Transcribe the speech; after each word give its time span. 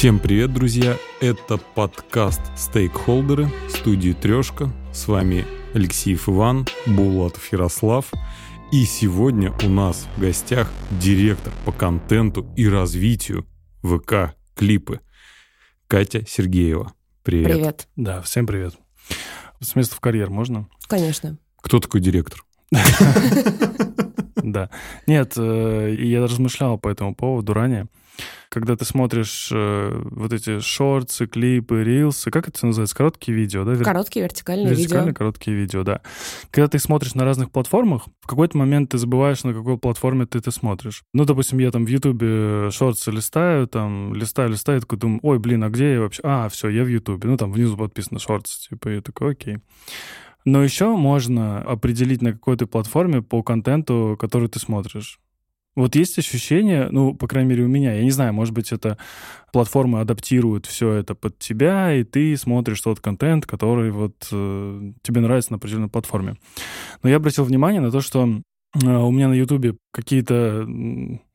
Всем 0.00 0.18
привет, 0.18 0.54
друзья! 0.54 0.96
Это 1.20 1.58
подкаст 1.58 2.40
«Стейкхолдеры» 2.56 3.50
студии 3.68 4.12
«Трешка». 4.12 4.72
С 4.94 5.08
вами 5.08 5.44
Алексеев 5.74 6.26
Иван, 6.26 6.66
Булатов 6.86 7.52
Ярослав. 7.52 8.10
И 8.72 8.86
сегодня 8.86 9.52
у 9.62 9.68
нас 9.68 10.08
в 10.16 10.20
гостях 10.22 10.70
директор 11.02 11.52
по 11.66 11.72
контенту 11.72 12.50
и 12.56 12.66
развитию 12.66 13.44
ВК 13.82 14.34
«Клипы» 14.54 15.00
Катя 15.86 16.24
Сергеева. 16.26 16.94
Привет. 17.22 17.52
Привет. 17.52 17.88
Да, 17.96 18.22
всем 18.22 18.46
привет. 18.46 18.78
С 19.60 19.76
места 19.76 19.96
в 19.96 20.00
карьер 20.00 20.30
можно? 20.30 20.66
Конечно. 20.88 21.36
Кто 21.60 21.78
такой 21.78 22.00
директор? 22.00 22.42
Да. 24.42 24.70
Нет, 25.06 25.34
э, 25.36 25.94
я 25.98 26.22
размышлял 26.22 26.78
по 26.78 26.88
этому 26.88 27.14
поводу 27.14 27.52
ранее. 27.52 27.88
Когда 28.48 28.76
ты 28.76 28.84
смотришь 28.84 29.50
э, 29.52 30.02
вот 30.10 30.32
эти 30.32 30.60
шорты, 30.60 31.26
клипы, 31.26 31.84
рилсы, 31.84 32.30
как 32.30 32.48
это 32.48 32.66
называется? 32.66 32.96
Короткие 32.96 33.36
видео, 33.36 33.64
да? 33.64 33.76
Короткие 33.76 34.24
вертикальные 34.24 34.70
Вертикальные 34.70 35.08
видео. 35.08 35.18
короткие 35.18 35.56
видео, 35.56 35.82
да. 35.82 36.00
Когда 36.50 36.68
ты 36.68 36.78
смотришь 36.78 37.14
на 37.14 37.24
разных 37.24 37.50
платформах, 37.50 38.06
в 38.20 38.26
какой-то 38.26 38.58
момент 38.58 38.90
ты 38.90 38.98
забываешь, 38.98 39.44
на 39.44 39.54
какой 39.54 39.78
платформе 39.78 40.26
ты 40.26 40.38
это 40.38 40.50
смотришь. 40.50 41.04
Ну, 41.12 41.24
допустим, 41.24 41.58
я 41.58 41.70
там 41.70 41.84
в 41.84 41.88
Ютубе 41.88 42.70
шорты 42.70 43.10
листаю, 43.10 43.66
там, 43.66 44.14
листаю, 44.14 44.50
листаю, 44.50 44.80
такой 44.80 44.98
думаю, 44.98 45.20
ой, 45.22 45.38
блин, 45.38 45.64
а 45.64 45.70
где 45.70 45.94
я 45.94 46.00
вообще? 46.00 46.20
А, 46.24 46.48
все, 46.48 46.68
я 46.68 46.84
в 46.84 46.88
Ютубе. 46.88 47.28
Ну, 47.28 47.36
там 47.36 47.52
внизу 47.52 47.76
подписано 47.76 48.18
шорты, 48.18 48.50
типа, 48.68 48.88
я 48.88 49.00
такой, 49.00 49.32
окей. 49.32 49.58
Но 50.44 50.62
еще 50.62 50.96
можно 50.96 51.60
определить 51.60 52.22
на 52.22 52.32
какой 52.32 52.56
то 52.56 52.66
платформе 52.66 53.22
по 53.22 53.42
контенту, 53.42 54.16
который 54.18 54.48
ты 54.48 54.58
смотришь. 54.58 55.20
Вот 55.76 55.94
есть 55.94 56.18
ощущение, 56.18 56.88
ну, 56.90 57.14
по 57.14 57.28
крайней 57.28 57.50
мере, 57.50 57.64
у 57.64 57.68
меня, 57.68 57.94
я 57.94 58.02
не 58.02 58.10
знаю, 58.10 58.34
может 58.34 58.52
быть, 58.52 58.72
это 58.72 58.98
платформы 59.52 60.00
адаптируют 60.00 60.66
все 60.66 60.92
это 60.94 61.14
под 61.14 61.38
тебя, 61.38 61.94
и 61.94 62.02
ты 62.02 62.36
смотришь 62.36 62.80
тот 62.80 63.00
контент, 63.00 63.46
который 63.46 63.92
вот 63.92 64.28
э, 64.32 64.92
тебе 65.02 65.20
нравится 65.20 65.52
на 65.52 65.58
определенной 65.58 65.88
платформе. 65.88 66.36
Но 67.02 67.08
я 67.08 67.16
обратил 67.16 67.44
внимание 67.44 67.80
на 67.80 67.92
то, 67.92 68.00
что 68.00 68.26
э, 68.26 68.86
у 68.86 69.10
меня 69.12 69.28
на 69.28 69.34
Ютубе 69.34 69.76
какие-то 69.92 70.66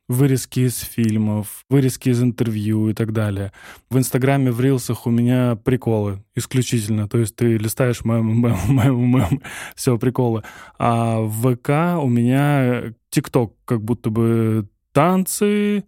вырезки 0.07 0.61
из 0.61 0.77
фильмов, 0.79 1.65
вырезки 1.69 2.09
из 2.09 2.21
интервью 2.21 2.89
и 2.89 2.93
так 2.93 3.11
далее. 3.11 3.51
В 3.89 3.97
Инстаграме, 3.97 4.51
в 4.51 4.61
Рилсах 4.61 5.07
у 5.07 5.09
меня 5.09 5.55
приколы 5.55 6.23
исключительно. 6.35 7.07
То 7.07 7.17
есть 7.17 7.35
ты 7.35 7.57
листаешь 7.57 8.03
мэм, 8.05 8.25
мэм, 8.25 8.57
мэм, 8.67 8.95
мэм, 8.95 9.41
все, 9.75 9.97
приколы. 9.97 10.43
А 10.77 11.19
в 11.19 11.55
ВК 11.55 12.01
у 12.03 12.07
меня 12.07 12.93
ТикТок 13.09 13.53
как 13.65 13.83
будто 13.83 14.09
бы 14.09 14.67
танцы, 14.91 15.85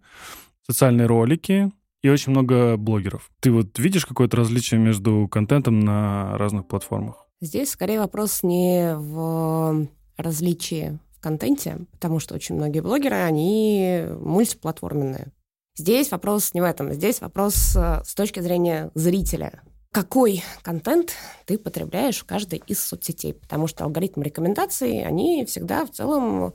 социальные 0.66 1.06
ролики 1.06 1.72
и 2.02 2.08
очень 2.08 2.32
много 2.32 2.76
блогеров. 2.76 3.30
Ты 3.40 3.50
вот 3.50 3.78
видишь 3.78 4.06
какое-то 4.06 4.36
различие 4.36 4.80
между 4.80 5.28
контентом 5.28 5.80
на 5.80 6.36
разных 6.38 6.66
платформах? 6.66 7.26
Здесь 7.40 7.70
скорее 7.70 8.00
вопрос 8.00 8.42
не 8.42 8.94
в 8.96 9.88
различии 10.16 10.98
контенте, 11.20 11.78
потому 11.92 12.20
что 12.20 12.34
очень 12.34 12.54
многие 12.54 12.80
блогеры, 12.80 13.16
они 13.16 14.04
мультиплатформенные. 14.20 15.32
Здесь 15.76 16.10
вопрос 16.10 16.54
не 16.54 16.60
в 16.60 16.64
этом. 16.64 16.92
Здесь 16.92 17.20
вопрос 17.20 17.76
э, 17.76 18.02
с 18.04 18.14
точки 18.14 18.40
зрения 18.40 18.90
зрителя. 18.94 19.62
Какой 19.92 20.42
контент 20.62 21.12
ты 21.46 21.56
потребляешь 21.56 22.18
в 22.18 22.24
каждой 22.24 22.62
из 22.66 22.82
соцсетей? 22.82 23.32
Потому 23.32 23.68
что 23.68 23.84
алгоритмы 23.84 24.24
рекомендаций, 24.24 25.04
они 25.04 25.44
всегда 25.46 25.86
в 25.86 25.90
целом 25.90 26.52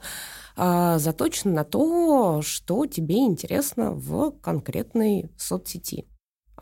э, 0.58 0.96
заточены 1.00 1.54
на 1.54 1.64
то, 1.64 2.42
что 2.42 2.86
тебе 2.86 3.20
интересно 3.20 3.92
в 3.92 4.32
конкретной 4.42 5.32
соцсети. 5.38 6.06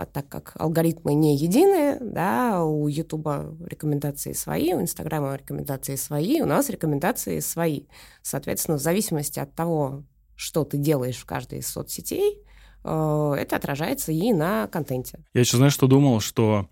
А 0.01 0.05
так 0.07 0.27
как 0.29 0.53
алгоритмы 0.55 1.13
не 1.13 1.37
единые, 1.37 1.99
да, 2.01 2.63
у 2.63 2.87
Ютуба 2.87 3.55
рекомендации 3.63 4.33
свои, 4.33 4.73
у 4.73 4.81
Инстаграма 4.81 5.35
рекомендации 5.35 5.95
свои, 5.95 6.41
у 6.41 6.47
нас 6.47 6.71
рекомендации 6.71 7.39
свои. 7.39 7.83
Соответственно, 8.23 8.79
в 8.79 8.81
зависимости 8.81 9.37
от 9.37 9.53
того, 9.53 10.03
что 10.35 10.63
ты 10.63 10.77
делаешь 10.77 11.17
в 11.17 11.25
каждой 11.25 11.59
из 11.59 11.67
соцсетей, 11.67 12.39
э, 12.83 13.35
это 13.37 13.57
отражается 13.57 14.11
и 14.11 14.33
на 14.33 14.65
контенте. 14.69 15.19
Я 15.35 15.41
еще, 15.41 15.57
знаешь, 15.57 15.73
что 15.73 15.85
думал, 15.85 16.19
что 16.19 16.67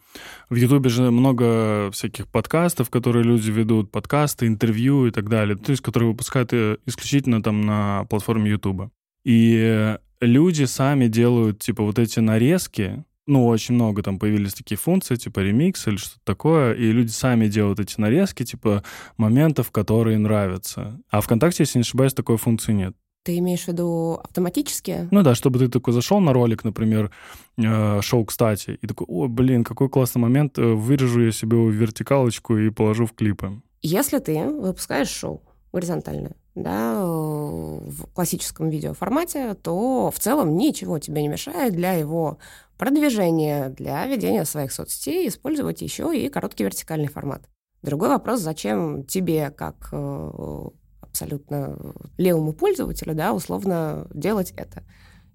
в 0.49 0.55
Ютубе 0.55 0.89
же 0.89 1.11
много 1.11 1.91
всяких 1.91 2.27
подкастов, 2.27 2.89
которые 2.89 3.23
люди 3.23 3.51
ведут, 3.51 3.91
подкасты, 3.91 4.47
интервью 4.47 5.05
и 5.05 5.11
так 5.11 5.29
далее, 5.29 5.55
то 5.55 5.69
есть 5.69 5.83
которые 5.83 6.09
выпускают 6.09 6.51
э, 6.51 6.77
исключительно 6.87 7.43
там 7.43 7.61
на 7.61 8.05
платформе 8.05 8.49
Ютуба. 8.49 8.89
И 9.23 9.99
люди 10.19 10.63
сами 10.63 11.07
делают, 11.07 11.59
типа, 11.59 11.83
вот 11.83 11.99
эти 11.99 12.19
нарезки, 12.19 13.05
ну, 13.29 13.45
очень 13.45 13.75
много 13.75 14.01
там 14.01 14.17
появились 14.17 14.53
такие 14.53 14.77
функции, 14.77 15.15
типа 15.15 15.39
ремикс 15.39 15.87
или 15.87 15.97
что-то 15.97 16.19
такое, 16.23 16.73
и 16.73 16.91
люди 16.91 17.11
сами 17.11 17.47
делают 17.47 17.79
эти 17.79 17.99
нарезки, 17.99 18.43
типа, 18.43 18.83
моментов, 19.17 19.71
которые 19.71 20.17
нравятся. 20.17 20.99
А 21.09 21.21
ВКонтакте, 21.21 21.63
если 21.63 21.77
не 21.77 21.81
ошибаюсь, 21.81 22.13
такой 22.13 22.37
функции 22.37 22.73
нет. 22.73 22.95
Ты 23.23 23.37
имеешь 23.37 23.65
в 23.65 23.67
виду 23.67 24.19
автоматически? 24.23 25.07
Ну 25.11 25.21
да, 25.21 25.35
чтобы 25.35 25.59
ты 25.59 25.67
такой 25.67 25.93
зашел 25.93 26.19
на 26.19 26.33
ролик, 26.33 26.63
например, 26.63 27.11
э, 27.57 28.01
шоу 28.01 28.25
«Кстати», 28.25 28.79
и 28.81 28.87
такой, 28.87 29.05
о, 29.07 29.27
блин, 29.27 29.63
какой 29.63 29.89
классный 29.89 30.21
момент, 30.21 30.57
э, 30.57 30.63
вырежу 30.63 31.21
я 31.21 31.31
себе 31.31 31.57
вертикалочку 31.69 32.57
и 32.57 32.71
положу 32.71 33.05
в 33.05 33.13
клипы. 33.13 33.61
Если 33.81 34.17
ты 34.19 34.45
выпускаешь 34.49 35.09
шоу 35.09 35.43
горизонтальное, 35.71 36.35
да, 36.63 37.03
в 37.03 38.05
классическом 38.13 38.69
видеоформате, 38.69 39.53
то 39.55 40.11
в 40.11 40.19
целом 40.19 40.57
ничего 40.57 40.99
тебе 40.99 41.21
не 41.21 41.27
мешает 41.27 41.73
для 41.73 41.93
его 41.93 42.37
продвижения, 42.77 43.69
для 43.69 44.05
ведения 44.05 44.45
своих 44.45 44.71
соцсетей 44.71 45.27
использовать 45.27 45.81
еще 45.81 46.17
и 46.17 46.29
короткий 46.29 46.63
вертикальный 46.63 47.09
формат. 47.09 47.43
Другой 47.81 48.09
вопрос, 48.09 48.41
зачем 48.41 49.03
тебе, 49.05 49.51
как 49.51 49.89
э, 49.91 50.69
абсолютно 51.01 51.77
левому 52.17 52.53
пользователю, 52.53 53.15
да, 53.15 53.33
условно 53.33 54.07
делать 54.13 54.53
это. 54.55 54.83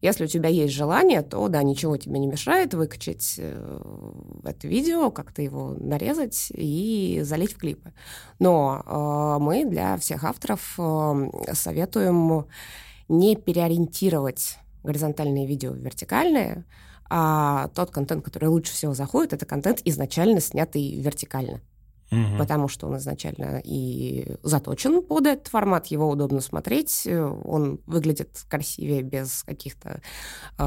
Если 0.04 0.24
у 0.24 0.26
тебя 0.26 0.50
есть 0.50 0.74
желание, 0.74 1.22
то 1.22 1.48
да, 1.48 1.62
ничего 1.62 1.96
тебе 1.96 2.18
не 2.18 2.26
мешает 2.26 2.74
выкачать 2.74 3.36
э, 3.38 3.80
это 4.44 4.68
видео, 4.68 5.10
как-то 5.10 5.40
его 5.40 5.76
нарезать 5.80 6.52
и 6.54 7.20
залить 7.22 7.54
в 7.54 7.56
клипы. 7.56 7.94
Но 8.38 8.82
э, 8.84 9.42
мы 9.42 9.64
для 9.64 9.96
всех 9.96 10.24
авторов 10.24 10.74
э, 10.78 11.54
советуем 11.54 12.44
не 13.08 13.34
переориентировать 13.34 14.58
горизонтальные 14.82 15.46
видео 15.46 15.72
в 15.72 15.78
вертикальные, 15.78 16.66
а 17.08 17.68
тот 17.68 17.90
контент, 17.90 18.22
который 18.22 18.50
лучше 18.50 18.74
всего 18.74 18.92
заходит, 18.92 19.32
это 19.32 19.46
контент 19.46 19.80
изначально 19.86 20.40
снятый 20.40 21.00
вертикально. 21.00 21.62
Мгм. 22.14 22.38
Потому 22.38 22.68
что 22.68 22.86
он 22.86 22.96
изначально 22.98 23.60
и 23.64 24.36
заточен 24.42 25.02
под 25.02 25.26
этот 25.26 25.48
формат, 25.48 25.86
его 25.86 26.08
удобно 26.08 26.40
смотреть, 26.40 27.06
э, 27.06 27.20
он 27.20 27.80
выглядит 27.86 28.44
красивее 28.48 29.02
без 29.02 29.42
каких-то 29.42 30.00
э, 30.58 30.62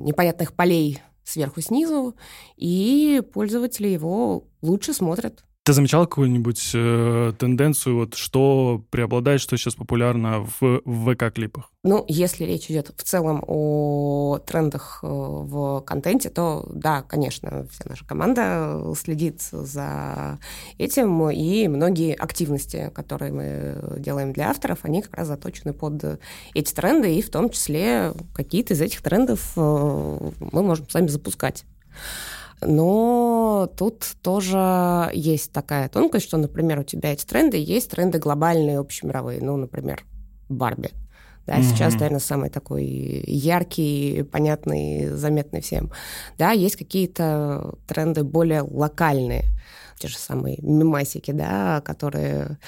непонятных 0.00 0.54
полей 0.54 1.00
сверху 1.24 1.60
снизу, 1.60 2.16
и 2.56 3.22
пользователи 3.32 3.88
его 3.88 4.48
лучше 4.62 4.94
смотрят. 4.94 5.44
Ты 5.68 5.74
замечал 5.74 6.06
какую-нибудь 6.06 6.70
э, 6.72 7.34
тенденцию, 7.38 7.96
вот 7.96 8.14
что 8.14 8.82
преобладает, 8.88 9.42
что 9.42 9.58
сейчас 9.58 9.74
популярно 9.74 10.40
в, 10.40 10.80
в 10.82 11.12
ВК-клипах? 11.12 11.70
Ну, 11.84 12.06
если 12.08 12.44
речь 12.44 12.70
идет 12.70 12.94
в 12.96 13.02
целом 13.02 13.44
о 13.46 14.38
трендах 14.46 15.00
э, 15.02 15.06
в 15.06 15.82
контенте, 15.82 16.30
то 16.30 16.66
да, 16.72 17.02
конечно, 17.02 17.66
вся 17.70 17.84
наша 17.84 18.06
команда 18.06 18.82
следит 18.98 19.42
за 19.42 20.38
этим, 20.78 21.28
и 21.28 21.68
многие 21.68 22.14
активности, 22.14 22.90
которые 22.94 23.32
мы 23.32 23.98
делаем 23.98 24.32
для 24.32 24.48
авторов, 24.48 24.78
они 24.84 25.02
как 25.02 25.16
раз 25.16 25.28
заточены 25.28 25.74
под 25.74 26.18
эти 26.54 26.72
тренды, 26.72 27.14
и 27.14 27.20
в 27.20 27.28
том 27.28 27.50
числе 27.50 28.14
какие-то 28.32 28.72
из 28.72 28.80
этих 28.80 29.02
трендов 29.02 29.52
э, 29.54 30.30
мы 30.50 30.62
можем 30.62 30.88
сами 30.88 31.08
запускать. 31.08 31.66
Но 32.60 33.70
тут 33.76 34.04
тоже 34.22 35.10
есть 35.12 35.52
такая 35.52 35.88
тонкость, 35.88 36.26
что, 36.26 36.36
например, 36.36 36.80
у 36.80 36.84
тебя 36.84 37.12
эти 37.12 37.24
тренды, 37.24 37.56
есть 37.56 37.90
тренды 37.90 38.18
глобальные, 38.18 38.78
общемировые, 38.78 39.40
ну, 39.40 39.56
например, 39.56 40.04
Барби. 40.48 40.90
Да, 41.46 41.54
Мгм. 41.54 41.62
сейчас, 41.62 41.94
наверное, 41.94 42.20
самый 42.20 42.50
такой 42.50 42.84
яркий, 42.84 44.22
понятный, 44.22 45.08
заметный 45.08 45.62
всем. 45.62 45.90
Да, 46.36 46.50
есть 46.50 46.76
какие-то 46.76 47.74
тренды 47.86 48.22
более 48.22 48.60
локальные, 48.62 49.44
те 49.98 50.08
же 50.08 50.18
самые 50.18 50.58
мемасики, 50.60 51.30
да, 51.30 51.80
которые 51.80 52.58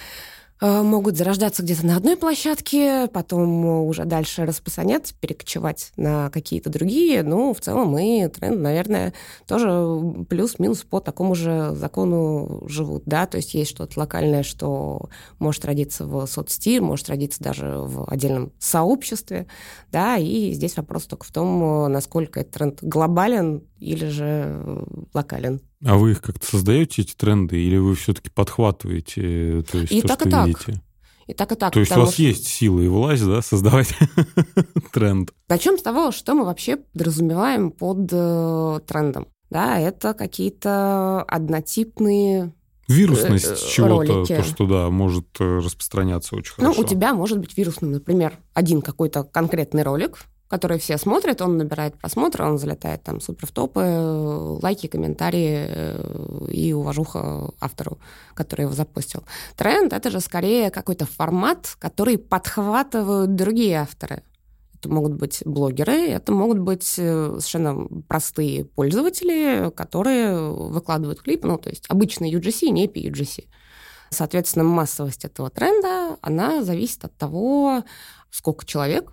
могут 0.61 1.17
зарождаться 1.17 1.63
где-то 1.63 1.87
на 1.87 1.97
одной 1.97 2.17
площадке, 2.17 3.09
потом 3.13 3.65
уже 3.87 4.05
дальше 4.05 4.45
распространяться, 4.45 5.15
перекочевать 5.19 5.93
на 5.97 6.31
какие-то 6.31 6.71
другие. 6.71 7.23
Ну, 7.23 7.55
в 7.55 7.61
целом 7.61 7.97
и 7.99 8.27
тренд, 8.29 8.61
наверное, 8.61 9.15
тоже 9.47 10.25
плюс-минус 10.29 10.83
по 10.83 11.01
такому 11.01 11.35
же 11.35 11.73
закону 11.75 12.65
живут, 12.67 13.05
да, 13.07 13.27
то 13.27 13.39
есть 13.39 13.55
есть 13.55 13.71
что-то 13.71 13.99
локальное, 13.99 14.43
что 14.43 15.09
может 15.39 15.65
родиться 15.65 16.07
в 16.07 16.27
соцсети, 16.27 16.79
может 16.81 17.09
родиться 17.09 17.43
даже 17.43 17.79
в 17.79 18.05
отдельном 18.11 18.53
сообществе, 18.59 19.47
да, 19.91 20.17
и 20.17 20.53
здесь 20.53 20.77
вопрос 20.77 21.05
только 21.07 21.25
в 21.25 21.33
том, 21.33 21.91
насколько 21.91 22.41
этот 22.41 22.55
тренд 22.55 22.79
глобален 22.83 23.65
или 23.79 24.07
же 24.07 24.85
локален. 25.15 25.61
А 25.85 25.97
вы 25.97 26.13
их 26.13 26.21
как-то 26.21 26.47
создаете, 26.47 27.03
эти 27.03 27.15
тренды, 27.15 27.59
или 27.61 27.77
вы 27.77 27.95
все-таки 27.95 28.31
подхватываете 28.31 29.65
то 29.71 29.79
есть, 29.79 29.93
и 29.93 30.03
то, 30.03 30.09
так, 30.09 30.21
что 30.21 30.29
и 30.29 30.33
так. 30.33 30.47
видите? 30.47 30.83
И 31.27 31.33
так, 31.33 31.53
и 31.53 31.55
так. 31.55 31.73
То 31.73 31.81
есть 31.81 31.97
у 31.97 32.01
вас 32.01 32.15
что... 32.15 32.23
есть 32.23 32.47
сила 32.47 32.81
и 32.81 32.89
власть, 32.89 33.25
да, 33.25 33.41
создавать 33.41 33.95
тренд? 34.93 35.33
Начнем 35.49 35.79
с 35.79 35.83
того, 35.83 36.11
что 36.11 36.35
мы 36.35 36.45
вообще 36.45 36.77
подразумеваем 36.77 37.71
под 37.71 38.09
э, 38.13 38.81
трендом. 38.87 39.29
Да, 39.49 39.79
это 39.79 40.13
какие-то 40.15 41.23
однотипные 41.23 42.53
Вирусность 42.89 43.47
э, 43.47 43.57
чего-то, 43.71 44.13
ролики. 44.13 44.37
то, 44.37 44.43
что, 44.43 44.67
да, 44.67 44.91
может 44.91 45.27
э, 45.39 45.59
распространяться 45.59 46.35
очень 46.35 46.55
Ну, 46.59 46.65
хорошо. 46.65 46.81
у 46.81 46.85
тебя 46.85 47.15
может 47.15 47.39
быть 47.39 47.57
вирусным, 47.57 47.93
например, 47.93 48.39
один 48.53 48.83
какой-то 48.83 49.23
конкретный 49.23 49.85
ролик, 49.85 50.19
который 50.51 50.81
все 50.81 50.99
смотрят, 50.99 51.41
он 51.41 51.57
набирает 51.57 51.97
просмотры, 51.97 52.45
он 52.45 52.59
залетает 52.59 53.05
там 53.05 53.21
супер 53.21 53.47
в 53.47 53.53
топы, 53.53 53.83
э, 53.83 54.59
лайки, 54.61 54.89
комментарии 54.89 55.67
э, 55.69 56.47
и 56.51 56.73
уважуха 56.73 57.53
автору, 57.61 58.01
который 58.35 58.63
его 58.63 58.73
запустил. 58.73 59.23
Тренд— 59.57 59.93
это 59.95 60.11
же 60.11 60.19
скорее 60.19 60.73
какой-то 60.73 61.07
формат, 61.07 61.77
который 61.79 62.19
подхватывают 62.19 63.37
другие 63.37 63.77
авторы. 63.77 64.25
Это 64.75 64.89
могут 64.89 65.15
быть 65.15 65.43
блогеры, 65.45 66.09
это 66.09 66.33
могут 66.33 66.59
быть 66.59 66.99
э, 66.99 67.37
совершенно 67.39 67.87
простые 68.09 68.65
пользователи, 68.65 69.71
которые 69.71 70.37
выкладывают 70.51 71.23
клип, 71.23 71.45
ну, 71.45 71.59
то 71.59 71.71
есть 71.71 71.85
обычный 71.89 72.35
UGC, 72.35 72.71
не 72.71 72.89
PUGC. 72.89 73.47
Соответственно, 74.11 74.65
массовость 74.65 75.25
этого 75.25 75.49
тренда, 75.49 76.17
она 76.23 76.65
зависит 76.65 77.05
от 77.05 77.17
того, 77.17 77.85
сколько 78.33 78.67
человек 78.67 79.13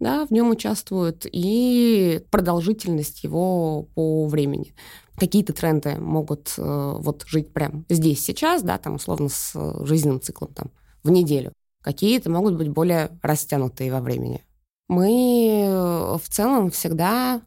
да, 0.00 0.26
в 0.26 0.30
нем 0.30 0.50
участвуют, 0.50 1.26
и 1.30 2.24
продолжительность 2.30 3.24
его 3.24 3.82
по 3.94 4.26
времени. 4.26 4.74
Какие-то 5.16 5.52
тренды 5.52 5.96
могут 5.96 6.54
э, 6.56 6.94
вот 6.98 7.24
жить 7.26 7.52
прям 7.52 7.84
здесь, 7.88 8.24
сейчас, 8.24 8.62
да, 8.62 8.78
там 8.78 8.94
условно 8.94 9.28
с 9.28 9.52
жизненным 9.84 10.20
циклом 10.20 10.52
там 10.54 10.70
в 11.02 11.10
неделю. 11.10 11.52
Какие-то 11.82 12.30
могут 12.30 12.54
быть 12.56 12.68
более 12.68 13.10
растянутые 13.22 13.92
во 13.92 14.00
времени. 14.00 14.44
Мы 14.88 15.64
э, 15.66 16.18
в 16.22 16.28
целом 16.28 16.70
всегда 16.70 17.42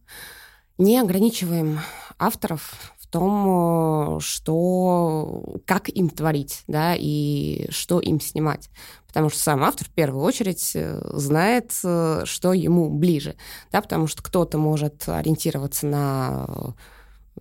не 0.77 0.99
ограничиваем 0.99 1.79
авторов 2.17 2.93
в 2.99 3.07
том, 3.07 4.17
э, 4.17 4.19
что 4.19 5.43
как 5.65 5.89
им 5.89 6.09
творить, 6.09 6.63
да, 6.67 6.95
и 6.97 7.67
что 7.69 7.99
им 7.99 8.19
снимать. 8.19 8.69
Потому 9.11 9.29
что 9.29 9.39
сам 9.39 9.63
автор 9.63 9.87
в 9.87 9.91
первую 9.91 10.23
очередь 10.23 10.71
э, 10.75 11.01
знает, 11.13 11.71
что 11.73 12.53
ему 12.53 12.89
ближе, 12.89 13.35
да, 13.71 13.81
потому 13.81 14.07
что 14.07 14.23
кто-то 14.23 14.57
может 14.57 15.07
ориентироваться 15.07 15.85
на 15.85 16.75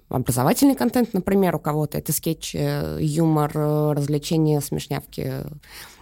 образовательный 0.08 0.74
контент, 0.74 1.14
например, 1.14 1.56
у 1.56 1.58
кого-то 1.60 1.98
это 1.98 2.12
скетч, 2.12 2.54
юмор, 2.54 3.52
развлечения, 3.52 4.60
смешнявки. 4.60 5.44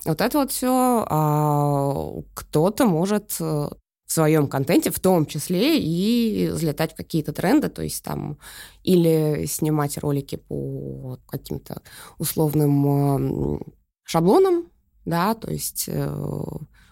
Вот 0.04 0.20
это 0.20 0.38
вот 0.38 0.50
все. 0.50 1.04
А 1.08 2.12
кто-то 2.34 2.86
может 2.86 3.38
в 3.38 3.78
своем 4.06 4.48
контенте, 4.48 4.90
в 4.90 4.98
том 5.00 5.26
числе 5.26 5.78
и 5.78 6.48
взлетать 6.48 6.94
в 6.94 6.96
какие-то 6.96 7.32
тренды, 7.32 7.68
то 7.68 7.82
есть 7.82 8.02
там 8.02 8.38
или 8.82 9.44
снимать 9.46 9.98
ролики 9.98 10.36
по 10.36 11.18
каким-то 11.26 11.82
условным 12.16 13.62
шаблонам, 14.04 14.67
да, 15.08 15.34
то 15.34 15.50
есть 15.50 15.88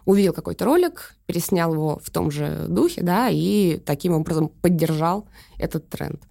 увидел 0.05 0.33
какой-то 0.33 0.65
ролик, 0.65 1.17
переснял 1.27 1.73
его 1.75 2.01
в 2.03 2.11
том 2.11 2.31
же 2.31 2.67
духе, 2.69 3.03
да, 3.03 3.29
и 3.29 3.79
таким 3.85 4.13
образом 4.15 4.49
поддержал 4.49 5.29
этот 5.59 5.89
тренд. 5.89 6.23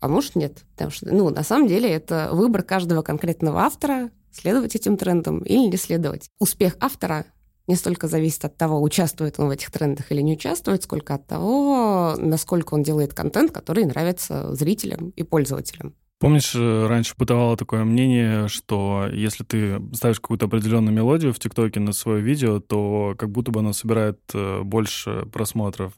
А 0.00 0.08
может 0.08 0.36
нет, 0.36 0.64
потому 0.72 0.90
что, 0.92 1.12
ну, 1.12 1.28
на 1.30 1.42
самом 1.42 1.66
деле 1.66 1.90
это 1.90 2.30
выбор 2.32 2.62
каждого 2.62 3.02
конкретного 3.02 3.62
автора, 3.62 4.10
следовать 4.30 4.76
этим 4.76 4.96
трендам 4.96 5.40
или 5.40 5.66
не 5.66 5.76
следовать. 5.76 6.28
Успех 6.38 6.76
автора 6.78 7.24
не 7.66 7.74
столько 7.74 8.06
зависит 8.06 8.44
от 8.44 8.56
того, 8.56 8.80
участвует 8.80 9.40
он 9.40 9.48
в 9.48 9.50
этих 9.50 9.72
трендах 9.72 10.12
или 10.12 10.20
не 10.20 10.34
участвует, 10.34 10.84
сколько 10.84 11.14
от 11.14 11.26
того, 11.26 12.14
насколько 12.16 12.74
он 12.74 12.84
делает 12.84 13.12
контент, 13.12 13.50
который 13.50 13.84
нравится 13.84 14.54
зрителям 14.54 15.10
и 15.10 15.24
пользователям. 15.24 15.96
Помнишь, 16.20 16.54
раньше 16.54 17.14
бытовало 17.16 17.56
такое 17.56 17.84
мнение, 17.84 18.48
что 18.48 19.08
если 19.12 19.44
ты 19.44 19.80
ставишь 19.92 20.20
какую-то 20.20 20.46
определенную 20.46 20.92
мелодию 20.92 21.32
в 21.32 21.38
ТикТоке 21.38 21.80
на 21.80 21.92
свое 21.92 22.20
видео, 22.20 22.58
то 22.60 23.14
как 23.16 23.30
будто 23.30 23.52
бы 23.52 23.60
оно 23.60 23.72
собирает 23.72 24.18
больше 24.64 25.26
просмотров. 25.32 25.92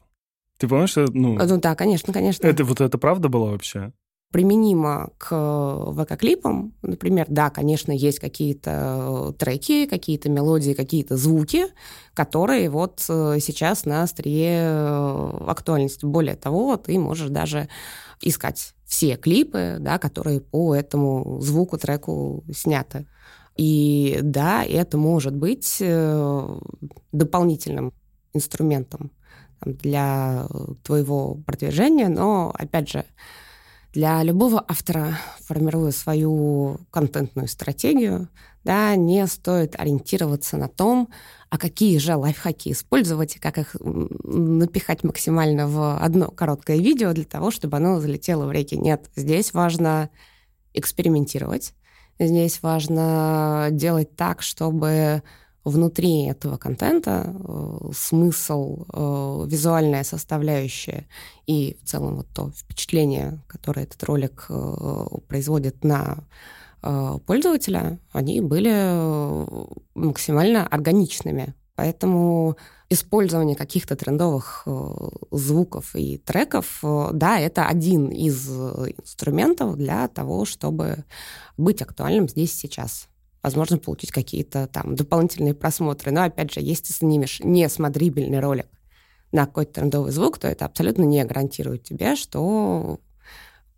Ты 0.59 0.67
помнишь, 0.67 0.95
ну... 0.95 1.39
Ну 1.43 1.59
да, 1.59 1.73
конечно, 1.75 2.13
конечно. 2.13 2.45
Это 2.45 2.63
вот 2.63 2.81
это 2.81 2.97
правда 2.99 3.29
было 3.29 3.49
вообще? 3.49 3.93
применимо 4.31 5.09
к 5.17 5.31
ВК-клипам. 5.31 6.73
Например, 6.81 7.25
да, 7.29 7.49
конечно, 7.49 7.91
есть 7.91 8.19
какие-то 8.19 9.35
треки, 9.37 9.85
какие-то 9.85 10.29
мелодии, 10.29 10.73
какие-то 10.73 11.17
звуки, 11.17 11.65
которые 12.13 12.69
вот 12.69 13.01
сейчас 13.01 13.85
на 13.85 14.03
острие 14.03 14.69
актуальности. 15.47 16.05
Более 16.05 16.35
того, 16.35 16.77
ты 16.77 16.97
можешь 16.97 17.29
даже 17.29 17.67
искать 18.21 18.73
все 18.85 19.15
клипы, 19.15 19.77
да, 19.79 19.97
которые 19.97 20.41
по 20.41 20.75
этому 20.75 21.39
звуку, 21.41 21.77
треку 21.77 22.43
сняты. 22.53 23.07
И 23.55 24.19
да, 24.21 24.63
это 24.63 24.97
может 24.97 25.35
быть 25.35 25.81
дополнительным 27.11 27.93
инструментом 28.33 29.11
для 29.61 30.47
твоего 30.83 31.35
продвижения, 31.45 32.09
но, 32.09 32.53
опять 32.57 32.89
же, 32.89 33.05
для 33.93 34.23
любого 34.23 34.63
автора, 34.67 35.17
формируя 35.41 35.91
свою 35.91 36.79
контентную 36.91 37.47
стратегию, 37.47 38.29
да, 38.63 38.95
не 38.95 39.27
стоит 39.27 39.79
ориентироваться 39.79 40.57
на 40.57 40.69
том, 40.69 41.09
а 41.51 41.57
какие 41.57 41.97
же 41.97 42.15
лайфхаки 42.15 42.71
использовать 42.71 43.35
как 43.35 43.57
их 43.57 43.75
напихать 43.81 45.03
максимально 45.03 45.67
в 45.67 45.97
одно 45.97 46.31
короткое 46.31 46.77
видео 46.77 47.11
для 47.11 47.25
того, 47.25 47.51
чтобы 47.51 47.75
оно 47.75 47.99
залетело 47.99 48.45
в 48.45 48.53
реки. 48.53 48.77
Нет, 48.77 49.09
здесь 49.17 49.53
важно 49.53 50.09
экспериментировать. 50.73 51.73
Здесь 52.19 52.63
важно 52.63 53.67
делать 53.69 54.15
так, 54.15 54.41
чтобы 54.41 55.23
внутри 55.65 56.23
этого 56.23 56.55
контента 56.55 57.35
э, 57.35 57.91
смысл, 57.93 58.85
э, 58.93 59.45
визуальная 59.47 60.05
составляющая 60.05 61.05
и 61.47 61.77
в 61.83 61.85
целом 61.85 62.15
вот 62.15 62.27
то 62.33 62.49
впечатление, 62.55 63.41
которое 63.47 63.83
этот 63.83 64.01
ролик 64.05 64.45
э, 64.47 65.05
производит 65.27 65.83
на 65.83 66.23
пользователя, 66.81 67.99
они 68.11 68.41
были 68.41 69.45
максимально 69.95 70.65
органичными. 70.67 71.53
Поэтому 71.75 72.57
использование 72.89 73.55
каких-то 73.55 73.95
трендовых 73.95 74.67
звуков 75.31 75.95
и 75.95 76.17
треков, 76.17 76.79
да, 76.83 77.39
это 77.39 77.65
один 77.65 78.09
из 78.09 78.47
инструментов 78.49 79.77
для 79.77 80.07
того, 80.07 80.45
чтобы 80.45 81.05
быть 81.57 81.81
актуальным 81.81 82.27
здесь 82.27 82.53
сейчас 82.53 83.07
возможно, 83.43 83.77
получить 83.79 84.11
какие-то 84.11 84.67
там 84.67 84.95
дополнительные 84.95 85.55
просмотры. 85.55 86.11
Но, 86.11 86.23
опять 86.23 86.53
же, 86.53 86.59
если 86.61 86.93
снимешь 86.93 87.39
несмотрибельный 87.43 88.39
ролик 88.39 88.67
на 89.31 89.45
какой-то 89.45 89.73
трендовый 89.73 90.11
звук, 90.11 90.37
то 90.37 90.47
это 90.47 90.65
абсолютно 90.65 91.03
не 91.03 91.23
гарантирует 91.25 91.83
тебе, 91.83 92.15
что 92.15 92.99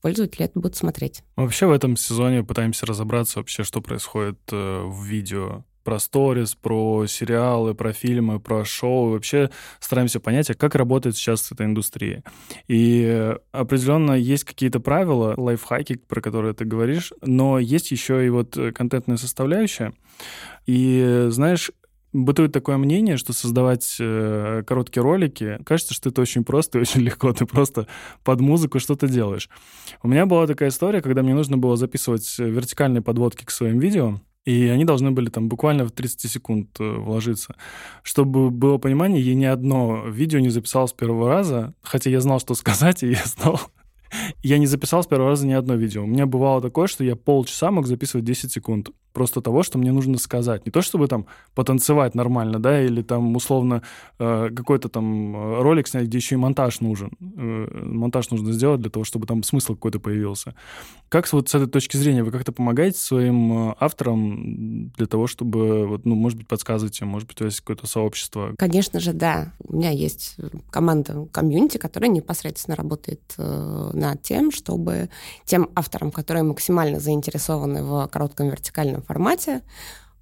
пользователи 0.04 0.46
это 0.46 0.60
будут 0.60 0.76
смотреть. 0.76 1.24
Вообще 1.38 1.66
в 1.66 1.72
этом 1.72 1.96
сезоне 1.96 2.44
пытаемся 2.44 2.86
разобраться 2.86 3.40
вообще, 3.40 3.64
что 3.64 3.82
происходит 3.82 4.38
э, 4.52 4.84
в 4.84 5.04
видео 5.04 5.64
про 5.86 5.98
сторис, 6.00 6.56
про 6.56 7.06
сериалы, 7.08 7.74
про 7.74 7.94
фильмы, 7.94 8.40
про 8.40 8.66
шоу. 8.66 9.12
Вообще 9.12 9.50
стараемся 9.80 10.20
понять, 10.20 10.50
а 10.50 10.56
как 10.56 10.76
работает 10.76 11.16
сейчас 11.16 11.52
эта 11.52 11.64
индустрия. 11.64 12.24
И 12.68 13.34
определенно 13.52 14.14
есть 14.14 14.44
какие-то 14.44 14.80
правила, 14.80 15.34
лайфхаки, 15.38 15.96
про 15.96 16.22
которые 16.22 16.54
ты 16.54 16.66
говоришь, 16.66 17.14
но 17.22 17.58
есть 17.60 17.92
еще 17.92 18.26
и 18.26 18.30
вот 18.30 18.58
контентная 18.76 19.18
составляющая. 19.18 19.94
И 20.66 21.28
знаешь, 21.30 21.72
бытует 22.14 22.52
такое 22.52 22.78
мнение, 22.78 23.18
что 23.18 23.34
создавать 23.34 23.98
э, 24.00 24.64
короткие 24.66 25.04
ролики, 25.04 25.60
кажется, 25.66 25.94
что 25.94 26.10
это 26.10 26.22
очень 26.22 26.44
просто 26.44 26.78
и 26.78 26.82
очень 26.82 27.02
легко. 27.02 27.34
Ты 27.34 27.46
просто 27.46 27.88
под 28.24 28.40
музыку 28.40 28.80
что-то 28.80 29.08
делаешь. 29.08 29.50
У 30.02 30.08
меня 30.08 30.26
была 30.26 30.48
такая 30.48 30.70
история, 30.70 31.02
когда 31.02 31.24
мне 31.24 31.34
нужно 31.34 31.58
было 31.58 31.76
записывать 31.76 32.38
вертикальные 32.38 33.02
подводки 33.02 33.44
к 33.44 33.52
своим 33.52 33.80
видео. 33.80 34.22
И 34.46 34.68
они 34.68 34.84
должны 34.84 35.12
были 35.12 35.30
там 35.30 35.48
буквально 35.48 35.86
в 35.86 35.92
30 35.92 36.30
секунд 36.30 36.76
э, 36.80 36.84
вложиться. 36.84 37.56
Чтобы 38.02 38.50
было 38.50 38.78
понимание, 38.78 39.22
я 39.22 39.36
ни 39.36 39.46
одно 39.46 40.06
видео 40.08 40.40
не 40.40 40.50
записал 40.50 40.88
с 40.88 40.94
первого 40.94 41.30
раза, 41.30 41.74
хотя 41.82 42.10
я 42.10 42.20
знал, 42.20 42.40
что 42.40 42.54
сказать, 42.56 43.04
и 43.04 43.12
я 43.12 43.24
знал, 43.26 43.60
я 44.42 44.58
не 44.58 44.68
записал 44.68 45.04
с 45.04 45.08
первого 45.08 45.30
раза 45.32 45.46
ни 45.48 45.54
одно 45.54 45.76
видео. 45.76 46.04
У 46.04 46.08
меня 46.08 46.26
бывало 46.26 46.62
такое, 46.62 46.88
что 46.88 47.04
я 47.04 47.16
полчаса 47.16 47.72
мог 47.72 47.88
записывать 47.88 48.26
10 48.26 48.52
секунд 48.52 48.90
просто 49.14 49.42
того, 49.42 49.64
что 49.64 49.78
мне 49.78 49.92
нужно 49.92 50.18
сказать. 50.18 50.66
Не 50.66 50.72
то, 50.72 50.82
чтобы 50.82 51.08
там 51.08 51.28
потанцевать 51.56 52.16
нормально, 52.16 52.60
да, 52.60 52.82
или 52.82 53.02
там 53.02 53.36
условно 53.36 53.84
э, 54.20 54.50
какой-то 54.54 54.90
там 54.90 55.36
э, 55.36 55.62
ролик 55.62 55.88
снять, 55.88 56.06
где 56.06 56.18
еще 56.18 56.36
и 56.36 56.38
монтаж 56.38 56.82
нужен. 56.82 57.12
Э, 57.38 57.84
монтаж 57.86 58.32
нужно 58.32 58.52
сделать 58.52 58.82
для 58.82 58.90
того, 58.90 59.06
чтобы 59.06 59.28
там 59.28 59.44
смысл 59.44 59.76
какой-то 59.76 60.00
появился. 60.00 60.56
Как 61.10 61.32
вот 61.32 61.48
с 61.50 61.56
этой 61.56 61.68
точки 61.68 61.96
зрения 61.96 62.24
вы 62.24 62.32
как-то 62.32 62.52
помогаете 62.52 62.98
своим 62.98 63.70
э, 63.70 63.76
авторам 63.80 64.90
для 64.98 65.06
того, 65.06 65.28
чтобы, 65.28 65.88
вот, 65.88 66.06
ну, 66.06 66.16
может 66.16 66.40
быть, 66.40 66.48
подсказываете, 66.48 67.06
может 67.06 67.28
быть, 67.28 67.40
у 67.42 67.46
вас 67.46 67.62
какое-то 67.62 67.88
сообщество? 67.88 68.54
Конечно 68.58 69.00
же, 69.00 69.14
да. 69.14 69.54
У 69.60 69.76
меня 69.76 69.92
есть 69.92 70.38
команда 70.72 71.28
комьюнити, 71.32 71.78
которая 71.78 72.10
непосредственно 72.10 72.76
работает 72.76 73.22
э, 73.38 73.92
над 74.04 74.22
тем, 74.22 74.52
чтобы 74.52 75.10
тем 75.46 75.70
авторам, 75.76 76.12
которые 76.12 76.44
максимально 76.44 77.00
заинтересованы 77.00 77.84
в 77.84 78.08
коротком 78.08 78.50
вертикальном 78.50 79.02
формате, 79.02 79.62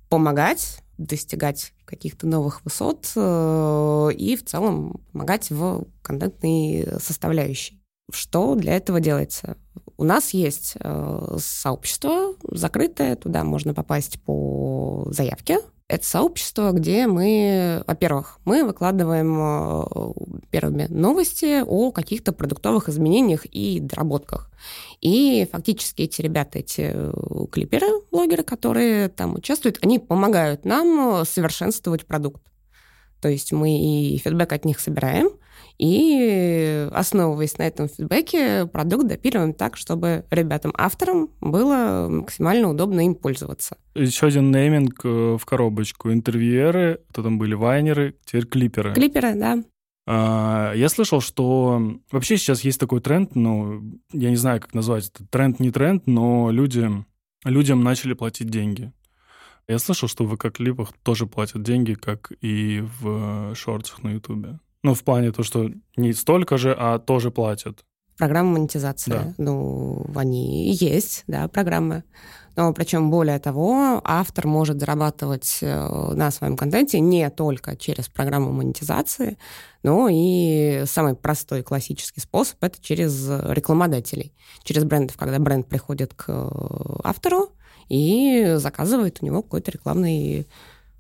помогать 0.09 0.79
достигать 0.97 1.73
каких-то 1.85 2.27
новых 2.27 2.63
высот 2.63 3.11
э, 3.15 4.09
и 4.15 4.35
в 4.35 4.45
целом 4.45 5.01
помогать 5.11 5.49
в 5.49 5.85
контентной 6.03 6.87
составляющей. 6.99 7.81
Что 8.11 8.55
для 8.55 8.75
этого 8.75 8.99
делается? 8.99 9.57
У 9.97 10.03
нас 10.03 10.31
есть 10.31 10.75
э, 10.79 11.37
сообщество 11.39 12.35
закрытое, 12.43 13.15
туда 13.15 13.43
можно 13.43 13.73
попасть 13.73 14.21
по 14.21 15.07
заявке. 15.09 15.59
Это 15.91 16.05
сообщество, 16.05 16.71
где 16.71 17.05
мы, 17.05 17.83
во-первых, 17.85 18.39
мы 18.45 18.63
выкладываем 18.63 19.37
э, 19.37 20.43
первыми 20.49 20.87
новости 20.89 21.61
о 21.67 21.91
каких-то 21.91 22.31
продуктовых 22.31 22.87
изменениях 22.87 23.43
и 23.43 23.81
доработках. 23.81 24.49
И 25.01 25.45
фактически 25.51 26.03
эти 26.03 26.21
ребята, 26.21 26.59
эти 26.59 26.91
э, 26.93 27.13
клиперы, 27.51 27.87
блогеры, 28.09 28.43
которые 28.43 29.09
там 29.09 29.35
участвуют, 29.35 29.79
они 29.81 29.99
помогают 29.99 30.63
нам 30.63 31.25
совершенствовать 31.25 32.05
продукт. 32.05 32.41
То 33.19 33.27
есть 33.27 33.51
мы 33.51 33.77
и 33.77 34.17
фидбэк 34.17 34.53
от 34.53 34.63
них 34.63 34.79
собираем, 34.79 35.31
и 35.77 36.87
основываясь 36.91 37.57
на 37.57 37.63
этом 37.63 37.87
фидбэке, 37.87 38.65
продукт 38.67 39.07
допиливаем 39.07 39.53
так, 39.53 39.77
чтобы 39.77 40.25
ребятам-авторам 40.31 41.29
было 41.41 42.07
максимально 42.09 42.69
удобно 42.69 43.05
им 43.05 43.15
пользоваться. 43.15 43.77
Еще 43.95 44.27
один 44.27 44.51
нейминг 44.51 45.01
э, 45.03 45.37
в 45.39 45.45
коробочку. 45.45 46.11
Интервьюеры, 46.11 47.01
то 47.13 47.23
там 47.23 47.37
были 47.37 47.53
вайнеры, 47.53 48.15
теперь 48.25 48.45
клиперы. 48.45 48.93
Клиперы, 48.93 49.35
да. 49.35 49.63
А, 50.07 50.73
я 50.73 50.89
слышал, 50.89 51.21
что 51.21 51.99
вообще 52.11 52.37
сейчас 52.37 52.61
есть 52.61 52.79
такой 52.79 53.01
тренд, 53.01 53.35
ну, 53.35 53.99
я 54.11 54.29
не 54.29 54.35
знаю, 54.35 54.59
как 54.59 54.73
назвать 54.73 55.09
это, 55.09 55.25
тренд 55.27 55.59
не 55.59 55.71
тренд, 55.71 56.07
но 56.07 56.51
люди, 56.51 56.89
людям 57.45 57.83
начали 57.83 58.13
платить 58.13 58.49
деньги. 58.49 58.91
Я 59.67 59.79
слышал, 59.79 60.09
что 60.09 60.25
в 60.25 60.35
ВК-клипах 60.35 60.93
тоже 61.03 61.27
платят 61.27 61.63
деньги, 61.63 61.93
как 61.93 62.31
и 62.41 62.83
в 62.99 63.55
шортах 63.55 64.03
на 64.03 64.09
Ютубе. 64.09 64.59
Ну, 64.83 64.93
в 64.93 65.03
плане 65.03 65.31
то, 65.31 65.43
что 65.43 65.69
не 65.95 66.13
столько 66.13 66.57
же, 66.57 66.75
а 66.77 66.99
тоже 66.99 67.31
платят. 67.31 67.85
Программа 68.17 68.51
монетизации. 68.51 69.11
Да. 69.11 69.33
Ну, 69.37 70.05
они 70.15 70.73
есть, 70.73 71.23
да, 71.27 71.47
программы. 71.47 72.03
Но 72.55 72.73
причем 72.73 73.09
более 73.09 73.39
того, 73.39 74.01
автор 74.03 74.45
может 74.45 74.79
зарабатывать 74.79 75.59
э, 75.61 76.13
на 76.13 76.31
своем 76.31 76.57
контенте 76.57 76.99
не 76.99 77.29
только 77.29 77.77
через 77.77 78.09
программу 78.09 78.51
монетизации, 78.51 79.37
но 79.83 80.09
и 80.11 80.83
самый 80.85 81.15
простой 81.15 81.63
классический 81.63 82.19
способ 82.19 82.61
это 82.61 82.81
через 82.81 83.29
рекламодателей, 83.29 84.33
через 84.63 84.83
брендов, 84.83 85.15
когда 85.15 85.39
бренд 85.39 85.67
приходит 85.67 86.13
к 86.13 86.29
автору 87.03 87.49
и 87.87 88.53
заказывает 88.57 89.19
у 89.21 89.25
него 89.25 89.41
какой-то 89.41 89.71
рекламный 89.71 90.47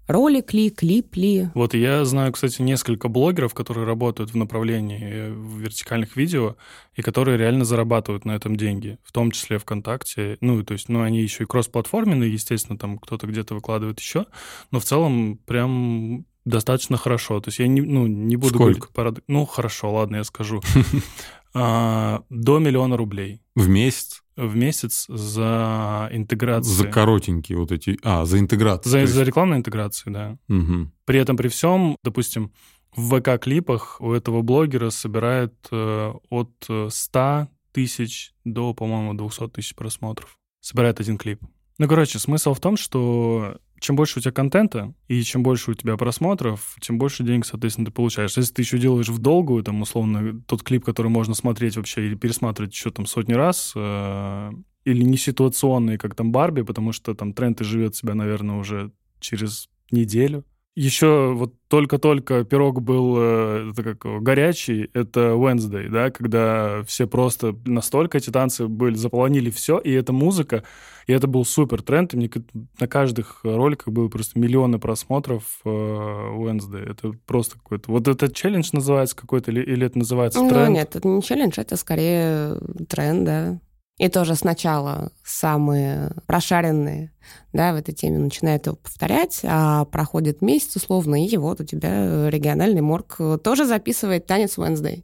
ролик 0.07 0.53
ли, 0.53 0.69
клип 0.69 1.15
ли. 1.15 1.49
Вот 1.53 1.73
я 1.73 2.03
знаю, 2.05 2.31
кстати, 2.31 2.61
несколько 2.61 3.07
блогеров, 3.07 3.53
которые 3.53 3.85
работают 3.85 4.31
в 4.31 4.37
направлении 4.37 5.29
вертикальных 5.59 6.15
видео 6.15 6.55
и 6.95 7.01
которые 7.01 7.37
реально 7.37 7.65
зарабатывают 7.65 8.25
на 8.25 8.31
этом 8.31 8.55
деньги, 8.55 8.97
в 9.03 9.11
том 9.11 9.31
числе 9.31 9.57
ВКонтакте. 9.57 10.37
Ну, 10.41 10.63
то 10.63 10.73
есть, 10.73 10.89
ну, 10.89 11.01
они 11.01 11.21
еще 11.21 11.43
и 11.43 11.47
кроссплатформенные, 11.47 12.31
естественно, 12.31 12.77
там 12.77 12.97
кто-то 12.97 13.27
где-то 13.27 13.55
выкладывает 13.55 13.99
еще, 13.99 14.25
но 14.71 14.79
в 14.79 14.83
целом 14.83 15.37
прям 15.45 16.25
достаточно 16.45 16.97
хорошо. 16.97 17.39
То 17.39 17.49
есть 17.49 17.59
я 17.59 17.67
не, 17.67 17.81
ну, 17.81 18.07
не 18.07 18.35
буду 18.35 18.55
Сколько? 18.55 18.63
говорить... 18.63 18.89
Парад... 18.93 19.19
Ну, 19.27 19.45
хорошо, 19.45 19.93
ладно, 19.93 20.17
я 20.17 20.23
скажу. 20.23 20.61
А, 21.53 22.23
до 22.29 22.59
миллиона 22.59 22.97
рублей. 22.97 23.41
В 23.55 23.67
месяц? 23.67 24.23
В 24.35 24.55
месяц 24.55 25.05
за 25.07 26.09
интеграцию. 26.11 26.73
За 26.73 26.87
коротенькие 26.87 27.57
вот 27.57 27.71
эти... 27.71 27.99
А, 28.03 28.25
за 28.25 28.39
интеграцию. 28.39 28.91
За, 28.91 28.99
есть... 28.99 29.13
за 29.13 29.23
рекламную 29.23 29.59
интеграцию, 29.59 30.13
да. 30.13 30.37
Угу. 30.49 30.91
При 31.05 31.19
этом, 31.19 31.37
при 31.37 31.49
всем, 31.49 31.97
допустим, 32.03 32.51
в 32.95 33.15
ВК-клипах 33.15 33.97
у 33.99 34.13
этого 34.13 34.41
блогера 34.41 34.89
собирает 34.89 35.53
э, 35.71 36.13
от 36.29 36.69
100 36.89 37.47
тысяч 37.71 38.33
до, 38.43 38.73
по-моему, 38.73 39.13
200 39.13 39.49
тысяч 39.49 39.75
просмотров. 39.75 40.37
Собирает 40.59 40.99
один 40.99 41.17
клип. 41.17 41.41
Ну, 41.77 41.87
короче, 41.87 42.19
смысл 42.19 42.53
в 42.53 42.59
том, 42.59 42.77
что 42.77 43.57
чем 43.81 43.95
больше 43.95 44.19
у 44.19 44.21
тебя 44.21 44.31
контента 44.31 44.93
и 45.07 45.21
чем 45.23 45.41
больше 45.41 45.71
у 45.71 45.73
тебя 45.73 45.97
просмотров, 45.97 46.75
тем 46.79 46.99
больше 46.99 47.23
денег, 47.23 47.45
соответственно, 47.45 47.87
ты 47.87 47.91
получаешь. 47.91 48.37
Если 48.37 48.53
ты 48.53 48.61
еще 48.61 48.77
делаешь 48.77 49.09
в 49.09 49.17
долгую, 49.17 49.63
там, 49.63 49.81
условно, 49.81 50.39
тот 50.45 50.61
клип, 50.61 50.85
который 50.85 51.07
можно 51.07 51.33
смотреть 51.33 51.77
вообще 51.77 52.05
или 52.05 52.15
пересматривать 52.15 52.73
еще 52.73 52.91
там 52.91 53.07
сотни 53.07 53.33
раз, 53.33 53.73
э, 53.75 54.51
или 54.85 55.03
не 55.03 55.17
ситуационные, 55.17 55.97
как 55.97 56.13
там 56.13 56.31
Барби, 56.31 56.61
потому 56.61 56.91
что 56.91 57.15
там 57.15 57.33
тренд 57.33 57.59
и 57.61 57.63
живет 57.63 57.95
себя, 57.95 58.13
наверное, 58.13 58.55
уже 58.55 58.91
через 59.19 59.67
неделю, 59.89 60.45
еще 60.75 61.33
вот 61.33 61.53
только-только 61.67 62.45
пирог 62.45 62.81
был 62.81 63.15
э, 63.17 63.71
это 63.71 63.83
как, 63.83 64.23
горячий, 64.23 64.89
это 64.93 65.31
Wednesday, 65.31 65.89
да, 65.89 66.11
когда 66.11 66.83
все 66.83 67.07
просто 67.07 67.55
настолько 67.65 68.17
эти 68.17 68.29
танцы 68.29 68.67
были, 68.67 68.95
заполонили 68.95 69.49
все, 69.49 69.79
и 69.79 69.91
эта 69.91 70.13
музыка, 70.13 70.63
и 71.07 71.13
это 71.13 71.27
был 71.27 71.43
супер 71.43 71.81
тренд, 71.81 72.13
и 72.13 72.17
мне 72.17 72.29
на 72.79 72.87
каждых 72.87 73.41
роликах 73.43 73.89
было 73.89 74.07
просто 74.07 74.39
миллионы 74.39 74.79
просмотров 74.79 75.59
э, 75.65 75.69
Wednesday. 75.69 76.89
Это 76.89 77.11
просто 77.25 77.57
какой-то... 77.57 77.91
Вот 77.91 78.07
это 78.07 78.31
челлендж 78.31 78.69
называется 78.71 79.15
какой-то, 79.15 79.51
или, 79.51 79.61
или 79.61 79.85
это 79.85 79.97
называется 79.97 80.39
тренд? 80.39 80.69
Ну 80.69 80.73
нет, 80.73 80.95
это 80.95 81.07
не 81.07 81.21
челлендж, 81.21 81.55
это 81.57 81.75
скорее 81.75 82.57
тренд, 82.87 83.25
да. 83.25 83.59
И 83.97 84.09
тоже 84.09 84.35
сначала 84.35 85.11
самые 85.23 86.11
прошаренные 86.25 87.11
да, 87.53 87.73
в 87.73 87.75
этой 87.75 87.93
теме 87.93 88.17
начинают 88.17 88.65
его 88.65 88.75
повторять, 88.75 89.41
а 89.43 89.85
проходит 89.85 90.41
месяц 90.41 90.75
условно, 90.75 91.23
и 91.25 91.37
вот 91.37 91.61
у 91.61 91.65
тебя 91.65 92.29
региональный 92.29 92.81
морг 92.81 93.19
тоже 93.43 93.65
записывает 93.65 94.25
танец 94.25 94.57
Wednesday. 94.57 95.03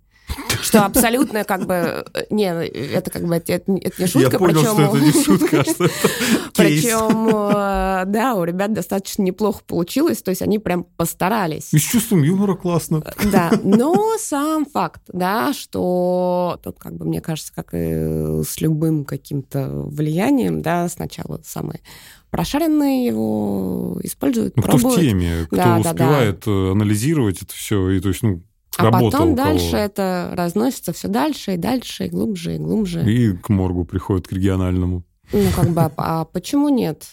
Что 0.62 0.86
абсолютно 0.86 1.44
как 1.44 1.66
бы... 1.66 2.06
Не, 2.30 2.46
это 2.66 3.10
как 3.12 3.24
бы... 3.26 3.36
Это, 3.36 3.54
это 3.54 3.72
не 3.72 4.08
шутка, 4.08 4.20
Я 4.20 4.40
понял, 4.40 4.60
причем... 4.60 4.74
что 4.74 4.82
это 4.82 5.06
не 5.06 5.24
шутка, 5.24 5.60
а 5.62 5.64
что 5.64 5.86
это. 5.86 6.10
Причем, 6.56 7.28
э, 7.30 8.04
да, 8.08 8.36
у 8.36 8.44
ребят 8.44 8.74
достаточно 8.74 9.22
неплохо 9.22 9.62
получилось, 9.66 10.22
то 10.22 10.30
есть 10.32 10.42
они 10.42 10.60
прям 10.60 10.84
постарались. 10.84 11.74
И 11.74 11.78
с 11.78 11.82
чувством 11.84 12.24
юмора 12.24 12.56
классно. 12.56 13.04
Да, 13.32 13.52
но 13.64 14.18
сам 14.20 14.66
факт, 14.66 15.02
да, 15.10 15.54
что 15.54 16.60
тут 16.64 16.80
как 16.80 16.96
бы, 16.96 17.06
мне 17.06 17.22
кажется, 17.22 17.54
как 17.54 17.70
и 17.74 18.42
с 18.44 18.60
любым 18.60 19.06
каким-то 19.06 19.70
влиянием, 19.70 20.62
да, 20.62 20.90
сначала 20.90 21.40
самые 21.46 21.82
прошаренные 22.30 23.06
его 23.06 23.98
используют, 24.04 24.56
Ну, 24.58 24.64
кто 24.64 24.72
пробуют. 24.74 24.98
в 24.98 25.02
теме, 25.02 25.46
кто 25.48 25.56
Да, 25.56 25.64
да, 25.64 25.84
да. 25.84 25.90
успевает 25.92 26.44
э, 26.48 26.72
анализировать 26.72 27.42
это 27.42 27.54
все, 27.54 27.90
и 27.92 28.00
то 28.00 28.10
есть, 28.10 28.24
ну, 28.24 28.42
А 28.78 28.84
работа 28.84 29.18
потом 29.18 29.34
у 29.34 29.36
кого. 29.36 29.50
дальше 29.50 29.76
это 29.76 30.32
разносится 30.34 30.94
все 30.94 31.08
дальше 31.08 31.54
и 31.56 31.58
дальше, 31.58 32.06
и 32.06 32.10
глубже, 32.10 32.56
и 32.56 32.58
глубже. 32.58 33.04
И 33.10 33.36
к 33.36 33.50
моргу 33.50 33.86
приходит, 33.86 34.28
к 34.28 34.32
региональному. 34.32 35.04
Ну, 35.34 35.44
как 35.56 35.70
бы, 35.70 35.82
а, 35.82 35.92
а 35.98 36.26
почему 36.26 36.70
нет? 36.70 37.06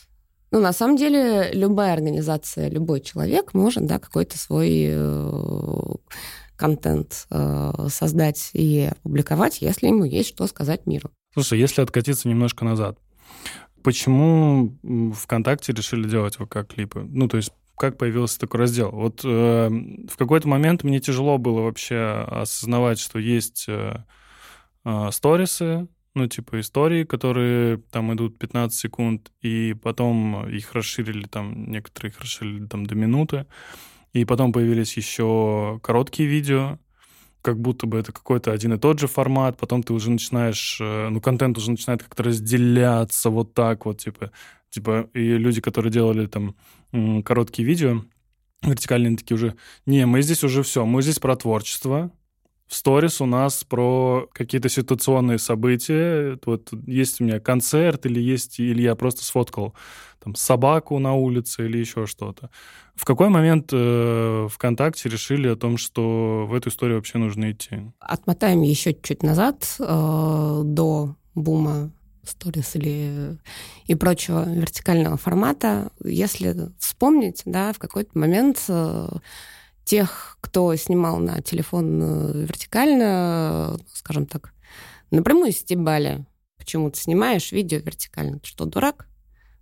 Ну, 0.51 0.61
на 0.61 0.73
самом 0.73 0.97
деле, 0.97 1.51
любая 1.53 1.95
организация, 1.95 2.69
любой 2.69 3.01
человек 3.01 3.55
может, 3.55 3.87
да, 3.87 3.99
какой-то 3.99 4.39
свой 4.39 4.87
э, 4.89 5.95
контент 6.57 7.27
э, 7.31 7.73
создать 7.89 8.51
и 8.53 8.91
опубликовать, 8.91 9.61
если 9.63 9.89
ему 9.89 10.05
есть 10.05 10.29
что 10.29 10.47
сказать 10.47 10.87
миру. 10.87 11.11
Слушай, 11.33 11.59
если 11.59 11.83
откатиться 11.83 12.29
немножко 12.29 12.65
назад, 12.65 12.99
почему 13.83 14.77
ВКонтакте 15.15 15.73
решили 15.73 16.09
делать 16.09 16.37
ВК-клипы? 16.37 17.01
Ну, 17.01 17.27
то 17.27 17.37
есть 17.37 17.53
как 17.77 17.99
появился 17.99 18.39
такой 18.39 18.61
раздел? 18.61 18.91
Вот 18.91 19.23
э, 19.25 19.69
в 19.69 20.17
какой-то 20.17 20.49
момент 20.49 20.85
мне 20.85 21.01
тяжело 21.01 21.39
было 21.39 21.63
вообще 21.63 22.25
осознавать, 22.29 22.99
что 22.99 23.19
есть 23.19 23.67
э, 23.69 24.05
э, 24.85 25.09
сторисы, 25.11 25.89
ну, 26.15 26.29
типа 26.29 26.61
истории, 26.61 27.05
которые 27.05 27.79
там 27.91 28.15
идут 28.15 28.39
15 28.39 28.79
секунд, 28.79 29.33
и 29.43 29.75
потом 29.75 30.49
их 30.49 30.73
расширили 30.73 31.27
там, 31.27 31.71
некоторые 31.71 32.13
их 32.13 32.21
расширили 32.21 32.67
там 32.67 32.87
до 32.87 32.95
минуты, 32.95 33.47
и 34.13 34.25
потом 34.25 34.53
появились 34.53 34.97
еще 34.97 35.81
короткие 35.83 36.29
видео, 36.29 36.79
как 37.43 37.61
будто 37.61 37.87
бы 37.87 37.99
это 37.99 38.11
какой-то 38.13 38.53
один 38.53 38.73
и 38.73 38.79
тот 38.79 38.99
же 38.99 39.07
формат, 39.07 39.59
потом 39.59 39.83
ты 39.83 39.93
уже 39.93 40.11
начинаешь, 40.11 40.79
э, 40.81 41.09
ну, 41.11 41.21
контент 41.21 41.59
уже 41.59 41.73
начинает 41.73 42.03
как-то 42.03 42.23
разделяться 42.23 43.29
вот 43.29 43.53
так 43.53 43.85
вот, 43.85 43.99
типа, 43.99 44.31
типа, 44.75 45.09
и 45.15 45.39
люди, 45.39 45.61
которые 45.61 45.93
делали 45.93 46.27
там 46.27 46.55
короткие 47.23 47.67
видео, 47.67 48.03
вертикальные 48.63 49.17
такие 49.17 49.37
уже, 49.37 49.55
не, 49.87 50.07
мы 50.07 50.23
здесь 50.23 50.45
уже 50.45 50.63
все, 50.63 50.85
мы 50.85 51.03
здесь 51.03 51.19
про 51.19 51.37
творчество, 51.37 52.11
в 52.67 52.75
сторис 52.75 53.21
у 53.21 53.27
нас 53.27 53.63
про 53.63 54.27
какие-то 54.33 54.69
ситуационные 54.69 55.39
события. 55.39 56.39
Вот 56.47 56.73
есть 56.87 57.21
у 57.21 57.25
меня 57.25 57.39
концерт, 57.39 58.07
или 58.07 58.21
есть, 58.21 58.59
или 58.59 58.83
я 58.83 58.95
просто 58.95 59.25
сфоткал 59.25 59.75
там 60.19 60.35
собаку 60.35 60.99
на 60.99 61.15
улице 61.15 61.67
или 61.67 61.77
еще 61.77 62.07
что-то. 62.07 62.51
В 62.95 63.05
какой 63.05 63.29
момент 63.29 63.69
э, 63.73 64.49
ВКонтакте 64.51 65.11
решили 65.11 65.49
о 65.49 65.57
том, 65.57 65.77
что 65.77 66.47
в 66.49 66.55
эту 66.55 66.71
историю 66.71 66.97
вообще 66.97 67.19
нужно 67.19 67.53
идти? 67.53 67.83
Отмотаем 68.01 68.63
еще 68.63 68.95
чуть 68.95 69.23
назад, 69.23 69.77
э, 69.79 70.63
до 70.65 71.17
бума 71.35 71.93
сторис 72.29 72.77
или 72.77 73.39
и 73.87 73.95
прочего 73.95 74.49
вертикального 74.49 75.17
формата. 75.17 75.91
Если 76.03 76.71
вспомнить, 76.79 77.43
да, 77.45 77.73
в 77.73 77.79
какой-то 77.79 78.19
момент 78.19 78.63
э, 78.69 79.09
тех, 79.85 80.39
кто 80.41 80.75
снимал 80.77 81.19
на 81.19 81.41
телефон 81.43 82.01
э, 82.03 82.33
вертикально, 82.47 83.79
скажем 83.93 84.27
так, 84.27 84.53
напрямую 85.11 85.53
стебали. 85.53 86.27
Почему 86.59 86.91
ты 86.91 86.99
снимаешь 86.99 87.53
видео 87.53 87.79
вертикально? 87.79 88.39
Ты 88.39 88.49
что, 88.49 88.65
дурак? 88.65 89.07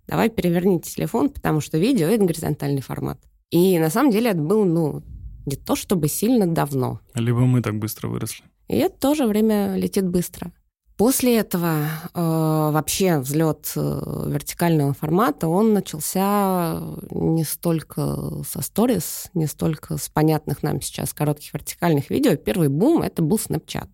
Давай 0.07 0.29
переверни 0.29 0.81
телефон, 0.81 1.29
потому 1.29 1.61
что 1.61 1.77
видео— 1.77 2.07
это 2.09 2.25
горизонтальный 2.25 2.81
формат. 2.81 3.19
И 3.49 3.77
на 3.79 3.89
самом 3.89 4.11
деле 4.11 4.31
это 4.31 4.39
было, 4.39 4.63
ну, 4.63 5.03
не 5.45 5.55
то 5.55 5.75
чтобы 5.75 6.07
сильно 6.07 6.47
давно. 6.47 6.99
Либо 7.15 7.39
мы 7.39 7.61
так 7.61 7.77
быстро 7.77 8.07
выросли. 8.07 8.43
И 8.67 8.75
это 8.75 8.97
тоже 8.97 9.27
время 9.27 9.75
летит 9.75 10.07
быстро. 10.07 10.51
После 10.97 11.39
этого 11.39 11.87
э, 12.13 12.19
вообще 12.21 13.17
взлет 13.17 13.71
э, 13.75 14.25
вертикального 14.27 14.93
формата, 14.93 15.47
он 15.47 15.73
начался 15.73 16.79
не 17.09 17.43
столько 17.43 18.43
со 18.47 18.61
сторис, 18.61 19.29
не 19.33 19.47
столько 19.47 19.97
с 19.97 20.09
понятных 20.09 20.61
нам 20.61 20.81
сейчас 20.81 21.11
коротких 21.13 21.55
вертикальных 21.55 22.11
видео. 22.11 22.35
Первый 22.35 22.69
бум— 22.69 23.01
это 23.03 23.23
был 23.23 23.37
Snapchat, 23.37 23.89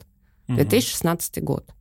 2016 0.50 1.38
угу. 1.38 1.46
год. 1.46 1.74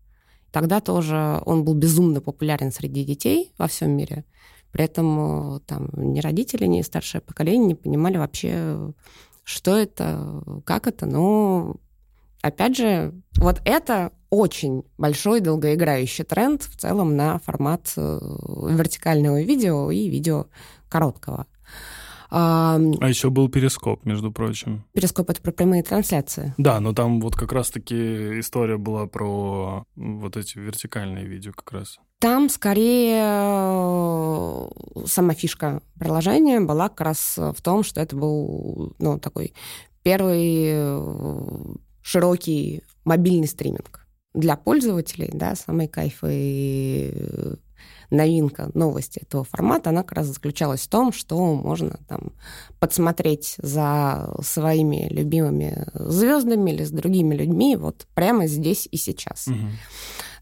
Тогда 0.52 0.80
тоже 0.80 1.42
он 1.44 1.64
был 1.64 1.74
безумно 1.74 2.20
популярен 2.20 2.70
среди 2.70 3.04
детей 3.04 3.52
во 3.58 3.66
всем 3.66 3.90
мире. 3.90 4.24
При 4.70 4.84
этом 4.84 5.56
э, 5.56 5.60
там 5.66 5.90
ни 5.96 6.20
родители, 6.20 6.66
ни 6.66 6.80
старшее 6.82 7.22
поколение 7.22 7.66
не 7.66 7.74
понимали 7.74 8.18
вообще, 8.18 8.92
что 9.42 9.76
это, 9.76 10.62
как 10.64 10.86
это. 10.86 11.06
Но 11.06 11.74
опять 12.40 12.76
же, 12.76 13.12
вот 13.40 13.60
это 13.64 14.12
очень 14.30 14.84
большой 14.98 15.40
долгоиграющий 15.40 16.24
тренд 16.24 16.62
в 16.62 16.76
целом 16.76 17.16
на 17.16 17.38
формат 17.38 17.92
э, 17.96 18.18
вертикального 18.70 19.42
видео 19.42 19.90
и 19.90 20.08
видео 20.08 20.46
короткого. 20.88 21.46
А, 22.30 22.78
а 23.00 23.08
еще 23.08 23.30
был 23.30 23.48
перископ, 23.48 24.04
между 24.04 24.30
прочим. 24.30 24.84
Перископ— 24.92 25.30
это 25.30 25.40
про 25.40 25.50
прямые 25.50 25.82
трансляции. 25.82 26.52
Да, 26.58 26.78
но 26.78 26.92
там 26.92 27.20
вот 27.20 27.34
как 27.34 27.52
раз-таки 27.52 28.38
история 28.38 28.76
была 28.76 29.06
про 29.06 29.84
вот 29.96 30.36
эти 30.36 30.58
вертикальные 30.58 31.24
видео 31.24 31.52
как 31.52 31.72
раз. 31.72 31.98
Там 32.18 32.50
скорее 32.50 33.22
э, 33.22 34.68
сама 35.06 35.32
фишка 35.34 35.80
приложения 35.98 36.60
была 36.60 36.90
как 36.90 37.00
раз 37.00 37.38
в 37.38 37.62
том, 37.62 37.82
что 37.82 38.00
это 38.00 38.14
был 38.14 38.94
ну, 38.98 39.18
такой 39.18 39.54
первый 40.02 40.64
э, 40.66 41.74
широкий 42.02 42.82
мобильный 43.04 43.46
стриминг 43.46 44.07
для 44.38 44.56
пользователей, 44.56 45.30
да, 45.32 45.54
самый 45.56 45.88
кайф 45.88 46.20
и 46.22 47.10
э, 47.12 47.54
новинка 48.10 48.70
новости 48.74 49.18
этого 49.18 49.44
формата, 49.44 49.90
она 49.90 50.02
как 50.02 50.12
раз 50.12 50.26
заключалась 50.28 50.82
в 50.82 50.88
том, 50.88 51.12
что 51.12 51.54
можно 51.54 51.98
там 52.06 52.32
подсмотреть 52.78 53.56
за 53.58 54.32
своими 54.42 55.08
любимыми 55.10 55.86
звездами 55.92 56.70
или 56.70 56.84
с 56.84 56.90
другими 56.90 57.34
людьми 57.34 57.76
вот 57.76 58.06
прямо 58.14 58.46
здесь 58.46 58.88
и 58.90 58.96
сейчас. 58.96 59.48
Угу. 59.48 59.56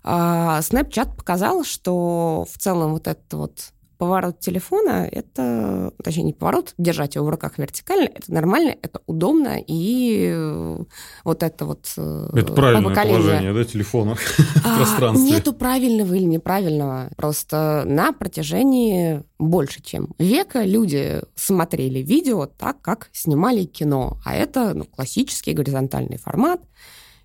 Snapchat 0.04 1.16
показал, 1.16 1.64
что 1.64 2.46
в 2.52 2.58
целом 2.58 2.92
вот 2.92 3.08
это 3.08 3.36
вот 3.36 3.72
поворот 3.98 4.40
телефона— 4.40 5.08
это, 5.12 5.92
точнее, 6.02 6.24
не 6.24 6.32
поворот, 6.32 6.74
держать 6.78 7.14
его 7.14 7.26
в 7.26 7.28
руках 7.28 7.58
вертикально, 7.58 8.08
это 8.14 8.32
нормально, 8.32 8.74
это 8.82 9.00
удобно, 9.06 9.56
и 9.66 10.32
э, 10.34 10.78
вот 11.24 11.42
это 11.42 11.64
вот 11.64 11.92
э, 11.96 12.28
Это 12.34 12.52
правильное 12.52 12.90
поколение. 12.90 13.18
положение, 13.18 13.52
да, 13.52 13.64
телефона 13.64 14.14
в 14.14 14.64
а, 14.64 14.76
пространстве? 14.76 15.30
Нету 15.30 15.52
правильного 15.52 16.14
или 16.14 16.24
неправильного. 16.24 17.10
Просто 17.16 17.82
на 17.86 18.12
протяжении 18.12 19.22
больше, 19.38 19.82
чем 19.82 20.14
века 20.18 20.64
люди 20.64 21.22
смотрели 21.34 22.00
видео 22.00 22.46
так, 22.46 22.80
как 22.80 23.08
снимали 23.12 23.64
кино. 23.64 24.18
А 24.24 24.34
это 24.34 24.74
ну, 24.74 24.84
классический 24.84 25.52
горизонтальный 25.52 26.18
формат. 26.18 26.60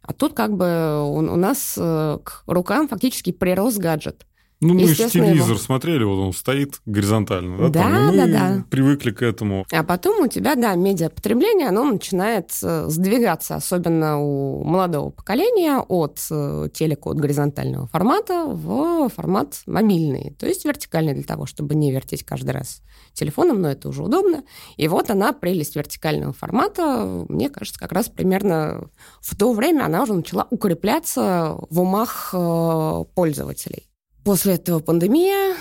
А 0.01 0.13
тут 0.13 0.33
как 0.33 0.57
бы 0.57 1.03
у, 1.03 1.17
у 1.17 1.35
нас 1.35 1.75
э, 1.77 2.17
к 2.23 2.43
рукам 2.47 2.87
фактически 2.87 3.31
прирос 3.31 3.77
гаджет. 3.77 4.25
Ну, 4.61 4.75
мы 4.75 4.85
же 4.85 5.09
телевизор 5.09 5.51
его... 5.51 5.59
смотрели, 5.59 6.03
вот 6.03 6.19
он 6.19 6.33
стоит 6.33 6.81
горизонтально, 6.85 7.57
да? 7.57 7.69
Да, 7.69 7.81
там, 7.81 8.17
да, 8.17 8.27
да. 8.27 8.65
привыкли 8.69 9.09
к 9.09 9.23
этому. 9.23 9.65
А 9.71 9.83
потом 9.83 10.21
у 10.21 10.27
тебя, 10.27 10.53
да, 10.53 10.75
медиапотребление, 10.75 11.69
оно 11.69 11.83
начинает 11.83 12.51
э, 12.61 12.85
сдвигаться, 12.87 13.55
особенно 13.55 14.19
у 14.19 14.63
молодого 14.63 15.09
поколения, 15.09 15.79
от 15.79 16.19
э, 16.29 16.69
телека, 16.73 17.09
от 17.09 17.19
горизонтального 17.19 17.87
формата 17.87 18.45
в 18.45 19.09
формат 19.09 19.61
мобильный, 19.65 20.35
то 20.39 20.45
есть 20.45 20.63
вертикальный 20.63 21.15
для 21.15 21.23
того, 21.23 21.47
чтобы 21.47 21.73
не 21.73 21.91
вертеть 21.91 22.23
каждый 22.23 22.51
раз 22.51 22.83
телефоном, 23.13 23.61
но 23.61 23.69
это 23.71 23.89
уже 23.89 24.03
удобно. 24.03 24.43
И 24.77 24.87
вот 24.87 25.09
она, 25.09 25.33
прелесть 25.33 25.75
вертикального 25.75 26.33
формата, 26.33 27.25
мне 27.27 27.49
кажется, 27.49 27.79
как 27.79 27.91
раз 27.91 28.09
примерно 28.09 28.89
в 29.21 29.35
то 29.35 29.53
время 29.53 29.85
она 29.85 30.03
уже 30.03 30.13
начала 30.13 30.47
укрепляться 30.51 31.57
в 31.69 31.79
умах 31.79 32.29
э, 32.33 33.03
пользователей. 33.15 33.90
После 34.23 34.53
этого 34.55 34.79
пандемия, 34.79 35.55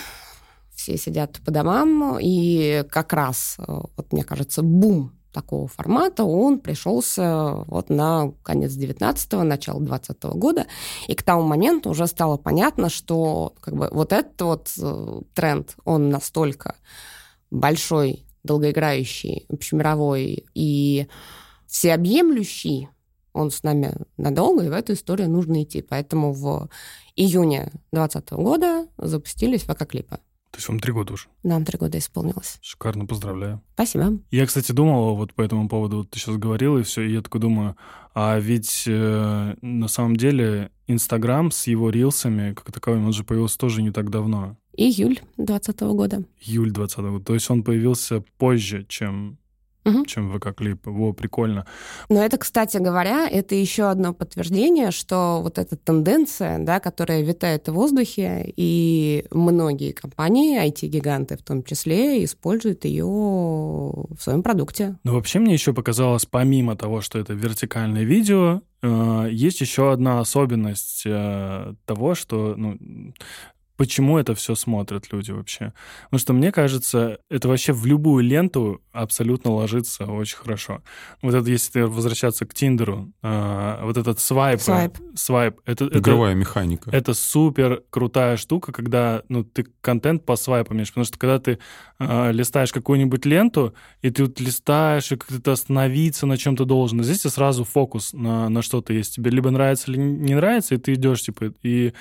все 0.74 0.98
сидят 0.98 1.40
по 1.44 1.50
домам, 1.50 2.18
и 2.20 2.84
как 2.90 3.12
раз, 3.12 3.56
э, 3.58 3.64
вот 3.66 4.12
мне 4.12 4.22
кажется, 4.22 4.62
бум 4.62 5.12
такого 5.32 5.68
формата, 5.68 6.24
он 6.24 6.58
пришелся 6.58 7.64
вот 7.66 7.88
на 7.88 8.32
конец 8.42 8.72
19-го, 8.72 9.44
начало 9.44 9.80
20 9.80 10.18
-го 10.24 10.34
года, 10.34 10.66
и 11.08 11.14
к 11.14 11.22
тому 11.22 11.42
моменту 11.42 11.90
уже 11.90 12.06
стало 12.06 12.36
понятно, 12.36 12.90
что 12.90 13.54
как 13.60 13.74
бы 13.74 13.88
вот 13.92 14.12
этот 14.12 14.40
вот 14.42 14.70
э, 14.78 15.20
тренд, 15.34 15.76
он 15.84 16.10
настолько 16.10 16.74
большой, 17.50 18.26
долгоиграющий, 18.42 19.46
общемировой 19.48 20.46
и 20.54 21.06
всеобъемлющий, 21.66 22.88
он 23.32 23.50
с 23.50 23.62
нами 23.62 23.94
надолго, 24.16 24.64
и 24.64 24.68
в 24.68 24.72
эту 24.72 24.94
историю 24.94 25.30
нужно 25.30 25.62
идти. 25.62 25.82
Поэтому 25.82 26.32
в 26.32 26.68
июне 27.20 27.70
2020 27.92 28.30
года 28.32 28.86
запустились 28.96 29.64
ВК-клипы. 29.64 30.18
То 30.50 30.56
есть 30.56 30.68
вам 30.68 30.80
три 30.80 30.92
года 30.92 31.12
уже? 31.12 31.26
Нам 31.44 31.64
три 31.64 31.78
года 31.78 31.96
исполнилось. 31.98 32.58
Шикарно, 32.60 33.06
поздравляю. 33.06 33.62
Спасибо. 33.74 34.18
Я, 34.32 34.46
кстати, 34.46 34.72
думал 34.72 35.14
вот 35.14 35.32
по 35.34 35.42
этому 35.42 35.68
поводу, 35.68 35.98
вот 35.98 36.10
ты 36.10 36.18
сейчас 36.18 36.36
говорил, 36.36 36.76
и 36.78 36.82
все, 36.82 37.02
и 37.02 37.12
я 37.12 37.22
такой 37.22 37.40
думаю, 37.40 37.76
а 38.14 38.38
ведь 38.40 38.84
э, 38.88 39.54
на 39.60 39.86
самом 39.86 40.16
деле 40.16 40.72
Инстаграм 40.88 41.52
с 41.52 41.68
его 41.68 41.90
рилсами, 41.90 42.52
как 42.54 42.72
таковым, 42.72 43.06
он 43.06 43.12
же 43.12 43.22
появился 43.22 43.58
тоже 43.58 43.80
не 43.82 43.92
так 43.92 44.10
давно. 44.10 44.56
Июль 44.76 45.20
2020 45.36 45.80
года. 45.80 46.24
Июль 46.40 46.72
2020 46.72 46.98
года. 47.12 47.24
То 47.24 47.34
есть 47.34 47.48
он 47.50 47.62
появился 47.62 48.24
позже, 48.38 48.84
чем 48.88 49.38
угу. 49.96 50.06
чем 50.06 50.32
ВК-клип. 50.32 50.80
Во, 50.84 51.12
прикольно. 51.12 51.66
Но 52.08 52.22
это, 52.22 52.38
кстати 52.38 52.78
говоря, 52.78 53.28
это 53.28 53.54
еще 53.54 53.90
одно 53.90 54.12
подтверждение, 54.12 54.90
что 54.90 55.40
вот 55.42 55.58
эта 55.58 55.76
тенденция, 55.76 56.58
да, 56.58 56.80
которая 56.80 57.22
витает 57.22 57.68
в 57.68 57.72
воздухе, 57.72 58.52
и 58.56 59.24
многие 59.30 59.92
компании, 59.92 60.60
IT-гиганты 60.66 61.36
в 61.36 61.42
том 61.42 61.62
числе, 61.62 62.24
используют 62.24 62.84
ее 62.84 63.04
в 63.04 64.18
своем 64.18 64.42
продукте. 64.42 64.96
Ну, 65.04 65.14
вообще 65.14 65.38
мне 65.38 65.52
еще 65.52 65.72
показалось, 65.72 66.26
помимо 66.26 66.76
того, 66.76 67.00
что 67.00 67.18
это 67.18 67.32
вертикальное 67.32 68.04
видео, 68.04 68.62
э, 68.82 69.28
есть 69.30 69.60
еще 69.60 69.92
одна 69.92 70.20
особенность 70.20 71.02
э, 71.06 71.74
того, 71.84 72.14
что 72.14 72.54
ну, 72.56 72.78
почему 73.80 74.18
это 74.18 74.34
все 74.34 74.54
смотрят 74.54 75.10
люди 75.10 75.30
вообще. 75.30 75.72
Потому 76.04 76.20
что 76.20 76.32
мне 76.34 76.52
кажется, 76.52 77.18
это 77.30 77.48
вообще 77.48 77.72
в 77.72 77.86
любую 77.86 78.22
ленту 78.22 78.82
абсолютно 78.92 79.52
ложится 79.52 80.04
очень 80.04 80.36
хорошо. 80.36 80.82
Вот 81.22 81.32
это, 81.32 81.48
если 81.48 81.80
возвращаться 81.80 82.44
к 82.44 82.52
Тиндеру, 82.52 83.10
э, 83.22 83.78
вот 83.82 83.96
этот 83.96 84.20
свайп, 84.20 84.60
Свайп. 84.60 84.98
свайп 85.14 85.60
это, 85.64 85.86
Игровая 85.86 86.32
это, 86.32 86.40
механика. 86.40 86.90
это 86.90 87.14
супер 87.14 87.82
крутая 87.88 88.36
штука, 88.36 88.70
когда 88.70 89.22
ну, 89.30 89.44
ты 89.44 89.64
контент 89.80 90.26
по 90.26 90.36
свайпам 90.36 90.76
имеешь. 90.76 90.90
Потому 90.90 91.06
что 91.06 91.18
когда 91.18 91.38
ты 91.38 91.58
э, 91.98 92.32
листаешь 92.32 92.72
какую-нибудь 92.72 93.24
ленту, 93.24 93.72
и 94.02 94.10
ты 94.10 94.24
вот 94.24 94.40
листаешь, 94.40 95.10
и 95.10 95.16
как-то 95.16 95.52
остановиться 95.52 96.26
на 96.26 96.36
чем-то 96.36 96.66
должен. 96.66 97.00
А 97.00 97.02
здесь 97.02 97.24
и 97.24 97.30
сразу 97.30 97.64
фокус 97.64 98.12
на, 98.12 98.50
на 98.50 98.60
что-то 98.60 98.92
есть. 98.92 99.14
Тебе 99.14 99.30
либо 99.30 99.50
нравится, 99.50 99.90
либо 99.90 100.02
не 100.02 100.34
нравится, 100.34 100.74
и 100.74 100.78
ты 100.78 100.92
идешь, 100.92 101.22
типа, 101.22 101.54
и 101.62 101.94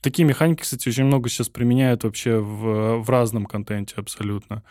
Такие 0.00 0.26
механики, 0.26 0.62
кстати, 0.62 0.88
очень 0.88 1.04
много 1.04 1.28
сейчас 1.28 1.48
применяют 1.48 2.04
вообще 2.04 2.38
в, 2.38 2.98
в 2.98 3.10
разном 3.10 3.46
контенте 3.46 3.94
абсолютно. 3.96 4.62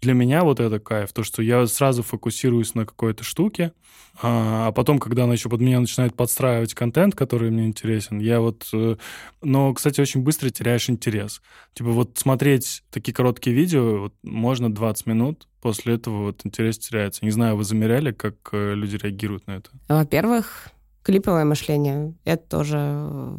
Для 0.00 0.14
меня 0.14 0.42
вот 0.42 0.58
это 0.58 0.80
кайф, 0.80 1.12
то, 1.12 1.22
что 1.22 1.42
я 1.42 1.64
сразу 1.68 2.02
фокусируюсь 2.02 2.74
на 2.74 2.84
какой-то 2.84 3.22
штуке, 3.22 3.72
а, 4.20 4.66
а 4.68 4.72
потом, 4.72 4.98
когда 4.98 5.24
она 5.24 5.34
еще 5.34 5.48
под 5.48 5.60
меня 5.60 5.78
начинает 5.78 6.16
подстраивать 6.16 6.74
контент, 6.74 7.14
который 7.14 7.50
мне 7.52 7.66
интересен, 7.66 8.18
я 8.18 8.40
вот... 8.40 8.68
э, 8.72 8.96
Но, 9.42 9.72
кстати, 9.72 10.00
очень 10.00 10.22
быстро 10.22 10.50
теряешь 10.50 10.90
интерес. 10.90 11.40
Типа 11.74 11.90
вот 11.90 12.18
смотреть 12.18 12.82
такие 12.90 13.14
короткие 13.14 13.54
видео 13.54 14.00
вот, 14.00 14.14
можно 14.24 14.74
20 14.74 15.06
минут, 15.06 15.46
после 15.60 15.94
этого 15.94 16.24
вот 16.24 16.40
интерес 16.44 16.78
теряется. 16.78 17.24
Не 17.24 17.30
знаю, 17.30 17.56
вы 17.56 17.62
замеряли, 17.62 18.10
как 18.10 18.34
э, 18.50 18.74
люди 18.74 18.96
реагируют 18.96 19.46
на 19.46 19.52
это? 19.52 19.70
Во-первых, 19.88 20.70
клиповое 21.04 21.44
мышление— 21.44 22.14
это 22.24 22.48
тоже 22.48 23.38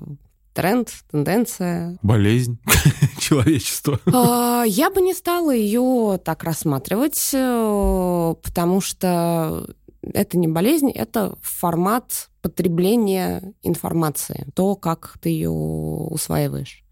тренд, 0.53 0.89
тенденция. 1.11 1.97
Болезнь 2.01 2.59
человечества. 3.19 3.99
А, 4.13 4.63
Я 4.65 4.89
бы 4.89 5.01
не 5.01 5.13
стала 5.13 5.51
ее 5.53 6.19
так 6.23 6.43
рассматривать, 6.43 7.31
э, 7.33 8.35
потому 8.43 8.81
что 8.81 9.67
это 10.01 10.37
не 10.37 10.47
болезнь, 10.47 10.91
это 10.91 11.35
формат 11.41 12.29
потребления 12.41 13.53
информации, 13.61 14.47
то, 14.53 14.75
как 14.75 15.17
ты 15.21 15.29
ее 15.29 15.49
усваиваешь. 15.49 16.83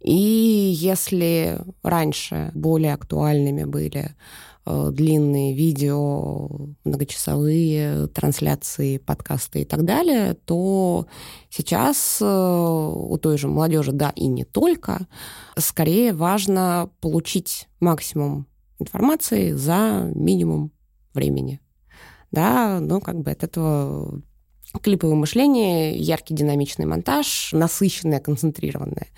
И 0.00 0.12
если 0.12 1.60
раньше 1.82 2.50
более 2.54 2.94
актуальными 2.94 3.64
были 3.64 4.14
длинные 4.66 5.54
видео, 5.54 6.48
многочасовые 6.84 8.08
трансляции, 8.08 8.98
подкасты 8.98 9.62
и 9.62 9.64
так 9.64 9.84
далее, 9.84 10.34
то 10.34 11.06
сейчас 11.48 12.18
э, 12.20 12.24
у 12.24 13.18
той 13.18 13.38
же 13.38 13.48
молодежи, 13.48 13.92
да 13.92 14.10
и 14.14 14.26
не 14.26 14.44
только, 14.44 15.06
скорее 15.56 16.12
важно 16.12 16.90
получить 17.00 17.68
максимум 17.80 18.46
информации 18.78 19.52
за 19.52 20.10
минимум 20.14 20.72
времени. 21.14 21.60
Да, 22.30 22.78
ну 22.80 23.00
как 23.00 23.20
бы 23.20 23.30
от 23.30 23.42
этого 23.42 24.22
клиповое 24.82 25.16
мышление, 25.16 25.96
яркий 25.96 26.34
динамичный 26.34 26.86
монтаж, 26.86 27.50
насыщенная, 27.52 28.20
концентрированная 28.20 29.08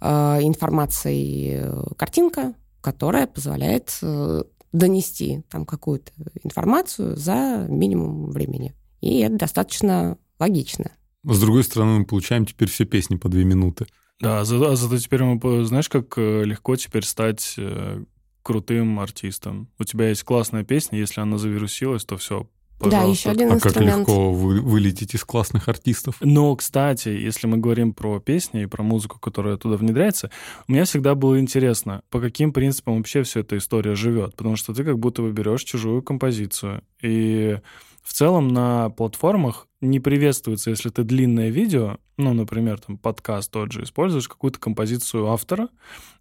э, 0.00 0.06
информацией 0.42 1.56
э, 1.60 1.84
картинка, 1.96 2.54
которая 2.80 3.26
позволяет 3.26 3.98
э, 4.02 4.42
донести 4.72 5.42
там 5.50 5.64
какую-то 5.66 6.12
информацию 6.42 7.16
за 7.16 7.66
минимум 7.68 8.30
времени. 8.30 8.74
И 9.00 9.18
это 9.20 9.36
достаточно 9.36 10.18
логично. 10.38 10.92
С 11.24 11.40
другой 11.40 11.64
стороны, 11.64 12.00
мы 12.00 12.04
получаем 12.04 12.46
теперь 12.46 12.68
все 12.68 12.84
песни 12.84 13.16
по 13.16 13.28
две 13.28 13.44
минуты. 13.44 13.86
Да, 14.20 14.40
а 14.40 14.44
за- 14.44 14.72
а 14.72 14.76
зато 14.76 14.98
теперь 14.98 15.22
мы, 15.22 15.64
знаешь, 15.64 15.88
как 15.88 16.14
э, 16.16 16.44
легко 16.44 16.76
теперь 16.76 17.04
стать 17.04 17.54
э, 17.58 18.04
крутым 18.42 18.98
артистом. 19.00 19.68
У 19.78 19.84
тебя 19.84 20.08
есть 20.08 20.22
классная 20.24 20.64
песня, 20.64 20.98
если 20.98 21.20
она 21.20 21.38
завирусилась, 21.38 22.04
то 22.04 22.16
все, 22.16 22.48
Да, 22.82 22.90
пожалуйста. 22.98 23.10
еще 23.28 23.30
один 23.30 23.48
А 23.52 23.54
как 23.56 23.66
инструмент. 23.66 23.98
легко 24.00 24.32
вы- 24.32 24.60
вылететь 24.60 25.14
из 25.14 25.24
классных 25.24 25.68
артистов. 25.68 26.16
Но, 26.20 26.54
кстати, 26.56 27.08
если 27.08 27.46
мы 27.46 27.58
говорим 27.58 27.92
про 27.94 28.20
песни 28.20 28.62
и 28.62 28.66
про 28.66 28.82
музыку, 28.82 29.18
которая 29.18 29.56
туда 29.56 29.76
внедряется, 29.76 30.30
у 30.68 30.72
меня 30.72 30.84
всегда 30.84 31.14
было 31.14 31.38
интересно, 31.40 32.02
по 32.10 32.20
каким 32.20 32.52
принципам 32.52 32.96
вообще 32.98 33.22
вся 33.22 33.40
эта 33.40 33.56
история 33.58 33.94
живет. 33.94 34.36
Потому 34.36 34.56
что 34.56 34.74
ты 34.74 34.84
как 34.84 34.98
будто 34.98 35.22
бы 35.22 35.32
берешь 35.32 35.62
чужую 35.64 36.02
композицию. 36.02 36.82
И 37.02 37.58
в 38.02 38.12
целом 38.12 38.48
на 38.48 38.90
платформах 38.90 39.68
не 39.80 40.00
приветствуется, 40.00 40.70
если 40.70 40.90
ты 40.90 41.02
длинное 41.02 41.50
видео, 41.50 41.98
ну, 42.16 42.32
например, 42.32 42.80
там 42.80 42.98
подкаст 42.98 43.50
тот 43.50 43.72
же, 43.72 43.82
используешь 43.82 44.28
какую-то 44.28 44.60
композицию 44.60 45.28
автора 45.28 45.68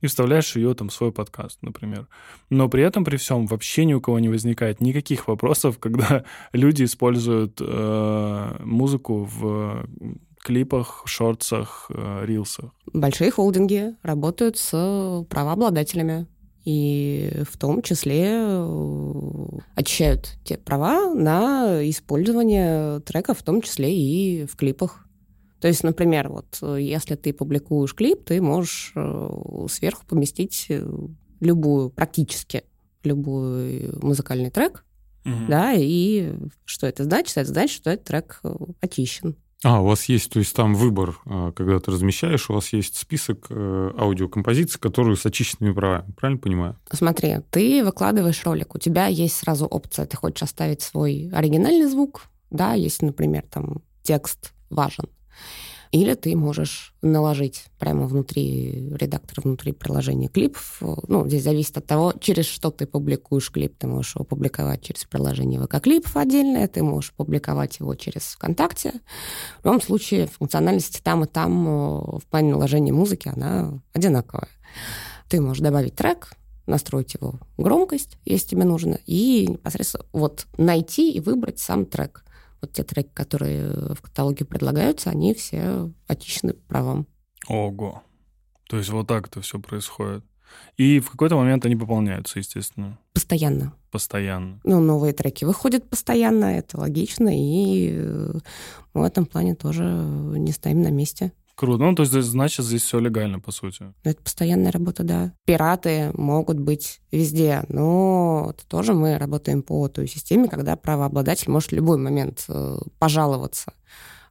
и 0.01 0.07
вставляешь 0.07 0.55
ее 0.55 0.73
там 0.73 0.89
в 0.89 0.93
свой 0.93 1.11
подкаст, 1.11 1.59
например. 1.61 2.07
Но 2.49 2.69
при 2.69 2.83
этом, 2.83 3.03
при 3.03 3.17
всем, 3.17 3.45
вообще 3.45 3.85
ни 3.85 3.93
у 3.93 4.01
кого 4.01 4.19
не 4.19 4.29
возникает 4.29 4.81
никаких 4.81 5.27
вопросов, 5.27 5.77
когда 5.79 6.23
люди 6.53 6.83
используют 6.83 7.59
э, 7.61 8.55
музыку 8.63 9.29
в 9.31 9.85
клипах, 10.39 11.03
шортсах, 11.05 11.85
э, 11.89 12.25
рилсах. 12.25 12.71
Большие 12.93 13.29
холдинги 13.31 13.95
работают 14.01 14.57
с 14.57 15.25
правообладателями. 15.29 16.25
И 16.63 17.41
в 17.49 17.57
том 17.57 17.81
числе 17.81 18.33
э, 18.35 19.45
очищают 19.75 20.37
те 20.43 20.57
права 20.57 21.13
на 21.13 21.89
использование 21.89 22.99
трека, 23.01 23.33
в 23.33 23.41
том 23.41 23.61
числе 23.61 23.95
и 23.95 24.45
в 24.45 24.55
клипах. 24.55 25.07
То 25.59 25.67
есть, 25.67 25.83
например, 25.83 26.29
вот 26.29 26.59
э, 26.61 26.77
если 26.81 27.15
ты 27.15 27.33
публикуешь 27.33 27.95
клип, 27.95 28.25
ты 28.25 28.41
можешь 28.41 28.91
э, 28.95 29.65
сверху 29.69 30.05
поместить 30.05 30.67
любую, 31.39 31.89
практически 31.89 32.63
любой 33.03 33.89
музыкальный 34.01 34.51
трек, 34.51 34.85
Мгм. 35.23 35.47
да, 35.49 35.73
и 35.73 36.33
что 36.65 36.87
это 36.87 37.03
значит? 37.03 37.37
Это 37.37 37.49
значит, 37.49 37.75
что 37.75 37.89
этот 37.91 38.05
трек 38.05 38.41
очищен. 38.79 39.35
А, 39.63 39.81
у 39.81 39.85
вас 39.85 40.05
есть, 40.05 40.31
то 40.31 40.39
есть 40.39 40.55
там 40.55 40.73
выбор, 40.73 41.19
а, 41.25 41.51
когда 41.51 41.79
ты 41.79 41.91
размещаешь, 41.91 42.49
у 42.49 42.53
вас 42.53 42.73
есть 42.73 42.97
список 42.97 43.45
э, 43.49 43.91
аудиокомпозиций, 43.95 44.79
которые 44.79 45.15
с 45.15 45.25
очищенными 45.25 45.73
правами, 45.73 46.11
правильно 46.13 46.41
понимаю? 46.41 46.79
Смотри, 46.91 47.37
ты 47.51 47.83
выкладываешь 47.83 48.43
ролик, 48.43 48.73
у 48.73 48.79
тебя 48.79 49.05
есть 49.05 49.35
сразу 49.35 49.67
опция, 49.67 50.07
ты 50.07 50.17
хочешь 50.17 50.41
оставить 50.41 50.81
свой 50.81 51.29
оригинальный 51.31 51.87
звук, 51.87 52.23
да, 52.49 52.73
если, 52.73 53.05
например, 53.05 53.43
там 53.49 53.83
текст 54.01 54.53
важен. 54.71 55.05
Или 55.91 56.13
ты 56.13 56.37
можешь 56.37 56.93
наложить 57.01 57.65
прямо 57.77 58.07
внутри 58.07 58.93
редактора, 58.95 59.41
внутри 59.41 59.73
приложения 59.73 60.29
клип. 60.29 60.57
Ну, 60.79 61.27
здесь 61.27 61.43
зависит 61.43 61.77
от 61.77 61.85
того, 61.85 62.13
через 62.19 62.45
что 62.45 62.71
ты 62.71 62.85
публикуешь 62.85 63.51
клип. 63.51 63.75
Ты 63.77 63.87
можешь 63.87 64.15
его 64.15 64.23
публиковать 64.23 64.81
через 64.83 65.03
приложение 65.03 65.59
ВК 65.59 65.81
Клипов 65.81 66.15
отдельное, 66.15 66.69
ты 66.69 66.81
можешь 66.81 67.11
публиковать 67.11 67.79
его 67.79 67.93
через 67.95 68.21
ВКонтакте. 68.21 68.93
В 69.61 69.65
любом 69.65 69.81
случае, 69.81 70.27
функциональность 70.27 71.01
там 71.03 71.25
и 71.25 71.27
там 71.27 71.67
э, 71.67 72.19
в 72.19 72.23
плане 72.29 72.51
наложения 72.51 72.93
музыки, 72.93 73.27
она 73.27 73.81
одинаковая. 73.93 74.47
Ты 75.27 75.41
можешь 75.41 75.61
добавить 75.61 75.95
трек, 75.95 76.33
настроить 76.67 77.15
его 77.15 77.35
громкость, 77.57 78.17
если 78.23 78.49
тебе 78.49 78.63
нужно, 78.63 78.97
и 79.05 79.47
непосредственно 79.49 80.05
вот 80.13 80.47
найти 80.57 81.11
и 81.11 81.19
выбрать 81.19 81.59
сам 81.59 81.85
трек. 81.85 82.23
Вот 82.61 82.73
те 82.73 82.83
треки, 82.83 83.09
которые 83.13 83.93
в 83.95 84.01
каталоге 84.01 84.45
предлагаются, 84.45 85.09
они 85.09 85.33
все 85.33 85.91
очищены 86.07 86.53
правом. 86.53 87.07
Ого. 87.47 88.03
То 88.69 88.77
есть 88.77 88.89
вот 88.89 89.07
так 89.07 89.27
это 89.27 89.41
все 89.41 89.59
происходит. 89.59 90.23
И 90.77 90.99
в 90.99 91.09
какой-то 91.09 91.35
момент 91.37 91.65
они 91.65 91.75
пополняются, 91.75 92.39
естественно, 92.39 92.99
Постоянно. 93.13 93.73
постоянно. 93.89 94.59
Ну, 94.63 94.79
новые 94.81 95.13
треки 95.13 95.45
выходят 95.45 95.89
постоянно, 95.89 96.45
это 96.45 96.77
логично, 96.77 97.29
и 97.33 97.89
э, 97.93 98.33
мы 98.93 99.01
в 99.01 99.03
этом 99.03 99.25
плане 99.25 99.55
тоже 99.55 99.83
не 99.83 100.51
стоим 100.51 100.81
на 100.81 100.89
месте. 100.91 101.31
Круто. 101.55 101.83
Ну, 101.83 101.95
то 101.95 102.03
есть, 102.03 102.13
значит, 102.13 102.65
здесь 102.65 102.81
все 102.81 102.99
легально, 102.99 103.39
по 103.39 103.51
сути. 103.51 103.83
Но 103.83 104.11
это 104.11 104.21
постоянная 104.21 104.71
работа, 104.71 105.03
да. 105.03 105.33
Пираты 105.45 106.11
могут 106.13 106.59
быть 106.59 107.01
везде, 107.11 107.63
но 107.67 108.53
это 108.53 108.65
тоже 108.67 108.93
мы 108.93 109.17
работаем 109.17 109.61
по 109.61 109.87
той 109.87 110.07
системе, 110.07 110.47
когда 110.47 110.75
правообладатель 110.75 111.51
может 111.51 111.71
в 111.71 111.75
любой 111.75 111.97
момент 111.97 112.45
э, 112.47 112.77
пожаловаться 112.99 113.73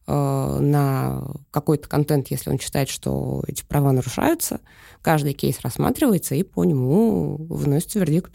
э, 0.06 0.59
на 0.61 1.24
какой-то 1.50 1.88
контент, 1.88 2.28
если 2.28 2.50
он 2.50 2.59
считает, 2.59 2.88
что 2.88 3.44
эти 3.46 3.64
права 3.64 3.92
нарушаются. 3.92 4.61
Каждый 5.02 5.35
кейс 5.35 5.61
рассматривается, 5.61 6.35
и 6.35 6.42
по 6.42 6.64
нему 6.64 7.37
выносится 7.37 7.98
вердикт. 7.98 8.33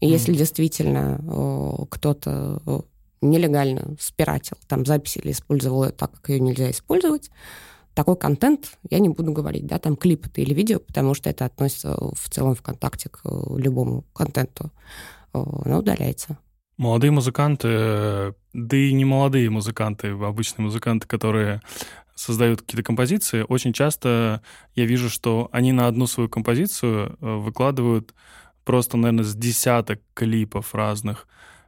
И 0.00 0.08
если 0.08 0.34
действительно 0.34 1.20
э, 1.20 1.84
кто-то 1.90 2.84
нелегально 3.22 3.96
спиратил 3.98 4.56
там 4.68 4.84
запись 4.84 5.16
или 5.16 5.32
использовал 5.32 5.84
ее 5.84 5.90
так, 5.90 6.12
как 6.12 6.28
ее 6.28 6.40
нельзя 6.40 6.70
использовать, 6.70 7.30
такой 7.96 8.16
контент 8.16 8.78
я 8.90 8.98
не 8.98 9.08
буду 9.08 9.32
говорить, 9.32 9.66
да, 9.66 9.78
там 9.78 9.96
клип 9.96 10.26
это 10.26 10.42
или 10.42 10.52
видео, 10.52 10.78
потому 10.78 11.14
что 11.14 11.30
это 11.30 11.46
относится 11.46 11.96
в 11.96 12.28
целом 12.28 12.54
ВКонтакте 12.54 13.08
к 13.08 13.22
любому 13.56 14.04
контенту. 14.12 14.70
Э, 15.32 15.42
Оно 15.64 15.78
удаляется. 15.78 16.38
Молодые 16.76 17.10
музыканты, 17.10 17.68
э, 17.70 18.32
да 18.52 18.76
и 18.76 18.92
не 18.92 19.06
молодые 19.06 19.48
музыканты, 19.48 20.08
обычные 20.08 20.66
музыканты, 20.66 21.08
которые 21.08 21.62
создают 22.14 22.60
какие-то 22.60 22.82
композиции, 22.82 23.46
очень 23.48 23.72
часто 23.72 24.42
я 24.74 24.84
вижу, 24.84 25.08
что 25.08 25.48
они 25.50 25.72
на 25.72 25.86
одну 25.86 26.06
свою 26.06 26.28
композицию 26.28 27.16
э, 27.18 27.36
выкладывают 27.36 28.14
просто, 28.64 28.98
наверное, 28.98 29.24
с 29.24 29.34
десяток 29.34 30.02
клипов 30.12 30.74
разных. 30.74 31.26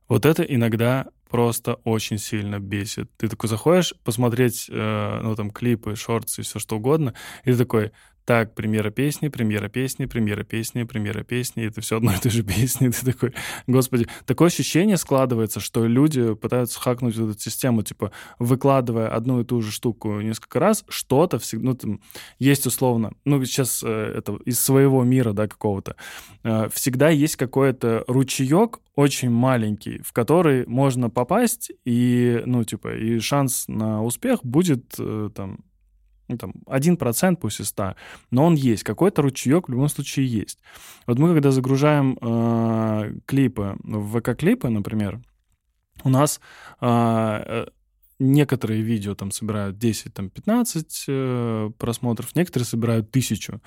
Вот 0.08 0.26
это 0.26 0.42
иногда 0.42 1.06
просто 1.28 1.74
очень 1.84 2.18
сильно 2.18 2.58
бесит. 2.58 3.10
Ты 3.16 3.28
такой 3.28 3.48
заходишь 3.48 3.94
посмотреть, 4.04 4.66
э, 4.68 5.20
ну, 5.22 5.34
там, 5.36 5.50
клипы, 5.50 5.94
шорты 5.96 6.40
и 6.40 6.44
все 6.44 6.58
что 6.58 6.76
угодно, 6.76 7.14
и 7.44 7.52
ты 7.52 7.58
такой, 7.58 7.92
так, 8.28 8.54
премьера 8.54 8.90
песни, 8.90 9.28
премьера 9.28 9.70
песни, 9.70 10.04
премьера 10.04 10.44
песни, 10.44 10.82
премьера 10.82 11.24
песни, 11.24 11.64
это 11.64 11.80
все 11.80 11.96
одно 11.96 12.12
и 12.12 12.18
то 12.18 12.28
же 12.28 12.42
песни. 12.42 12.88
Ты 12.90 13.12
такой, 13.12 13.32
господи, 13.66 14.06
такое 14.26 14.48
ощущение 14.48 14.98
складывается, 14.98 15.60
что 15.60 15.86
люди 15.86 16.34
пытаются 16.34 16.78
хакнуть 16.78 17.14
эту 17.14 17.32
систему, 17.38 17.82
типа, 17.82 18.12
выкладывая 18.38 19.08
одну 19.08 19.40
и 19.40 19.44
ту 19.44 19.62
же 19.62 19.72
штуку 19.72 20.20
несколько 20.20 20.60
раз, 20.60 20.84
что-то 20.90 21.38
всегда, 21.38 21.68
ну, 21.68 21.74
там, 21.74 22.00
есть 22.38 22.66
условно, 22.66 23.12
ну, 23.24 23.42
сейчас 23.46 23.82
э, 23.82 24.12
это 24.18 24.36
из 24.44 24.60
своего 24.60 25.04
мира, 25.04 25.32
да, 25.32 25.48
какого-то, 25.48 25.96
э, 26.44 26.68
всегда 26.70 27.08
есть 27.08 27.36
какой-то 27.36 28.04
ручеек 28.08 28.80
очень 28.94 29.30
маленький, 29.30 30.02
в 30.02 30.12
который 30.12 30.66
можно 30.66 31.08
попасть, 31.08 31.72
и, 31.86 32.42
ну, 32.44 32.62
типа, 32.64 32.94
и 32.94 33.20
шанс 33.20 33.64
на 33.68 34.04
успех 34.04 34.44
будет, 34.44 34.96
э, 34.98 35.30
там, 35.34 35.60
ну, 36.28 36.36
там, 36.36 36.52
1% 36.66 37.36
пусть 37.36 37.60
из 37.60 37.68
100, 37.68 37.94
но 38.30 38.44
он 38.44 38.54
есть, 38.54 38.82
какой-то 38.82 39.22
ручеек 39.22 39.68
в 39.68 39.72
любом 39.72 39.88
случае 39.88 40.26
есть. 40.26 40.58
Вот 41.06 41.18
мы, 41.18 41.28
когда 41.28 41.50
загружаем 41.50 42.18
э, 42.20 43.14
клипы 43.26 43.76
в 43.82 44.18
ВК-клипы, 44.18 44.68
например, 44.68 45.20
у 46.04 46.10
нас 46.10 46.40
э, 46.80 47.66
некоторые 48.18 48.82
видео 48.82 49.14
там 49.14 49.30
собирают 49.30 49.78
10, 49.78 50.14
там 50.14 50.30
15 50.30 51.04
э, 51.08 51.70
просмотров, 51.78 52.34
некоторые 52.34 52.66
собирают 52.66 53.10
тысячу. 53.10 53.60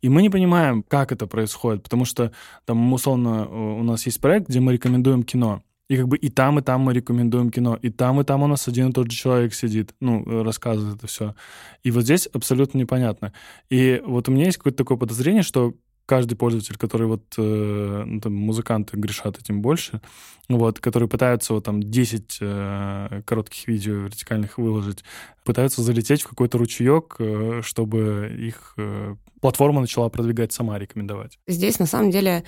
И 0.00 0.08
мы 0.08 0.22
не 0.22 0.30
понимаем, 0.30 0.82
как 0.82 1.12
это 1.12 1.26
происходит, 1.26 1.82
потому 1.82 2.04
что 2.04 2.32
там, 2.64 2.92
условно, 2.92 3.48
у 3.48 3.82
нас 3.82 4.06
есть 4.06 4.20
проект, 4.20 4.48
где 4.48 4.60
мы 4.60 4.72
рекомендуем 4.72 5.22
кино. 5.22 5.62
И 5.92 5.96
как 5.98 6.08
бы 6.08 6.16
и 6.16 6.30
там, 6.30 6.58
и 6.58 6.62
там 6.62 6.80
мы 6.80 6.94
рекомендуем 6.94 7.50
кино. 7.50 7.78
И 7.82 7.90
там, 7.90 8.18
и 8.18 8.24
там 8.24 8.42
у 8.42 8.46
нас 8.46 8.66
один 8.66 8.88
и 8.88 8.92
тот 8.94 9.10
же 9.10 9.16
человек 9.18 9.52
сидит, 9.52 9.94
ну, 10.00 10.42
рассказывает 10.42 10.96
это 10.96 11.06
все. 11.06 11.34
И 11.82 11.90
вот 11.90 12.04
здесь 12.04 12.26
абсолютно 12.32 12.78
непонятно. 12.78 13.34
И 13.68 14.00
вот 14.06 14.26
у 14.26 14.32
меня 14.32 14.46
есть 14.46 14.56
какое-то 14.56 14.78
такое 14.78 14.96
подозрение, 14.96 15.42
что 15.42 15.74
каждый 16.06 16.36
пользователь, 16.36 16.76
который 16.76 17.06
вот, 17.06 17.22
э, 17.38 18.02
ну, 18.06 18.20
там, 18.20 18.34
музыканты 18.34 18.96
грешат 18.96 19.38
этим 19.38 19.62
больше, 19.62 20.00
вот, 20.48 20.80
которые 20.80 21.08
пытаются 21.08 21.54
вот 21.54 21.64
там 21.64 21.82
10 21.82 22.38
э, 22.40 23.22
коротких 23.24 23.68
видео 23.68 23.94
вертикальных 23.94 24.58
выложить, 24.58 25.04
пытаются 25.44 25.82
залететь 25.82 26.22
в 26.22 26.28
какой-то 26.28 26.58
ручеек, 26.58 27.16
э, 27.18 27.60
чтобы 27.62 28.34
их 28.38 28.74
э, 28.76 29.14
платформа 29.40 29.80
начала 29.80 30.08
продвигать 30.08 30.52
сама, 30.52 30.78
рекомендовать. 30.78 31.38
Здесь, 31.46 31.78
на 31.78 31.86
самом 31.86 32.10
деле, 32.10 32.44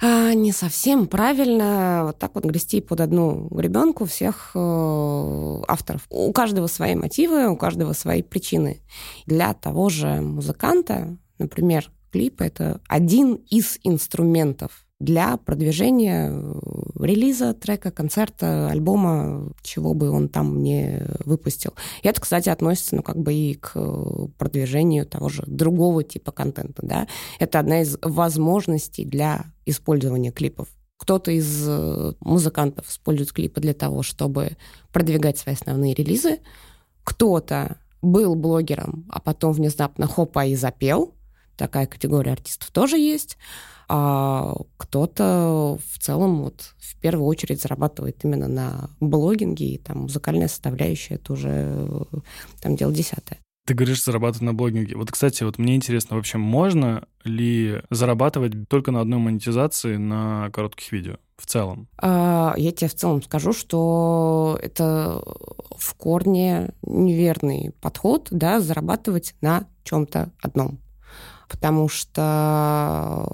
а, 0.00 0.34
не 0.34 0.52
совсем 0.52 1.06
правильно 1.06 2.02
вот 2.06 2.18
так 2.18 2.34
вот 2.34 2.44
грести 2.44 2.80
под 2.80 3.00
одну 3.00 3.48
гребенку 3.50 4.04
всех 4.04 4.50
э, 4.54 5.62
авторов. 5.68 6.02
У 6.10 6.32
каждого 6.32 6.66
свои 6.66 6.94
мотивы, 6.94 7.48
у 7.48 7.56
каждого 7.56 7.92
свои 7.92 8.22
причины. 8.22 8.80
Для 9.26 9.54
того 9.54 9.88
же 9.88 10.20
музыканта, 10.20 11.16
например, 11.38 11.90
клип— 12.14 12.40
это 12.42 12.80
один 12.86 13.34
из 13.50 13.80
инструментов 13.82 14.86
для 15.00 15.36
продвижения 15.36 16.30
э, 16.30 17.04
релиза 17.04 17.54
трека, 17.54 17.90
концерта, 17.90 18.68
альбома, 18.68 19.52
чего 19.62 19.94
бы 19.94 20.10
он 20.10 20.28
там 20.28 20.62
не 20.62 21.02
выпустил. 21.24 21.72
И 22.04 22.06
это, 22.06 22.20
кстати, 22.20 22.48
относится, 22.50 22.94
ну, 22.94 23.02
как 23.02 23.18
бы 23.18 23.34
и 23.34 23.54
к 23.54 23.74
продвижению 24.38 25.06
того 25.06 25.28
же 25.28 25.42
другого 25.48 26.04
типа 26.04 26.30
контента, 26.30 26.86
да. 26.86 27.08
Это 27.40 27.58
одна 27.58 27.82
из 27.82 27.98
возможностей 28.00 29.04
для 29.04 29.46
использования 29.66 30.30
клипов. 30.30 30.68
Кто-то 30.98 31.32
из 31.32 31.64
э, 31.66 32.12
музыкантов 32.20 32.88
использует 32.88 33.32
клипы 33.32 33.60
для 33.60 33.74
того, 33.74 34.04
чтобы 34.04 34.56
продвигать 34.92 35.36
свои 35.36 35.56
основные 35.56 35.94
релизы. 35.94 36.38
Кто-то 37.02 37.78
был 38.02 38.36
блогером, 38.36 39.04
а 39.10 39.20
потом 39.20 39.52
внезапно 39.52 40.06
хопа 40.06 40.46
и 40.46 40.54
запел. 40.54 41.12
Такая 41.56 41.86
категория 41.86 42.32
артистов 42.32 42.70
тоже 42.70 42.98
есть 42.98 43.36
а 43.88 44.54
кто-то 44.76 45.78
в 45.92 45.98
целом 45.98 46.42
вот 46.42 46.74
в 46.78 46.98
первую 47.00 47.26
очередь 47.26 47.60
зарабатывает 47.60 48.24
именно 48.24 48.48
на 48.48 48.90
блогинге, 49.00 49.74
и 49.74 49.78
там 49.78 50.02
музыкальная 50.02 50.48
составляющая 50.48 51.14
это 51.14 51.32
уже 51.32 52.06
там 52.62 52.76
дело 52.76 52.92
десятое. 52.92 53.38
Ты 53.66 53.72
говоришь, 53.72 54.04
зарабатывать 54.04 54.42
на 54.42 54.52
блогинге. 54.52 54.94
Вот, 54.94 55.10
кстати, 55.10 55.42
вот 55.42 55.56
мне 55.56 55.74
интересно, 55.74 56.16
вообще 56.16 56.36
можно 56.36 57.06
ли 57.24 57.82
зарабатывать 57.88 58.68
только 58.68 58.90
на 58.90 59.00
одной 59.00 59.18
монетизации 59.18 59.96
на 59.96 60.50
коротких 60.50 60.92
видео 60.92 61.16
в 61.38 61.46
целом? 61.46 61.88
А, 61.96 62.54
я 62.58 62.72
тебе 62.72 62.88
в 62.88 62.94
целом 62.94 63.22
скажу, 63.22 63.54
что 63.54 64.58
это 64.62 65.22
в 65.78 65.94
корне 65.94 66.74
неверный 66.82 67.72
подход, 67.80 68.28
да, 68.30 68.60
зарабатывать 68.60 69.34
на 69.40 69.66
чем-то 69.82 70.30
одном 70.42 70.78
потому 71.48 71.88
что 71.88 73.28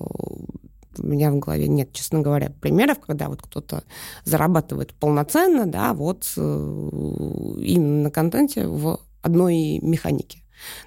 у 0.98 1.06
меня 1.06 1.30
в 1.30 1.38
голове 1.38 1.68
нет, 1.68 1.92
честно 1.92 2.20
говоря, 2.20 2.50
примеров, 2.60 3.00
когда 3.00 3.28
вот 3.28 3.42
кто-то 3.42 3.84
зарабатывает 4.24 4.94
полноценно, 4.94 5.66
да, 5.66 5.94
вот 5.94 6.24
э, 6.36 6.40
именно 6.40 8.04
на 8.04 8.10
контенте 8.10 8.66
в 8.66 9.00
одной 9.22 9.78
механике. 9.80 10.42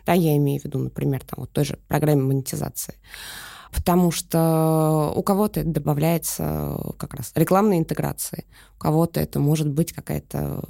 Да, 0.05 0.13
я 0.13 0.37
имею 0.37 0.61
в 0.61 0.65
виду, 0.65 0.79
например, 0.79 1.21
там 1.21 1.41
вот 1.41 1.51
той 1.51 1.65
же 1.65 1.79
программе 1.87 2.21
монетизации 2.21 2.95
потому 3.73 4.11
что 4.11 5.11
у 5.15 5.23
кого-то 5.23 5.61
это 5.61 5.69
добавляется 5.69 6.77
как 6.97 7.13
раз 7.15 7.31
рекламной 7.35 7.79
интеграции, 7.79 8.45
у 8.75 8.79
кого-то 8.79 9.19
это 9.19 9.39
может 9.39 9.69
быть 9.69 9.93
какая-то 9.93 10.63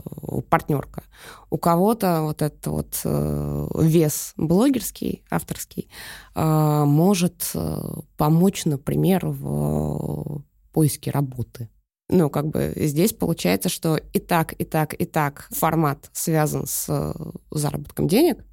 партнерка, 0.50 1.04
у 1.50 1.58
кого-то 1.58 2.22
вот 2.22 2.42
этот 2.42 2.66
вот 2.68 3.02
э, 3.04 3.68
вес 3.80 4.34
блогерский, 4.38 5.24
авторский, 5.30 5.90
э, 6.34 6.84
может 6.86 7.52
э, 7.54 7.82
помочь, 8.18 8.66
например, 8.66 9.28
в 9.28 10.44
поиске 10.72 11.12
работы. 11.12 11.70
Ну, 12.10 12.30
как 12.30 12.48
бы 12.48 12.74
здесь 12.76 13.14
получается, 13.14 13.70
что 13.70 13.98
и 13.98 14.20
так, 14.20 14.54
и 14.60 14.66
так, 14.66 14.94
и 14.94 15.06
так 15.06 15.48
формат 15.52 16.10
связан 16.14 16.66
с 16.68 17.14
заработком 17.52 18.08
денег, 18.08 18.46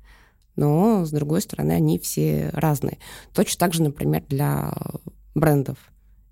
но, 0.57 1.05
с 1.05 1.11
другой 1.11 1.41
стороны, 1.41 1.73
они 1.73 1.99
все 1.99 2.51
разные. 2.53 2.99
Точно 3.35 3.59
так 3.59 3.75
же, 3.75 3.83
например, 3.83 4.25
для 4.29 4.73
брендов. 5.35 5.79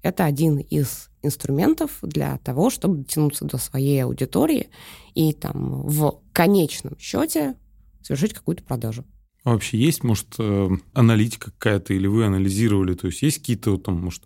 Это 0.02 0.24
один 0.24 0.58
из 0.58 1.10
инструментов 1.22 1.98
для 2.02 2.38
того, 2.38 2.70
чтобы 2.70 2.98
дотянуться 2.98 3.44
до 3.44 3.58
своей 3.58 4.04
аудитории 4.04 4.70
и 5.14 5.32
там 5.32 5.82
в 5.82 6.22
конечном 6.32 6.98
счете 6.98 7.56
совершить 8.02 8.34
какую-то 8.34 8.62
продажу. 8.62 9.04
А 9.44 9.52
вообще 9.52 9.78
есть, 9.78 10.04
может, 10.04 10.34
э, 10.38 10.68
аналитика 10.92 11.50
какая-то, 11.50 11.94
или 11.94 12.06
вы 12.06 12.26
анализировали, 12.26 12.94
то 12.94 13.06
есть 13.06 13.22
есть 13.22 13.38
какие-то 13.38 13.76
там, 13.78 14.00
может, 14.00 14.22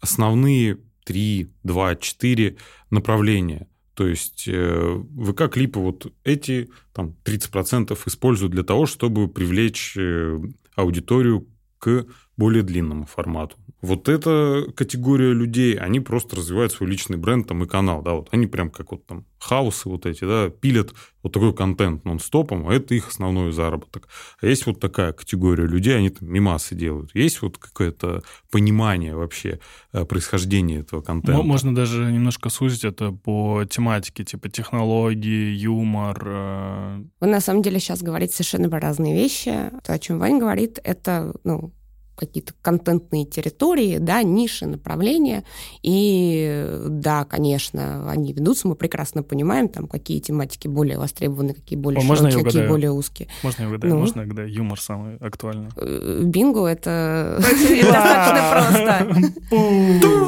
основные 0.00 0.78
три, 1.04 1.52
два, 1.62 1.96
четыре 1.96 2.56
направления– 2.90 3.66
то 3.98 4.06
есть 4.06 4.46
э, 4.46 5.02
ВК-клипы 5.16 5.80
вот 5.80 6.12
эти 6.22 6.70
там 6.92 7.16
30% 7.24 7.98
используют 8.06 8.52
для 8.52 8.62
того, 8.62 8.86
чтобы 8.86 9.26
привлечь 9.26 9.96
э, 9.96 10.38
аудиторию 10.76 11.48
к 11.80 12.06
более 12.36 12.62
длинному 12.62 13.06
формату. 13.06 13.56
Вот 13.80 14.08
эта 14.08 14.64
категория 14.74 15.32
людей, 15.32 15.74
они 15.74 16.00
просто 16.00 16.36
развивают 16.36 16.72
свой 16.72 16.90
личный 16.90 17.16
бренд 17.16 17.46
там, 17.46 17.62
и 17.62 17.66
канал, 17.66 18.02
да, 18.02 18.14
вот 18.14 18.28
они 18.32 18.46
прям 18.46 18.70
как 18.70 18.90
вот 18.90 19.06
там 19.06 19.24
хаусы 19.38 19.88
вот 19.88 20.04
эти, 20.04 20.24
да, 20.24 20.50
пилят 20.50 20.94
вот 21.22 21.32
такой 21.32 21.54
контент 21.54 22.04
нон-стопом, 22.04 22.68
а 22.68 22.74
это 22.74 22.94
их 22.94 23.08
основной 23.08 23.52
заработок. 23.52 24.08
А 24.40 24.46
есть 24.46 24.66
вот 24.66 24.80
такая 24.80 25.12
категория 25.12 25.66
людей, 25.66 25.96
они 25.96 26.10
там 26.10 26.28
мимасы 26.28 26.74
делают. 26.74 27.14
Есть 27.14 27.40
вот 27.42 27.58
какое-то 27.58 28.22
понимание 28.50 29.14
вообще 29.14 29.60
э, 29.92 30.04
происхождения 30.04 30.80
этого 30.80 31.00
контента. 31.00 31.42
Можно 31.42 31.74
даже 31.74 32.10
немножко 32.10 32.50
сузить 32.50 32.84
это 32.84 33.12
по 33.12 33.64
тематике, 33.68 34.24
типа 34.24 34.48
технологии, 34.48 35.54
юмор. 35.54 36.22
Э. 36.24 37.04
Вы 37.20 37.26
на 37.26 37.40
самом 37.40 37.62
деле 37.62 37.78
сейчас 37.78 38.02
говорите 38.02 38.34
совершенно 38.34 38.68
про 38.68 38.80
разные 38.80 39.14
вещи. 39.14 39.70
То, 39.84 39.92
о 39.92 39.98
чем 39.98 40.18
Ваня 40.18 40.40
говорит, 40.40 40.80
это, 40.82 41.34
ну, 41.44 41.72
какие-то 42.18 42.52
контентные 42.60 43.24
территории, 43.24 43.98
да, 43.98 44.22
ниши, 44.22 44.66
направления. 44.66 45.44
И 45.82 46.66
да, 46.88 47.24
конечно, 47.24 48.10
они 48.10 48.32
ведутся, 48.32 48.68
мы 48.68 48.74
прекрасно 48.74 49.22
понимаем, 49.22 49.68
там, 49.68 49.86
какие 49.86 50.20
тематики 50.20 50.68
более 50.68 50.98
востребованы, 50.98 51.54
какие 51.54 51.78
более 51.78 52.00
О, 52.00 52.16
широкие, 52.16 52.44
какие 52.44 52.66
более 52.66 52.90
узкие. 52.90 53.28
Можно 53.42 53.62
я 53.62 53.68
угадаю? 53.68 53.94
Ну, 53.94 54.00
можно 54.00 54.20
я 54.20 54.26
угадаю? 54.26 54.52
Юмор 54.52 54.80
самый 54.80 55.16
актуальный. 55.16 55.68
Э, 55.76 56.22
бинго— 56.24 56.66
это 56.68 57.38
достаточно 57.40 59.06
просто. 59.50 60.18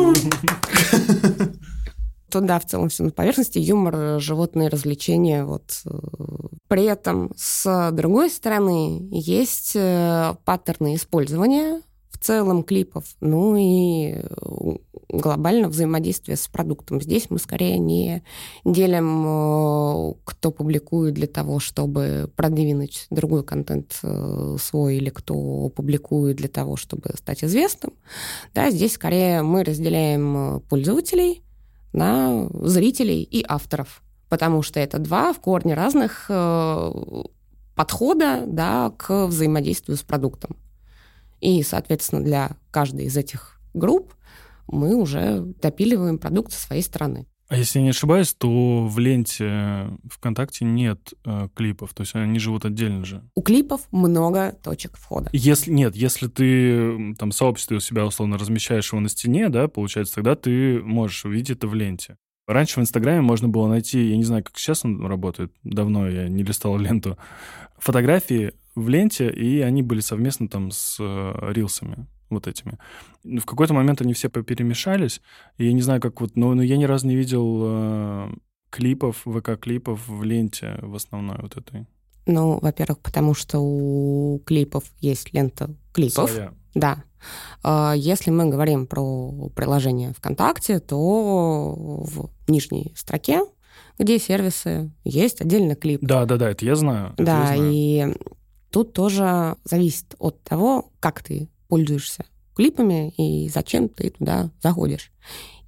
То 2.31 2.41
да, 2.41 2.61
в 2.61 2.65
целом 2.65 2.89
все 2.89 3.03
на 3.03 3.11
поверхности. 3.11 3.59
Юмор, 3.59 4.21
животные 4.21 4.69
развлечения, 4.69 5.45
вот 5.45 5.83
э, 5.85 5.91
При 6.69 6.85
этом, 6.85 7.33
с 7.37 7.91
другой 7.93 8.31
стороны, 8.31 9.09
есть 9.11 9.73
э, 9.75 10.35
паттерны 10.45 10.95
использования 10.95 11.83
в 12.11 12.19
целом 12.19 12.63
клипов, 12.63 13.05
ну 13.21 13.57
и 13.57 14.13
э, 14.13 14.27
глобально 15.09 15.69
взаимодействие 15.69 16.37
с 16.37 16.47
продуктом. 16.47 17.01
Здесь 17.01 17.31
мы 17.31 17.39
скорее 17.41 17.79
не 17.79 18.23
делим, 18.65 19.25
э, 19.27 20.15
кто 20.25 20.53
публикует 20.53 21.15
для 21.15 21.27
того, 21.27 21.59
чтобы 21.59 22.31
продвинуть 22.37 23.09
другой 23.11 23.43
контент 23.43 24.01
свой, 24.61 24.97
или 24.99 25.11
кто 25.11 25.69
публикует 25.71 26.37
для 26.37 26.49
того, 26.49 26.77
чтобы 26.77 27.11
стать 27.17 27.43
известным. 27.43 27.93
Да, 28.55 28.71
здесь 28.71 28.93
скорее 28.93 29.43
мы 29.43 29.65
разделяем 29.65 30.63
пользователей 30.69 31.43
на 31.93 32.49
зрителей 32.53 33.23
и 33.23 33.45
авторов 33.47 34.03
потому 34.31 34.63
что 34.63 34.81
это 34.81 34.99
два 34.99 35.35
в 35.35 35.41
корне 35.41 35.75
разных 35.75 36.27
э, 36.31 36.93
подхода 37.75 38.45
да, 38.47 38.95
к 38.97 39.27
взаимодействию 39.27 39.99
с 39.99 40.03
продуктом. 40.03 40.57
И, 41.41 41.63
соответственно, 41.63 42.23
для 42.23 42.53
каждой 42.71 43.07
из 43.07 43.17
этих 43.17 43.61
групп 43.75 44.15
мы 44.69 44.95
уже 44.95 45.41
допиливаем 45.61 46.19
продукт 46.19 46.53
со 46.53 46.61
своей 46.61 46.83
стороны. 46.83 47.27
А 47.51 47.57
если 47.57 47.81
я 47.81 47.83
не 47.83 47.91
ошибаюсь, 47.91 48.33
то 48.33 48.87
в 48.87 48.97
ленте 49.01 49.89
ВКонтакте 50.09 50.65
нет 50.65 51.15
э, 51.25 51.49
клипов, 51.53 51.93
то 51.95 52.03
есть 52.03 52.15
они 52.15 52.39
живут 52.39 52.65
отдельно 52.65 53.05
же. 53.05 53.25
У 53.35 53.43
клипов 53.43 53.89
много 53.91 54.53
точек 54.63 54.97
входа. 54.97 55.31
Если 55.33 55.73
нет, 55.73 55.97
если 55.97 56.29
ты 56.29 57.13
там 57.17 57.33
сообщество 57.33 57.75
у 57.75 57.81
себя 57.81 58.07
условно 58.07 58.39
размещаешь 58.39 58.93
его 58.93 59.01
на 59.01 59.09
стене, 59.09 59.49
да, 59.49 59.67
получается, 59.67 60.15
тогда 60.15 60.37
ты 60.37 60.81
можешь 60.81 61.25
увидеть 61.25 61.57
это 61.57 61.67
в 61.67 61.75
ленте. 61.75 62.17
Раньше 62.47 62.79
в 62.79 62.83
Инстаграме 62.85 63.21
можно 63.21 63.49
было 63.49 63.67
найти, 63.67 64.11
я 64.11 64.17
не 64.17 64.25
знаю, 64.25 64.45
как 64.45 64.57
сейчас 64.57 64.85
он 64.85 65.05
работает, 65.05 65.53
давно 65.65 66.09
я 66.09 66.29
не 66.29 66.45
листал 66.45 66.79
ленту, 66.79 67.19
фотографии 67.79 68.53
в 68.77 68.89
ленте, 68.89 69.29
и 69.29 69.59
они 69.61 69.83
были 69.83 70.01
совместно 70.01 70.49
там 70.49 70.71
с 70.71 70.99
э, 71.01 71.53
рилсами 71.53 72.07
вот 72.31 72.47
этими. 72.47 72.79
В 73.25 73.45
какой-то 73.45 73.75
момент 73.75 74.01
они 74.01 74.15
все 74.15 74.29
перемешались, 74.29 75.21
и 75.59 75.67
я 75.67 75.73
не 75.73 75.83
знаю, 75.83 76.01
как 76.01 76.21
вот, 76.21 76.37
но, 76.37 76.55
но 76.55 76.63
я 76.63 76.77
ни 76.77 76.85
разу 76.85 77.07
не 77.07 77.17
видел 77.17 77.61
э, 77.63 78.31
клипов, 78.71 79.27
ВК-клипов 79.27 80.09
в 80.09 80.23
ленте 80.23 80.79
в 80.81 80.95
основной 80.95 81.39
вот 81.41 81.57
этой. 81.57 81.87
Ну, 82.27 82.59
во-первых, 82.61 83.01
потому 83.01 83.35
что 83.35 83.59
у 83.59 84.41
клипов 84.47 84.85
есть 85.01 85.33
лента 85.35 85.75
клипов. 85.93 86.31
Своя. 86.31 86.55
Да. 86.75 87.03
А, 87.63 87.95
если 87.97 88.31
мы 88.31 88.47
говорим 88.47 88.87
про 88.87 89.51
приложение 89.55 90.13
ВКонтакте, 90.13 90.79
то 90.81 91.75
в 92.05 92.31
нижней 92.49 92.95
строке, 92.97 93.43
где 93.99 94.19
сервисы, 94.19 94.93
есть 95.05 95.41
отдельный 95.41 95.75
клип. 95.75 96.01
Да, 96.03 96.25
да, 96.25 96.37
да, 96.37 96.51
это 96.51 96.65
я 96.65 96.77
знаю. 96.77 97.15
Да, 97.17 97.41
я 97.41 97.57
знаю. 97.57 97.71
и 97.73 98.15
тут 98.71 98.93
тоже 98.93 99.57
зависит 99.65 100.15
от 100.19 100.43
того, 100.43 100.91
как 101.01 101.23
ты 101.23 101.49
пользуешься 101.71 102.27
клипами 102.55 103.11
и 103.17 103.49
зачем 103.49 103.89
ты 103.89 104.11
туда 104.11 104.51
заходишь. 104.61 105.13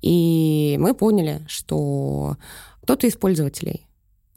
И 0.03 0.77
мы 0.81 0.95
поняли, 0.95 1.43
что 1.47 2.37
кто-то 2.83 3.07
из 3.07 3.15
пользователей 3.15 3.87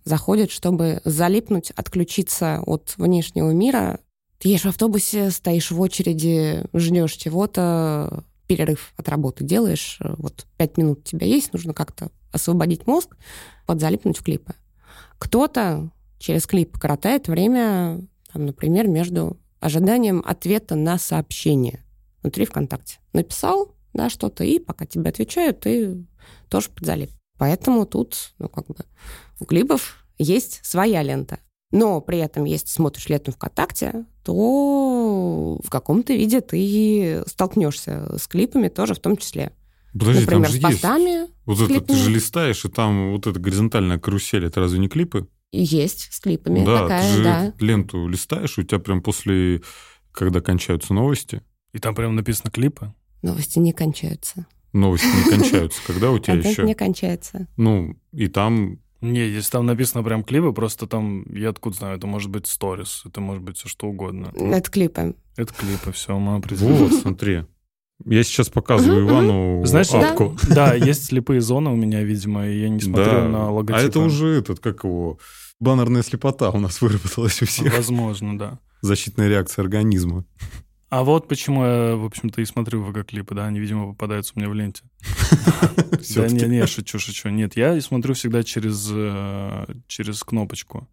заходит, 0.03 0.51
чтобы 0.51 1.01
залипнуть, 1.03 1.71
отключиться 1.71 2.61
от 2.65 2.93
внешнего 2.97 3.51
мира 3.51 3.99
ты 4.37 4.49
едешь 4.49 4.63
в 4.63 4.69
автобусе, 4.69 5.31
стоишь 5.31 5.71
в 5.71 5.79
очереди, 5.79 6.63
ждешь 6.73 7.13
чего-то, 7.13 8.23
перерыв 8.47 8.93
от 8.97 9.09
работы 9.09 9.43
делаешь, 9.43 9.97
вот 9.99 10.45
пять 10.57 10.77
минут 10.77 10.99
у 10.99 11.01
тебя 11.01 11.25
есть, 11.25 11.51
нужно 11.53 11.73
как-то 11.73 12.11
освободить 12.31 12.85
мозг, 12.85 13.17
подзалипнуть 13.65 14.17
в 14.17 14.23
клипы. 14.23 14.53
Кто-то 15.17 15.89
через 16.19 16.45
клип 16.45 16.77
коротает 16.77 17.27
время, 17.27 18.01
там, 18.31 18.45
например, 18.45 18.87
между 18.87 19.37
ожиданием 19.65 20.23
ответа 20.25 20.75
на 20.75 20.97
сообщение 20.97 21.83
внутри 22.21 22.45
ВКонтакте. 22.45 22.99
Написал, 23.13 23.75
да, 23.93 24.09
что-то, 24.09 24.43
и 24.43 24.59
пока 24.59 24.85
тебе 24.85 25.09
отвечают, 25.09 25.61
ты 25.61 26.05
тоже 26.49 26.69
подзалип. 26.69 27.11
Поэтому 27.37 27.85
тут, 27.85 28.33
ну, 28.39 28.47
как 28.49 28.67
бы, 28.67 28.75
у 29.39 29.45
клипов 29.45 30.05
есть 30.17 30.65
своя 30.65 31.01
лента 31.03 31.39
но 31.75 31.99
при 31.99 32.19
этом, 32.19 32.45
если 32.45 32.67
смотришь 32.67 33.09
летом 33.09 33.33
ВКонтакте, 33.33 34.05
то 34.23 35.59
в 35.61 35.69
каком-то 35.69 36.13
виде 36.13 36.39
ты 36.39 37.21
столкнешься 37.27 38.17
с 38.17 38.27
клипами 38.27 38.69
тоже 38.69 38.93
в 38.93 38.99
том 38.99 39.17
числе. 39.17 39.51
Подожди, 39.91 40.21
Например, 40.21 40.43
там 40.43 40.51
же 40.53 40.57
с 40.57 40.61
постами. 40.61 41.09
Есть. 41.09 41.31
Вот 41.45 41.69
это 41.69 41.81
ты 41.81 41.95
же 41.95 42.09
листаешь, 42.09 42.63
и 42.63 42.69
там 42.69 43.11
вот 43.11 43.27
эта 43.27 43.39
горизонтальная 43.39 43.99
карусель, 43.99 44.45
это 44.45 44.61
разве 44.61 44.79
не 44.79 44.87
клипы? 44.87 45.27
Есть 45.63 46.11
с 46.11 46.19
клипами 46.19 46.65
да, 46.65 46.83
такая, 46.83 47.01
ты 47.09 47.15
же 47.15 47.23
да. 47.23 47.53
ленту 47.59 48.07
листаешь, 48.07 48.57
у 48.57 48.63
тебя 48.63 48.79
прям 48.79 49.01
после, 49.01 49.61
когда 50.11 50.41
кончаются 50.41 50.93
новости. 50.93 51.41
И 51.73 51.79
там 51.79 51.95
прям 51.95 52.15
написано 52.15 52.51
клипы? 52.51 52.93
Новости 53.21 53.59
не 53.59 53.73
кончаются. 53.73 54.45
Новости 54.73 55.05
не 55.05 55.37
кончаются. 55.37 55.81
Когда 55.87 56.11
у 56.11 56.19
тебя 56.19 56.35
еще? 56.35 56.63
не 56.63 56.75
кончается. 56.75 57.47
Ну, 57.57 57.95
и 58.11 58.27
там 58.27 58.79
не, 59.01 59.19
если 59.27 59.51
там 59.51 59.65
написано 59.65 60.03
прям 60.03 60.23
клипы, 60.23 60.51
просто 60.51 60.87
там, 60.87 61.25
я 61.33 61.49
откуда 61.49 61.77
знаю, 61.77 61.97
это 61.97 62.07
может 62.07 62.29
быть 62.29 62.47
сторис, 62.47 63.03
это 63.05 63.21
может 63.21 63.43
быть 63.43 63.57
все 63.57 63.67
что 63.67 63.87
угодно. 63.87 64.31
Это 64.35 64.69
клипы. 64.71 65.15
Это 65.37 65.53
клипы, 65.53 65.91
все, 65.91 66.17
мы 66.17 66.37
определили. 66.37 66.73
Вот, 66.73 66.93
смотри. 66.93 67.43
Я 68.03 68.23
сейчас 68.23 68.49
показываю 68.49 69.07
Ивану 69.07 69.65
Знаешь, 69.65 69.91
апку. 69.91 70.35
Да, 70.49 70.73
есть 70.73 71.05
слепые 71.05 71.39
зоны 71.39 71.69
у 71.69 71.75
меня, 71.75 72.03
видимо, 72.03 72.47
и 72.47 72.61
я 72.61 72.69
не 72.69 72.79
смотрю 72.81 73.05
Да. 73.05 73.27
на 73.27 73.51
логотипы. 73.51 73.79
А 73.79 73.87
это 73.87 73.99
уже 73.99 74.27
этот, 74.27 74.59
как 74.59 74.83
его, 74.83 75.17
баннерная 75.59 76.03
слепота 76.03 76.49
у 76.51 76.59
нас 76.59 76.81
выработалась 76.81 77.41
у 77.41 77.45
всех. 77.45 77.75
Возможно, 77.75 78.37
да. 78.37 78.59
Защитная 78.81 79.29
реакция 79.29 79.63
организма. 79.63 80.25
А 80.89 81.03
вот 81.03 81.27
почему 81.27 81.65
я, 81.65 81.95
в 81.95 82.05
общем-то, 82.05 82.41
и 82.41 82.45
смотрю 82.45 82.85
ВК-клипы, 82.85 83.33
да, 83.33 83.45
они, 83.47 83.59
видимо, 83.59 83.87
попадаются 83.87 84.33
у 84.35 84.39
меня 84.39 84.49
в 84.49 84.53
ленте. 84.53 84.83
Да 86.15 86.27
не, 86.27 86.45
не, 86.45 86.67
шучу, 86.67 86.99
шучу. 86.99 87.29
Нет, 87.29 87.57
я 87.57 87.79
смотрю 87.81 88.13
всегда 88.13 88.43
через, 88.43 88.87
э, 88.91 89.65
через 89.87 90.23
кнопочку. 90.23 90.87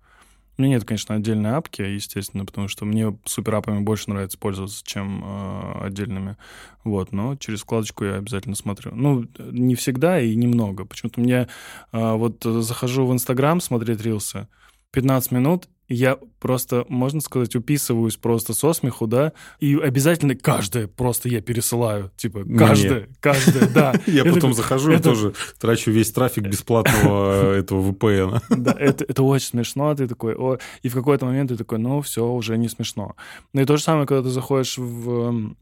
У 0.58 0.62
меня 0.62 0.74
нет, 0.74 0.84
конечно, 0.84 1.14
отдельной 1.14 1.52
апки, 1.52 1.82
естественно, 1.82 2.44
потому 2.44 2.68
что 2.68 2.84
мне 2.84 3.16
суперапами 3.24 3.80
больше 3.80 4.10
нравится 4.10 4.38
пользоваться, 4.38 4.82
чем 4.84 5.22
э, 5.24 5.84
отдельными. 5.86 6.36
Вот, 6.84 7.12
но 7.12 7.36
через 7.36 7.62
вкладочку 7.62 8.04
я 8.04 8.16
обязательно 8.16 8.54
смотрю. 8.54 8.94
Ну, 8.94 9.26
не 9.38 9.74
всегда 9.74 10.20
и 10.20 10.34
немного. 10.34 10.84
Почему-то 10.84 11.20
мне 11.20 11.48
э, 11.92 12.12
вот 12.14 12.42
захожу 12.42 13.06
в 13.06 13.12
Инстаграм 13.12 13.60
смотреть 13.60 14.02
рилсы, 14.02 14.48
15 14.90 15.32
минут, 15.32 15.68
я 15.92 16.18
просто, 16.40 16.84
можно 16.88 17.20
сказать, 17.20 17.54
уписываюсь 17.54 18.16
просто 18.16 18.54
со 18.54 18.72
смеху, 18.72 19.06
да, 19.06 19.32
и 19.60 19.76
обязательно 19.76 20.34
каждое 20.34 20.88
просто 20.88 21.28
я 21.28 21.40
пересылаю, 21.40 22.10
типа, 22.16 22.40
Мне. 22.40 22.58
каждое, 22.58 23.08
каждое, 23.20 23.68
да. 23.68 23.94
Я 24.06 24.24
потом 24.24 24.54
захожу 24.54 24.92
и 24.92 24.98
тоже 24.98 25.34
трачу 25.60 25.90
весь 25.90 26.10
трафик 26.10 26.44
бесплатного 26.44 27.54
этого 27.54 27.90
VPN. 27.90 28.42
Да, 28.50 28.74
это, 28.78 29.22
очень 29.22 29.48
смешно, 29.48 29.94
ты 29.94 30.08
такой, 30.08 30.34
о, 30.34 30.58
и 30.82 30.88
в 30.88 30.94
какой-то 30.94 31.26
момент 31.26 31.50
ты 31.50 31.56
такой, 31.56 31.78
ну, 31.78 32.00
все, 32.00 32.26
уже 32.26 32.56
не 32.58 32.68
смешно. 32.68 33.14
Ну 33.52 33.62
и 33.62 33.64
то 33.64 33.76
же 33.76 33.82
самое, 33.82 34.06
когда 34.06 34.22
ты 34.22 34.30
заходишь 34.30 34.78
в 34.78 35.30
э, 35.30 35.54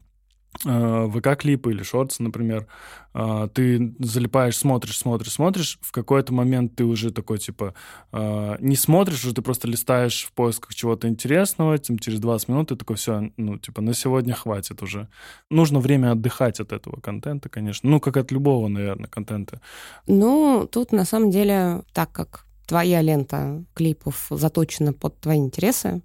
ВК-клипы 0.63 1.71
или 1.71 1.81
шортсы, 1.81 2.21
например, 2.21 2.67
э, 3.13 3.47
ты 3.53 3.95
залипаешь, 3.99 4.57
смотришь, 4.57 4.97
смотришь, 4.97 5.31
смотришь, 5.31 5.79
в 5.81 5.91
какой-то 5.91 6.33
момент 6.33 6.75
ты 6.75 6.83
уже 6.83 7.11
такой, 7.11 7.39
типа, 7.39 7.73
э, 8.11 8.57
не 8.59 8.75
смотришь, 8.75 9.23
уже 9.23 9.33
ты 9.33 9.41
просто 9.41 9.67
листаешь 9.67 10.25
в 10.25 10.33
поисках 10.33 10.75
чего-то 10.75 11.07
интересного, 11.07 11.77
тем 11.77 11.97
через 11.97 12.19
20 12.19 12.49
минут 12.49 12.69
ты 12.69 12.75
такой, 12.75 12.95
все, 12.95 13.31
ну, 13.37 13.57
типа, 13.57 13.81
на 13.81 13.93
сегодня 13.93 14.33
хватит 14.33 14.83
уже. 14.83 15.07
Нужно 15.49 15.79
время 15.79 16.11
отдыхать 16.11 16.59
от 16.59 16.73
этого 16.73 16.99
контента, 16.99 17.49
конечно. 17.49 17.89
Ну, 17.89 17.99
как 17.99 18.17
от 18.17 18.31
любого, 18.31 18.67
наверное, 18.67 19.09
контента. 19.09 19.61
Ну, 20.07 20.67
тут 20.71 20.91
на 20.91 21.05
самом 21.05 21.31
деле, 21.31 21.83
так 21.93 22.11
как 22.11 22.45
твоя 22.67 23.01
лента 23.01 23.63
клипов 23.73 24.27
заточена 24.29 24.93
под 24.93 25.19
твои 25.19 25.37
интересы, 25.37 26.01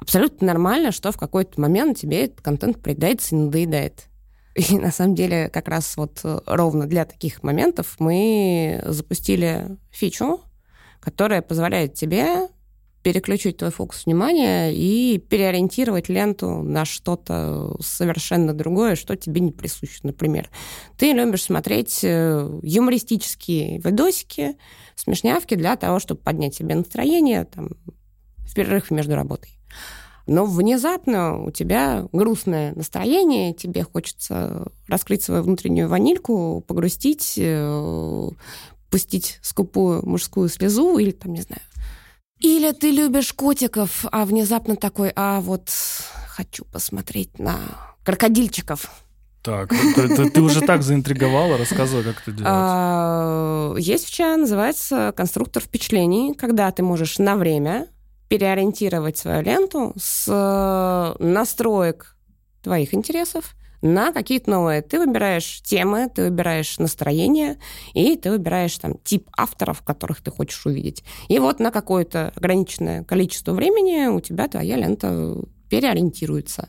абсолютно 0.00 0.46
нормально, 0.46 0.92
что 0.92 1.12
в 1.12 1.16
какой-то 1.16 1.60
момент 1.60 1.98
тебе 1.98 2.24
этот 2.24 2.40
контент 2.40 2.80
приедается 2.80 3.34
и 3.34 3.38
надоедает. 3.38 4.06
И 4.54 4.78
на 4.78 4.90
самом 4.90 5.14
деле 5.14 5.48
как 5.48 5.68
раз 5.68 5.96
вот 5.96 6.20
э, 6.24 6.40
ровно 6.46 6.86
для 6.86 7.04
таких 7.04 7.42
моментов 7.42 7.96
мы 7.98 8.82
запустили 8.84 9.76
фичу, 9.90 10.40
которая 11.00 11.40
позволяет 11.40 11.94
тебе 11.94 12.48
переключить 13.02 13.56
твой 13.56 13.70
фокус 13.70 14.04
внимания 14.04 14.72
и 14.72 15.18
переориентировать 15.18 16.08
ленту 16.08 16.62
на 16.62 16.84
что-то 16.84 17.76
совершенно 17.80 18.52
другое, 18.52 18.94
что 18.94 19.16
тебе 19.16 19.40
не 19.40 19.52
присуще. 19.52 20.00
Например, 20.02 20.50
ты 20.98 21.12
любишь 21.12 21.44
смотреть 21.44 22.00
э, 22.02 22.60
юмористические 22.62 23.78
видосики, 23.78 24.56
смешнявки 24.96 25.54
для 25.54 25.76
того, 25.76 25.98
чтобы 25.98 26.20
поднять 26.20 26.54
себе 26.54 26.74
настроение 26.74 27.44
там, 27.44 27.70
в 28.38 28.54
перерыв 28.54 28.90
между 28.90 29.14
работой. 29.14 29.59
Но 30.26 30.44
внезапно 30.44 31.42
у 31.42 31.50
тебя 31.50 32.08
грустное 32.12 32.74
настроение, 32.74 33.52
тебе 33.52 33.84
хочется 33.84 34.68
раскрыть 34.88 35.22
свою 35.22 35.42
внутреннюю 35.42 35.88
ванильку, 35.88 36.64
погрустить, 36.66 37.34
э, 37.36 38.28
пустить 38.90 39.38
скупую 39.42 40.06
мужскую 40.06 40.48
слезу 40.48 40.98
или 40.98 41.10
там, 41.10 41.32
не 41.32 41.42
знаю, 41.42 41.62
Или 42.38 42.72
ты 42.72 42.90
любишь 42.90 43.32
котиков, 43.32 44.04
а 44.10 44.24
внезапно 44.24 44.76
такой, 44.76 45.12
а 45.14 45.40
вот 45.40 45.70
хочу 46.28 46.64
посмотреть 46.64 47.38
на 47.38 47.58
крокодильчиков. 48.04 48.90
Так, 49.42 49.70
ты, 49.70 50.08
ты, 50.08 50.30
ты 50.30 50.42
уже 50.42 50.60
так 50.60 50.82
заинтриговала, 50.82 51.56
рассказывай, 51.56 52.04
как 52.04 52.20
это 52.20 52.32
делать. 52.32 52.46
А, 52.46 53.74
есть 53.78 54.06
фича, 54.06 54.36
называется 54.36 55.14
конструктор 55.16 55.62
впечатлений, 55.62 56.34
когда 56.34 56.70
ты 56.70 56.82
можешь 56.82 57.18
на 57.18 57.36
время 57.36 57.88
переориентировать 58.30 59.18
свою 59.18 59.42
ленту 59.42 59.92
с 59.96 60.26
э, 60.28 61.22
настроек 61.22 62.16
твоих 62.62 62.94
интересов 62.94 63.56
на 63.82 64.12
какие-то 64.12 64.52
новые. 64.52 64.82
Ты 64.82 65.00
выбираешь 65.00 65.60
темы, 65.62 66.08
ты 66.14 66.30
выбираешь 66.30 66.78
настроение, 66.78 67.58
и 67.92 68.16
ты 68.16 68.30
выбираешь 68.30 68.78
там 68.78 68.98
тип 69.02 69.28
авторов, 69.36 69.82
которых 69.82 70.20
ты 70.20 70.30
хочешь 70.30 70.64
увидеть. 70.64 71.02
И 71.26 71.40
вот 71.40 71.58
на 71.58 71.72
какое-то 71.72 72.32
ограниченное 72.36 73.02
количество 73.02 73.52
времени 73.52 74.06
у 74.06 74.20
тебя 74.20 74.46
твоя 74.46 74.76
лента 74.76 75.36
переориентируется. 75.68 76.68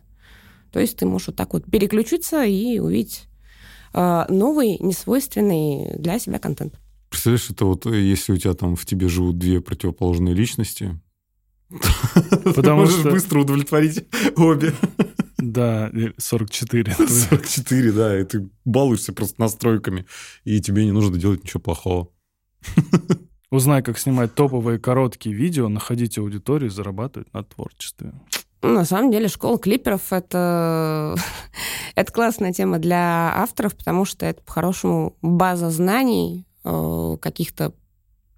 То 0.71 0.79
есть 0.79 0.97
ты 0.97 1.05
можешь 1.05 1.27
вот 1.27 1.35
так 1.35 1.53
вот 1.53 1.65
переключиться 1.69 2.43
и 2.43 2.79
увидеть 2.79 3.25
э, 3.93 4.25
новый, 4.29 4.79
несвойственный 4.79 5.95
для 5.99 6.17
себя 6.17 6.39
контент. 6.39 6.79
Представляешь, 7.11 7.51
это 7.51 7.65
вот 7.65 7.85
э, 7.85 8.01
если 8.01 8.33
у 8.33 8.37
тебя 8.37 8.55
там 8.55 8.75
в 8.75 8.83
тебе 8.87 9.09
живут 9.09 9.37
две 9.37 9.61
противоположные 9.61 10.33
личности, 10.33 10.99
Потому 12.55 12.81
можешь 12.81 12.99
что... 12.99 13.11
быстро 13.11 13.39
удовлетворить 13.41 14.05
обе. 14.35 14.73
Да, 15.37 15.91
44. 16.17 16.93
44, 16.93 17.91
да, 17.91 18.19
и 18.19 18.23
ты 18.23 18.49
балуешься 18.65 19.13
просто 19.13 19.41
настройками, 19.41 20.05
и 20.43 20.61
тебе 20.61 20.85
не 20.85 20.91
нужно 20.91 21.17
делать 21.17 21.43
ничего 21.43 21.59
плохого. 21.59 22.09
Узнай, 23.51 23.83
как 23.83 23.97
снимать 23.97 24.33
топовые 24.33 24.79
короткие 24.79 25.35
видео, 25.35 25.67
находить 25.67 26.17
аудиторию 26.17 26.69
и 26.69 26.73
зарабатывать 26.73 27.33
на 27.33 27.43
творчестве. 27.43 28.13
На 28.61 28.85
самом 28.85 29.11
деле 29.11 29.27
школа 29.27 29.57
клиперов 29.57 30.13
это, 30.13 31.15
это 31.95 32.13
классная 32.13 32.53
тема 32.53 32.77
для 32.77 33.33
авторов, 33.35 33.75
потому 33.75 34.05
что 34.05 34.25
это 34.25 34.41
по-хорошему 34.43 35.17
база 35.21 35.71
знаний, 35.71 36.45
э, 36.63 37.17
каких-то 37.19 37.73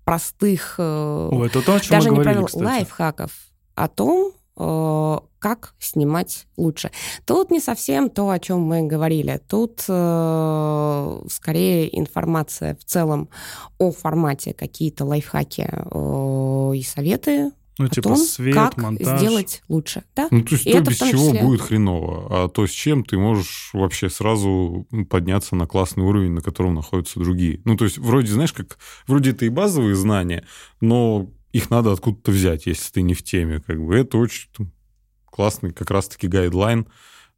простых, 0.04 0.76
э, 0.78 1.30
О, 1.32 1.46
это 1.46 1.62
то, 1.62 1.76
о 1.76 1.80
чем 1.80 1.90
даже 1.90 2.12
мы 2.12 2.18
не 2.18 2.22
говорили, 2.22 2.34
правил, 2.34 2.48
кстати. 2.48 2.64
лайфхаков 2.64 3.32
о 3.76 3.88
том, 3.88 4.34
э, 4.58 5.18
как 5.40 5.74
снимать 5.80 6.48
лучше. 6.58 6.92
Тут 7.26 7.52
не 7.52 7.60
совсем 7.60 8.10
то, 8.10 8.30
о 8.30 8.40
чем 8.40 8.62
мы 8.62 8.84
говорили. 8.84 9.42
Тут 9.48 9.84
э, 9.88 11.22
скорее 11.30 12.00
информация 12.00 12.76
в 12.76 12.84
целом 12.86 13.30
о 13.78 13.92
формате, 13.92 14.54
какие-то 14.54 15.06
лайфхаки 15.06 15.68
э, 15.70 16.72
и 16.76 16.84
советы 16.84 17.52
Ну, 17.80 17.86
о 17.86 17.90
типа 17.90 18.10
том, 18.10 18.18
свет, 18.18 18.54
как 18.54 18.78
монтаж. 18.78 19.20
сделать 19.20 19.64
лучше. 19.68 20.04
Да? 20.16 20.28
Ну, 20.30 20.44
то 20.44 20.54
есть 20.56 20.68
И 20.68 20.72
то, 20.72 20.78
это 20.78 20.92
без 20.92 20.98
чего 21.00 21.32
числе- 21.32 21.42
будет 21.42 21.62
хреново, 21.62 22.28
а 22.46 22.48
то, 22.48 22.68
с 22.68 22.70
чем 22.70 23.04
ты 23.04 23.18
можешь 23.18 23.72
вообще 23.74 24.10
сразу 24.10 24.88
подняться 25.10 25.56
на 25.56 25.66
классный 25.66 26.04
уровень, 26.04 26.32
на 26.34 26.42
котором 26.42 26.76
находятся 26.76 27.20
другие. 27.20 27.62
Ну, 27.66 27.76
то 27.76 27.86
есть 27.86 27.98
вроде, 27.98 28.32
знаешь, 28.32 28.54
как... 28.54 28.78
Вроде 29.08 29.32
это 29.32 29.46
и 29.46 29.50
базовые 29.50 29.96
знания, 29.96 30.46
но 30.82 31.30
их 31.52 31.70
надо 31.72 31.92
откуда-то 31.92 32.32
взять, 32.32 32.68
если 32.68 32.92
ты 32.92 33.02
не 33.02 33.16
в 33.16 33.24
теме. 33.24 33.60
Как 33.66 33.80
бы 33.84 33.96
это 33.96 34.18
очень 34.18 34.50
классный 35.26 35.72
как 35.72 35.90
раз-таки 35.90 36.28
гайдлайн 36.28 36.86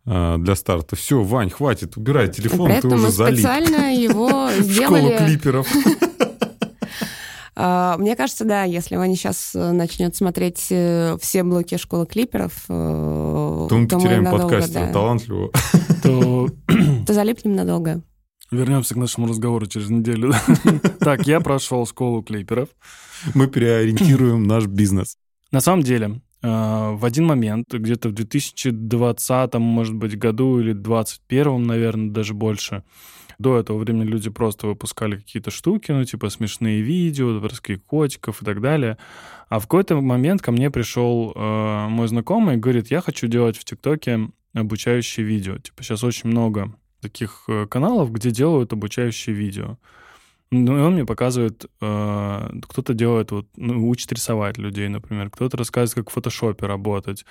а, 0.05 0.37
для 0.37 0.55
старта. 0.55 0.95
Все, 0.97 1.23
Вань, 1.23 1.49
хватит, 1.49 1.95
убирай 1.97 2.27
телефон, 2.31 2.69
При 2.71 2.81
ты 2.81 2.87
уже 2.89 3.09
залип. 3.09 3.39
специально 3.39 3.95
его 3.95 4.47
В 4.59 4.73
школу 4.73 4.97
сделали. 4.99 5.17
клиперов. 5.25 5.67
А, 7.55 7.97
Мне 7.97 8.15
кажется, 8.15 8.43
да, 8.45 8.63
если 8.63 8.95
Ваня 8.97 9.15
сейчас 9.15 9.51
начнет 9.53 10.15
смотреть 10.15 10.67
э, 10.71 11.17
все 11.21 11.43
блоки 11.43 11.77
школы 11.77 12.05
клиперов, 12.05 12.53
э, 12.67 13.67
То 13.69 13.77
мы 13.77 13.87
потеряем 13.87 14.23
надолго, 14.23 14.49
подкастера 14.49 14.85
да. 14.87 14.91
талантливого. 14.91 15.51
То 16.03 16.49
То 17.07 17.13
залипнем 17.13 17.55
надолго. 17.55 18.01
вернемся 18.51 18.93
к 18.93 18.97
нашему 18.97 19.27
разговору 19.27 19.65
через 19.67 19.89
неделю. 19.89 20.33
Так, 20.99 21.27
я 21.27 21.39
прошел 21.39 21.85
школу 21.87 22.21
клиперов. 22.23 22.69
Мы 23.33 23.47
переориентируем 23.47 24.43
наш 24.43 24.65
бизнес. 24.65 25.17
На 25.51 25.61
самом 25.61 25.83
деле, 25.83 26.21
э, 26.41 26.47
в 26.47 27.05
один 27.05 27.25
момент, 27.25 27.73
где-то 27.73 28.09
в 28.09 28.13
2020, 28.13 29.53
может 29.55 29.95
быть, 29.95 30.17
году 30.17 30.59
или 30.59 30.73
2021, 30.73 31.63
наверное, 31.63 32.09
даже 32.11 32.33
больше, 32.33 32.83
до 33.39 33.59
этого 33.59 33.77
времени 33.77 34.05
люди 34.05 34.29
просто 34.29 34.67
выпускали 34.67 35.17
какие-то 35.17 35.51
штуки, 35.51 35.91
ну, 35.91 36.03
типа 36.03 36.29
смешные 36.29 36.81
видео, 36.81 37.39
броски 37.39 37.75
котиков 37.75 38.41
и 38.41 38.45
так 38.45 38.61
далее. 38.61 38.97
А 39.49 39.59
в 39.59 39.63
какой-то 39.63 39.99
момент 40.01 40.41
ко 40.41 40.51
мне 40.51 40.71
пришел 40.71 41.31
э, 41.35 41.87
мой 41.87 42.07
знакомый 42.07 42.55
и 42.55 42.59
говорит, 42.59 42.91
я 42.91 43.01
хочу 43.01 43.27
делать 43.27 43.57
в 43.57 43.63
ТикТоке 43.63 44.29
обучающие 44.53 45.25
видео. 45.25 45.57
Типа 45.57 45.83
сейчас 45.83 46.03
очень 46.03 46.29
много 46.29 46.73
таких 47.01 47.43
э, 47.47 47.67
каналов, 47.67 48.11
где 48.11 48.31
делают 48.31 48.73
обучающие 48.73 49.35
видео. 49.35 49.77
Ну, 50.51 50.77
и 50.77 50.81
он 50.81 50.93
мне 50.93 51.05
показывает, 51.05 51.65
э, 51.81 52.49
кто-то 52.67 52.93
делает, 52.93 53.31
вот, 53.31 53.47
ну, 53.55 53.89
учит 53.89 54.11
рисовать 54.13 54.57
людей, 54.57 54.87
например, 54.87 55.29
кто-то 55.29 55.57
рассказывает, 55.57 56.05
как 56.05 56.09
в 56.09 56.13
фотошопе 56.13 56.65
работать, 56.65 57.25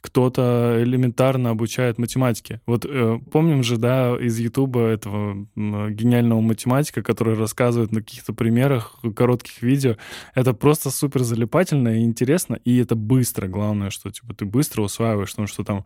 кто-то 0.00 0.78
элементарно 0.82 1.50
обучает 1.50 1.98
математике. 1.98 2.60
Вот 2.66 2.84
э, 2.84 3.18
помним 3.32 3.62
же, 3.62 3.76
да, 3.76 4.16
из 4.16 4.38
Ютуба 4.38 4.80
этого 4.88 5.46
гениального 5.56 6.40
математика, 6.40 7.02
который 7.02 7.34
рассказывает 7.36 7.92
на 7.92 8.00
каких-то 8.00 8.32
примерах 8.32 8.96
коротких 9.16 9.62
видео. 9.62 9.96
Это 10.34 10.52
просто 10.54 10.90
супер 10.90 11.22
залипательно 11.22 11.88
и 11.98 12.04
интересно, 12.04 12.58
и 12.64 12.78
это 12.78 12.94
быстро. 12.94 13.48
Главное, 13.48 13.90
что 13.90 14.10
типа 14.10 14.34
ты 14.34 14.44
быстро 14.44 14.82
усваиваешь, 14.82 15.30
потому 15.30 15.48
что 15.48 15.64
там 15.64 15.84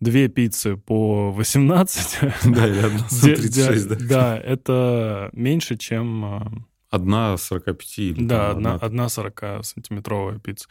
две 0.00 0.28
пиццы 0.28 0.76
по 0.76 1.30
18 1.32 2.18
Да, 2.44 2.66
или 2.68 2.78
одна 2.78 3.06
Де- 3.22 3.36
36, 3.36 3.88
де- 3.88 3.94
да. 3.94 4.06
Да, 4.08 4.38
это 4.38 5.30
меньше, 5.32 5.76
чем... 5.76 6.66
Одна 6.92 7.36
45 7.38 7.98
или 7.98 8.24
Да, 8.26 8.48
там 8.50 8.56
одна, 8.58 8.74
одна 8.74 9.06
40-сантиметровая 9.06 10.38
пицца. 10.38 10.68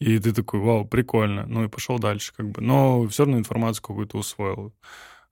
И 0.00 0.18
ты 0.18 0.32
такой, 0.32 0.60
вау, 0.60 0.84
прикольно. 0.84 1.46
Ну 1.46 1.64
и 1.64 1.68
пошел 1.68 1.98
дальше 1.98 2.32
как 2.36 2.50
бы. 2.50 2.60
Но 2.60 3.08
все 3.08 3.24
равно 3.24 3.38
информацию 3.38 3.82
какую-то 3.82 4.18
усвоил. 4.18 4.74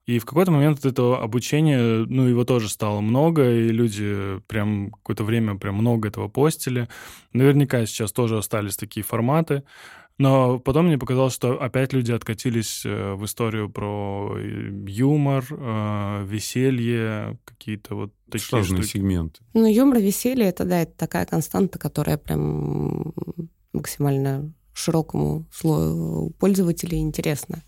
И 0.07 0.17
в 0.17 0.25
какой-то 0.25 0.51
момент 0.51 0.83
этого 0.83 1.21
обучения, 1.21 2.05
ну, 2.07 2.27
его 2.27 2.43
тоже 2.43 2.69
стало 2.69 3.01
много, 3.01 3.51
и 3.51 3.69
люди 3.69 4.41
прям 4.47 4.89
какое-то 4.91 5.23
время 5.23 5.57
прям 5.57 5.75
много 5.75 6.07
этого 6.07 6.27
постили. 6.27 6.89
Наверняка 7.33 7.85
сейчас 7.85 8.11
тоже 8.11 8.39
остались 8.39 8.77
такие 8.77 9.03
форматы. 9.03 9.63
Но 10.21 10.59
потом 10.59 10.85
мне 10.85 10.99
показалось, 10.99 11.33
что 11.33 11.59
опять 11.59 11.93
люди 11.93 12.11
откатились 12.11 12.83
э, 12.85 13.13
в 13.15 13.25
историю 13.25 13.71
про 13.71 14.35
э, 14.37 14.69
юмор, 14.87 15.43
э, 15.49 16.25
веселье, 16.27 17.39
какие-то 17.43 17.95
вот 17.95 18.13
такие 18.29 18.59
разные 18.59 18.83
штуки. 18.83 18.97
сегменты. 18.97 19.39
Ну, 19.55 19.65
юмор, 19.65 19.97
веселье, 19.97 20.45
это, 20.45 20.63
да, 20.63 20.83
это 20.83 20.91
такая 20.95 21.25
константа, 21.25 21.79
которая 21.79 22.17
прям 22.17 23.13
максимально 23.73 24.53
широкому 24.73 25.47
слою 25.51 26.29
пользователей 26.37 26.99
интересна. 26.99 27.63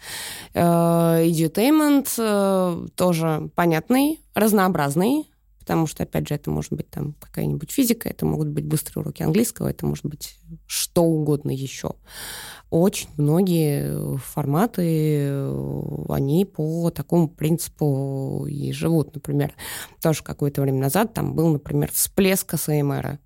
Э, 0.54 1.26
Edutainment 1.26 2.08
э, 2.20 2.88
тоже 2.96 3.50
понятный, 3.56 4.20
разнообразный, 4.36 5.28
потому 5.64 5.88
что, 5.88 6.04
опять 6.04 6.28
же, 6.28 6.36
это 6.36 6.52
может 6.52 6.74
быть 6.74 6.90
там 6.90 7.16
какая-нибудь 7.22 7.72
физика, 7.72 8.10
это 8.10 8.26
могут 8.26 8.50
быть 8.50 8.66
быстрые 8.66 9.02
уроки 9.02 9.24
английского, 9.24 9.70
это 9.70 9.86
может 9.86 10.06
быть 10.06 10.38
что 10.68 11.04
угодно 11.04 11.52
еще. 11.52 11.96
Очень 12.70 13.08
многие 13.16 14.18
форматы, 14.18 14.82
э, 14.82 16.06
они 16.10 16.44
по 16.44 16.90
такому 16.90 17.30
принципу 17.30 18.46
и 18.46 18.74
живут. 18.74 19.16
Например, 19.16 19.54
тоже 20.02 20.22
какое-то 20.22 20.62
время 20.62 20.80
назад 20.80 21.14
там 21.14 21.34
был, 21.34 21.48
например, 21.48 21.90
всплеск 21.94 22.60
СМР. 22.60 23.20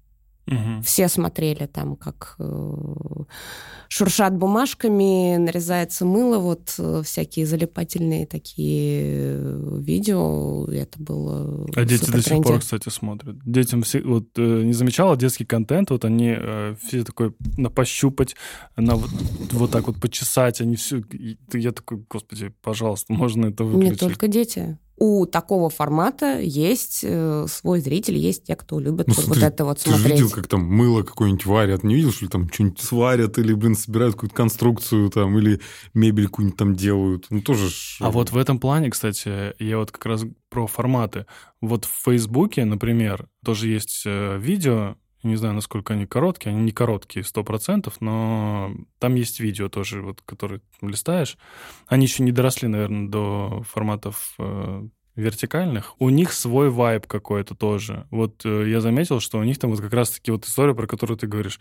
Мгм. 0.47 0.81
Все 0.81 1.09
смотрели 1.09 1.65
там, 1.65 1.97
как 1.97 2.35
э, 2.39 2.73
шуршат 3.89 4.35
бумажками, 4.35 5.35
нарезается 5.35 6.05
мыло, 6.05 6.39
вот 6.39 6.73
э, 6.79 7.01
всякие 7.03 7.45
залипательные 7.45 8.25
такие 8.25 9.01
э, 9.03 9.79
видео. 9.81 10.65
Это 10.71 11.01
было 11.01 11.67
А 11.75 11.83
дети 11.83 12.09
до 12.09 12.21
сих 12.21 12.41
пор, 12.43 12.59
кстати, 12.59 12.87
смотрят. 12.89 13.37
Детям 13.43 13.83
все... 13.83 14.01
Вот 14.01 14.27
э, 14.37 14.61
не 14.63 14.73
замечала 14.73 15.17
детский 15.17 15.45
контент, 15.45 15.89
вот 15.89 16.05
они 16.05 16.33
э, 16.37 16.75
все 16.81 17.03
такой 17.03 17.35
на 17.57 17.69
пощупать, 17.69 18.35
на 18.77 18.95
вот, 18.95 19.09
вот 19.51 19.71
так 19.71 19.87
вот 19.87 19.99
почесать, 19.99 20.61
они 20.61 20.77
все... 20.77 21.03
Я 21.51 21.73
такой, 21.73 22.05
господи, 22.09 22.53
пожалуйста, 22.61 23.11
можно 23.11 23.47
это 23.47 23.63
Не 23.63 23.69
выключить? 23.69 23.99
только 23.99 24.27
дети. 24.29 24.77
У 24.99 25.27
такого 25.27 25.69
формата 25.69 26.39
есть 26.39 27.01
э, 27.03 27.45
свой 27.47 27.81
зритель, 27.81 28.17
есть 28.17 28.45
те, 28.45 28.55
кто 28.55 28.79
любит 28.79 29.07
Ну, 29.07 29.13
вот 29.13 29.25
смотри, 29.25 29.43
это 29.43 29.63
вот 29.63 29.77
Ты 29.77 29.91
же 29.91 29.97
смотреть. 29.97 30.19
видел, 30.21 30.31
как 30.31 30.47
там 30.47 30.63
мыло 30.63 31.03
какое-нибудь 31.03 31.45
варят? 31.45 31.83
Не 31.83 31.93
видел, 31.93 32.11
что 32.11 32.25
ли 32.25 32.29
там 32.29 32.51
что-нибудь 32.51 32.81
сварят 32.81 33.37
или, 33.37 33.53
блин, 33.53 33.75
собирают 33.75 34.15
какую-то 34.15 34.35
конструкцию 34.35 35.11
там 35.11 35.37
или 35.37 35.61
мебель 35.93 36.25
какую-нибудь 36.25 36.57
там 36.57 36.75
делают? 36.75 37.27
Ну, 37.29 37.41
тоже 37.41 37.69
ж... 37.69 37.97
А 37.99 38.09
вот 38.09 38.31
в 38.31 38.37
этом 38.37 38.59
плане, 38.59 38.89
кстати, 38.89 39.53
я 39.61 39.77
вот 39.77 39.91
как 39.91 40.05
раз 40.07 40.25
про 40.49 40.65
форматы. 40.65 41.27
Вот 41.61 41.85
в 41.85 41.91
Фейсбуке, 42.05 42.65
например, 42.65 43.29
тоже 43.45 43.67
есть 43.67 44.01
э, 44.05 44.37
не 45.23 45.35
знаю, 45.35 45.55
насколько 45.55 45.93
они 45.93 46.05
короткие, 46.05 46.51
они 46.51 46.63
не 46.63 46.71
короткие, 46.71 47.23
сто 47.23 47.43
процентов, 47.43 47.95
но 47.99 48.71
там 48.99 49.15
есть 49.15 49.39
видео 49.39 49.69
тоже, 49.69 50.01
вот, 50.01 50.21
которые 50.25 50.61
листаешь. 50.81 51.37
Они 51.87 52.05
еще 52.05 52.23
не 52.23 52.31
доросли, 52.31 52.67
наверное, 52.67 53.09
до 53.09 53.63
форматов 53.67 54.35
э, 54.37 54.87
вертикальных. 55.15 55.95
У 55.99 56.09
них 56.09 56.31
свой 56.31 56.69
вайб 56.69 57.07
какой-то 57.07 57.55
тоже. 57.55 58.07
Вот 58.11 58.45
э, 58.45 58.69
я 58.69 58.79
заметил, 58.79 59.19
что 59.19 59.39
у 59.39 59.43
них 59.43 59.57
там 59.59 59.71
вот 59.71 59.81
как 59.81 59.91
раз-таки 59.91 60.31
вот 60.31 60.45
история, 60.45 60.75
про 60.75 60.87
которую 60.87 61.17
ты 61.17 61.27
говоришь. 61.27 61.59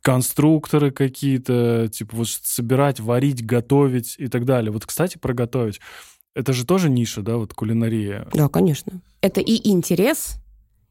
Конструкторы 0.00 0.90
какие-то, 0.90 1.88
типа 1.88 2.16
вот 2.16 2.28
собирать, 2.28 3.00
варить, 3.00 3.44
готовить 3.44 4.14
и 4.18 4.28
так 4.28 4.44
далее. 4.44 4.72
Вот, 4.72 4.86
кстати, 4.86 5.18
про 5.18 5.34
готовить. 5.34 5.80
Это 6.34 6.52
же 6.52 6.64
тоже 6.64 6.88
ниша, 6.88 7.22
да, 7.22 7.36
вот 7.36 7.52
кулинария. 7.54 8.26
Да, 8.32 8.48
конечно. 8.48 9.00
Это 9.20 9.40
и 9.40 9.68
интерес, 9.68 10.36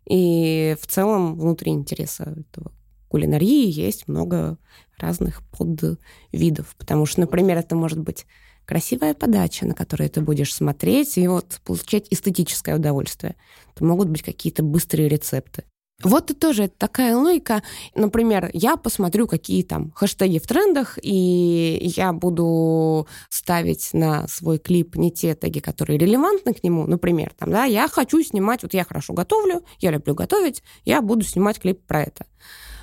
и 0.06 0.76
в 0.82 0.88
целом 0.88 1.38
внутри 1.38 1.72
интереса 1.72 2.24
этого 2.24 2.72
кулинарии 3.08 3.70
есть 3.70 4.08
много 4.08 4.58
разных 4.97 5.43
подвидов. 5.49 6.76
Потому 6.78 7.06
что, 7.06 7.22
например, 7.22 7.58
это 7.58 7.76
может 7.76 7.99
быть 7.99 8.26
красивая 8.66 9.14
подача, 9.14 9.66
на 9.66 9.74
которую 9.74 10.10
ты 10.10 10.22
будешь 10.22 10.54
смотреть 10.54 11.18
и 11.18 11.28
вот 11.28 11.60
получать 11.66 12.08
эстетическое 12.10 12.76
удовольствие. 12.76 13.36
Это 13.76 13.84
могут 13.84 14.10
быть 14.10 14.24
какие-то 14.24 14.64
быстрые 14.64 15.10
рецепты. 15.10 15.64
Вот 16.04 16.32
и 16.32 16.34
тоже 16.34 16.68
такая 16.68 17.16
логика. 17.16 17.64
Например, 17.95 18.49
я 18.54 18.78
посмотрю, 18.78 19.28
какие 19.28 19.64
там 19.64 19.91
хэштеги 19.91 20.39
в 20.39 20.47
трендах, 20.47 20.97
и 21.02 21.93
я 21.95 22.14
буду 22.14 23.08
ставить 23.30 23.89
на 23.93 24.28
свой 24.28 24.58
клип 24.58 24.95
не 24.95 25.12
те 25.12 25.36
теги, 25.36 25.60
которые 25.60 25.97
релевантны 25.97 26.54
к 26.54 26.64
нему. 26.64 26.88
Например, 26.88 27.34
там, 27.38 27.52
да, 27.52 27.66
я 27.66 27.88
хочу 27.88 28.22
снимать, 28.24 28.64
вот 28.64 28.74
я 28.74 28.84
хорошо 28.84 29.14
готовлю, 29.14 29.64
я 29.80 29.91
люблю 29.91 30.16
готовить, 30.16 30.64
я 30.86 31.02
буду 31.02 31.24
снимать 31.24 31.60
клип 31.60 31.82
про 31.86 32.04
это. 32.04 32.26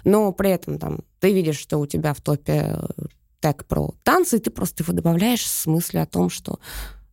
Но 0.04 0.32
при 0.32 0.50
этом 0.50 0.78
там 0.78 1.00
ты 1.20 1.32
видишь, 1.32 1.58
что 1.58 1.78
у 1.78 1.86
тебя 1.86 2.14
в 2.14 2.20
топе 2.20 2.78
тег 3.40 3.64
про 3.66 3.94
танцы, 4.02 4.36
и 4.36 4.40
ты 4.40 4.50
просто 4.50 4.82
его 4.82 4.92
добавляешь 4.92 5.46
с 5.46 5.66
мыслью 5.66 6.02
о 6.02 6.06
том, 6.06 6.30
что 6.30 6.58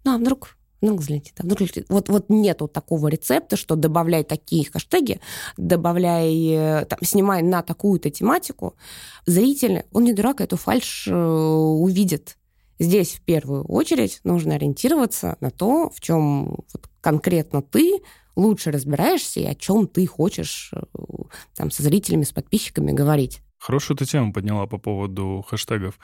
ну, 0.03 0.15
а 0.15 0.17
вдруг 0.17 0.55
ну, 0.81 0.95
взлетит, 0.97 1.33
а 1.39 1.43
вдруг 1.43 1.61
взлетит. 1.61 1.85
Вот, 1.89 2.29
нету 2.29 2.67
такого 2.67 3.07
рецепта, 3.07 3.57
что 3.57 3.75
добавляй 3.75 4.23
такие 4.23 4.65
хэштеги, 4.65 5.19
добавляй, 5.57 6.47
э, 6.49 6.85
там, 6.85 6.99
снимай 7.01 7.41
на 7.41 7.61
такую-то 7.61 8.09
тематику. 8.09 8.75
Зритель, 9.25 9.85
он 9.91 10.03
не 10.03 10.13
дурак, 10.13 10.41
эту 10.41 10.57
фальш 10.57 11.07
э, 11.07 11.15
увидит. 11.15 12.37
Здесь 12.77 13.13
в 13.13 13.21
первую 13.21 13.63
очередь 13.65 14.19
нужно 14.23 14.55
ориентироваться 14.55 15.37
на 15.39 15.49
то, 15.49 15.89
в 15.89 16.01
чем 16.01 16.57
вот 16.73 16.89
конкретно 17.01 17.61
ты 17.61 18.01
лучше 18.35 18.71
разбираешься 18.71 19.39
и 19.39 19.45
о 19.45 19.55
чем 19.55 19.87
ты 19.87 20.05
хочешь 20.05 20.71
э, 20.73 20.81
там, 21.55 21.71
со 21.71 21.83
зрителями, 21.83 22.23
с 22.23 22.31
подписчиками 22.31 22.91
говорить. 22.91 23.41
Хорошую 23.57 23.97
ты 23.97 24.05
тему 24.05 24.33
подняла 24.33 24.67
по 24.67 24.77
поводу 24.77 25.43
хэштегов. 25.47 25.97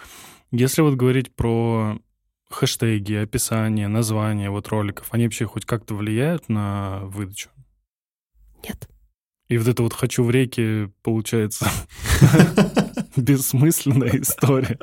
Если 0.52 0.82
вот 0.82 0.96
говорить 0.96 1.36
про 1.36 2.00
хэштеги, 2.54 3.14
описание, 3.14 3.88
название 3.88 4.50
вот 4.50 4.68
роликов, 4.70 5.08
они 5.12 5.26
вообще 5.26 5.46
хоть 5.46 5.66
как-то 5.66 5.96
влияют 5.96 6.50
на 6.50 7.00
выдачу? 7.04 7.50
Нет. 8.64 8.88
И 9.52 9.58
вот 9.58 9.68
это 9.68 9.84
вот 9.84 9.92
«хочу 9.92 10.24
в 10.24 10.32
реке» 10.32 10.90
получается 11.04 11.68
бессмысленная 13.18 14.22
история. 14.22 14.80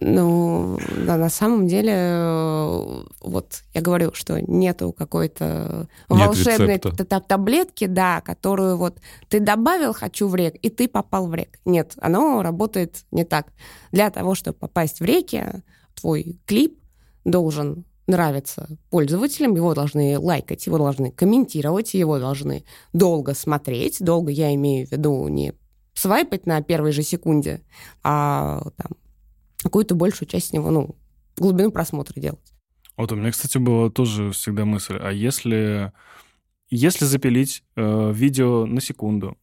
Ну, 0.00 0.78
да, 1.04 1.18
на 1.18 1.28
самом 1.28 1.66
деле, 1.66 3.04
вот 3.20 3.62
я 3.74 3.82
говорю, 3.82 4.14
что 4.14 4.40
нету 4.40 4.94
какой-то 4.96 5.86
Нет 6.08 6.18
волшебной 6.18 6.78
таблетки, 6.78 7.84
да, 7.84 8.22
которую 8.22 8.78
вот 8.78 9.02
ты 9.28 9.38
добавил 9.38 9.92
«хочу 9.92 10.28
в 10.28 10.34
рек», 10.34 10.54
и 10.62 10.70
ты 10.70 10.88
попал 10.88 11.26
в 11.26 11.34
рек. 11.34 11.58
Нет, 11.66 11.92
оно 12.00 12.42
работает 12.42 13.04
не 13.10 13.24
так. 13.24 13.48
Для 13.92 14.08
того, 14.08 14.34
чтобы 14.34 14.56
попасть 14.56 15.00
в 15.00 15.04
реки, 15.04 15.44
твой 15.94 16.38
клип 16.46 16.79
должен 17.24 17.84
нравиться 18.06 18.68
пользователям, 18.90 19.54
его 19.54 19.74
должны 19.74 20.18
лайкать, 20.18 20.66
его 20.66 20.78
должны 20.78 21.12
комментировать, 21.12 21.94
его 21.94 22.18
должны 22.18 22.64
долго 22.92 23.34
смотреть. 23.34 23.98
Долго 24.00 24.30
я 24.30 24.54
имею 24.54 24.86
в 24.86 24.92
виду 24.92 25.28
не 25.28 25.54
свайпать 25.94 26.46
на 26.46 26.60
первой 26.62 26.92
же 26.92 27.02
секунде, 27.02 27.62
а 28.02 28.62
там, 28.76 28.92
какую-то 29.62 29.94
большую 29.94 30.28
часть 30.28 30.52
него, 30.52 30.70
ну, 30.70 30.96
глубину 31.36 31.70
просмотра 31.70 32.18
делать. 32.20 32.52
Вот 32.96 33.12
у 33.12 33.16
меня, 33.16 33.30
кстати, 33.30 33.58
была 33.58 33.90
тоже 33.90 34.30
всегда 34.32 34.64
мысль, 34.64 34.98
а 35.00 35.10
если, 35.10 35.92
если 36.68 37.04
запилить 37.04 37.62
э, 37.76 38.12
видео 38.12 38.66
на 38.66 38.80
секунду? 38.80 39.36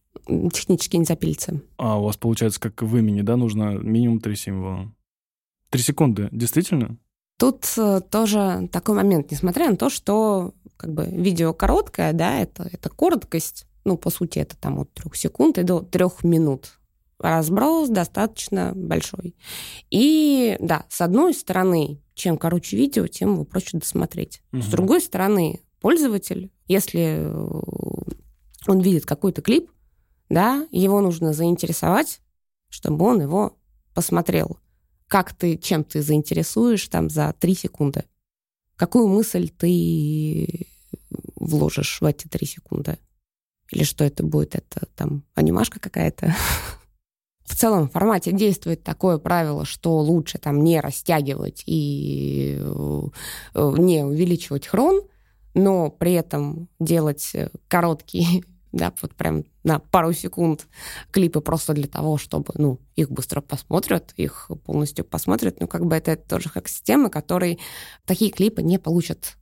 Технически 0.52 0.96
не 0.96 1.04
запилится. 1.04 1.60
А 1.76 1.98
у 1.98 2.04
вас 2.04 2.16
получается, 2.16 2.60
как 2.60 2.82
в 2.82 2.96
имени, 2.96 3.22
да, 3.22 3.36
нужно 3.36 3.78
минимум 3.78 4.20
три 4.20 4.36
символа? 4.36 4.92
Три 5.70 5.82
секунды, 5.82 6.28
действительно? 6.32 6.98
Тут 7.38 7.66
э, 7.76 8.00
тоже 8.10 8.68
такой 8.72 8.96
момент, 8.96 9.30
несмотря 9.30 9.70
на 9.70 9.76
то, 9.76 9.88
что 9.90 10.54
как 10.76 10.92
бы 10.92 11.06
видео 11.06 11.54
короткое, 11.54 12.12
да, 12.12 12.40
это, 12.40 12.68
это 12.70 12.90
короткость, 12.90 13.66
ну, 13.84 13.96
по 13.96 14.10
сути, 14.10 14.40
это 14.40 14.56
там 14.56 14.80
от 14.80 14.92
трех 14.92 15.16
секунд 15.16 15.56
и 15.58 15.62
до 15.62 15.80
трех 15.80 16.24
минут 16.24 16.78
разброс 17.18 17.88
достаточно 17.88 18.72
большой. 18.74 19.36
И 19.90 20.56
да, 20.60 20.86
с 20.88 21.00
одной 21.00 21.32
стороны, 21.34 22.00
чем 22.14 22.38
короче 22.38 22.76
видео, 22.76 23.06
тем 23.06 23.34
его 23.34 23.44
проще 23.44 23.78
досмотреть. 23.78 24.42
Угу. 24.52 24.62
С 24.62 24.66
другой 24.66 25.00
стороны, 25.00 25.60
пользователь, 25.80 26.50
если 26.66 27.18
э, 27.20 27.48
он 28.66 28.80
видит 28.80 29.06
какой-то 29.06 29.42
клип, 29.42 29.70
да, 30.28 30.66
его 30.70 31.00
нужно 31.00 31.32
заинтересовать, 31.32 32.20
чтобы 32.68 33.04
он 33.06 33.22
его 33.22 33.56
посмотрел. 33.94 34.58
Как 35.08 35.32
ты, 35.32 35.56
чем 35.56 35.84
ты 35.84 36.02
заинтересуешь 36.02 36.86
там 36.88 37.08
за 37.08 37.34
три 37.38 37.54
секунды? 37.54 38.04
Какую 38.76 39.08
мысль 39.08 39.48
ты 39.48 40.68
вложишь 41.34 42.00
в 42.00 42.04
эти 42.04 42.28
три 42.28 42.46
секунды? 42.46 42.98
Или 43.70 43.84
что 43.84 44.04
это 44.04 44.22
будет? 44.22 44.54
Это 44.54 44.86
там 44.94 45.24
анимашка 45.34 45.80
какая-то? 45.80 46.34
в 47.44 47.56
целом 47.56 47.88
в 47.88 47.92
формате 47.92 48.32
действует 48.32 48.84
такое 48.84 49.16
правило, 49.18 49.64
что 49.64 49.98
лучше 49.98 50.38
там 50.38 50.62
не 50.62 50.80
растягивать 50.80 51.62
и 51.64 52.58
э, 52.60 53.02
не 53.78 54.04
увеличивать 54.04 54.66
хрон, 54.66 55.02
но 55.54 55.90
при 55.90 56.12
этом 56.12 56.68
делать 56.78 57.34
короткие, 57.66 58.44
да, 58.78 58.92
вот 59.02 59.14
прям 59.14 59.44
на 59.64 59.78
пару 59.78 60.12
секунд 60.12 60.66
клипы 61.10 61.40
просто 61.40 61.74
для 61.74 61.86
того, 61.86 62.16
чтобы, 62.16 62.52
ну, 62.56 62.80
их 62.96 63.10
быстро 63.10 63.40
посмотрят, 63.40 64.12
их 64.16 64.50
полностью 64.64 65.04
посмотрят. 65.04 65.60
Ну, 65.60 65.68
как 65.68 65.84
бы 65.84 65.96
это 65.96 66.16
тоже 66.16 66.48
как 66.50 66.68
система, 66.68 67.10
которые 67.10 67.58
такие 68.06 68.30
клипы 68.30 68.62
не 68.62 68.78
получат 68.78 69.36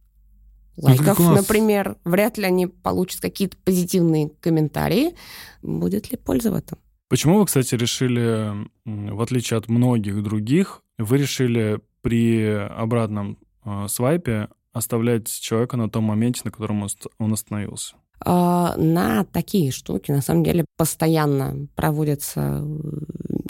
ну, 0.77 0.89
лайков, 0.89 1.19
ну, 1.19 1.35
например. 1.35 1.97
Вряд 2.05 2.39
ли 2.39 2.45
они 2.45 2.67
получат 2.67 3.21
какие-то 3.21 3.57
позитивные 3.59 4.31
комментарии. 4.41 5.15
Будет 5.63 6.11
ли 6.11 6.19
польза 6.19 6.51
в 6.51 6.55
этом? 6.55 6.79
Почему 7.09 7.39
вы, 7.39 7.47
кстати, 7.47 7.75
решили, 7.75 8.69
в 8.85 9.21
отличие 9.21 9.59
от 9.59 9.69
многих 9.69 10.23
других, 10.23 10.83
вы 10.99 11.19
решили 11.19 11.81
при 12.03 12.45
обратном 12.45 13.39
э, 13.65 13.87
свайпе 13.89 14.49
оставлять 14.73 15.29
человека 15.29 15.77
на 15.77 15.89
том 15.89 16.05
моменте, 16.05 16.43
на 16.45 16.51
котором 16.51 16.87
он 17.19 17.33
остановился? 17.33 17.97
А, 18.21 18.77
на 18.77 19.25
такие 19.25 19.71
штуки, 19.71 20.11
на 20.11 20.23
самом 20.23 20.45
деле, 20.45 20.65
постоянно 20.77 21.69
проводятся 21.75 22.65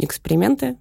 эксперименты 0.01 0.77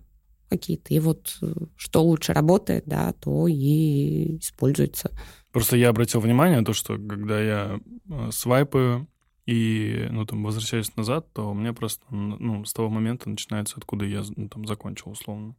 какие-то. 0.50 0.94
И 0.94 1.00
вот 1.00 1.38
э, 1.42 1.54
что 1.76 2.04
лучше 2.04 2.34
работает, 2.34 2.84
да, 2.86 3.14
то 3.14 3.48
и 3.48 4.38
используется. 4.38 5.12
Просто 5.52 5.78
я 5.78 5.90
обратил 5.90 6.20
внимание 6.20 6.60
на 6.60 6.66
то, 6.66 6.74
что 6.74 6.98
когда 6.98 7.40
я 7.42 7.80
э, 8.10 8.30
свайпаю, 8.32 9.08
и, 9.46 10.08
ну, 10.10 10.26
там, 10.26 10.44
возвращаясь 10.44 10.96
назад, 10.96 11.32
то 11.34 11.54
меня 11.54 11.74
просто, 11.74 12.04
ну, 12.10 12.66
с 12.66 12.74
того 12.74 12.90
момента 12.90 13.30
начинается, 13.30 13.76
откуда 13.78 14.06
я, 14.06 14.24
ну, 14.36 14.50
там, 14.50 14.66
закончил, 14.66 15.12
условно. 15.12 15.56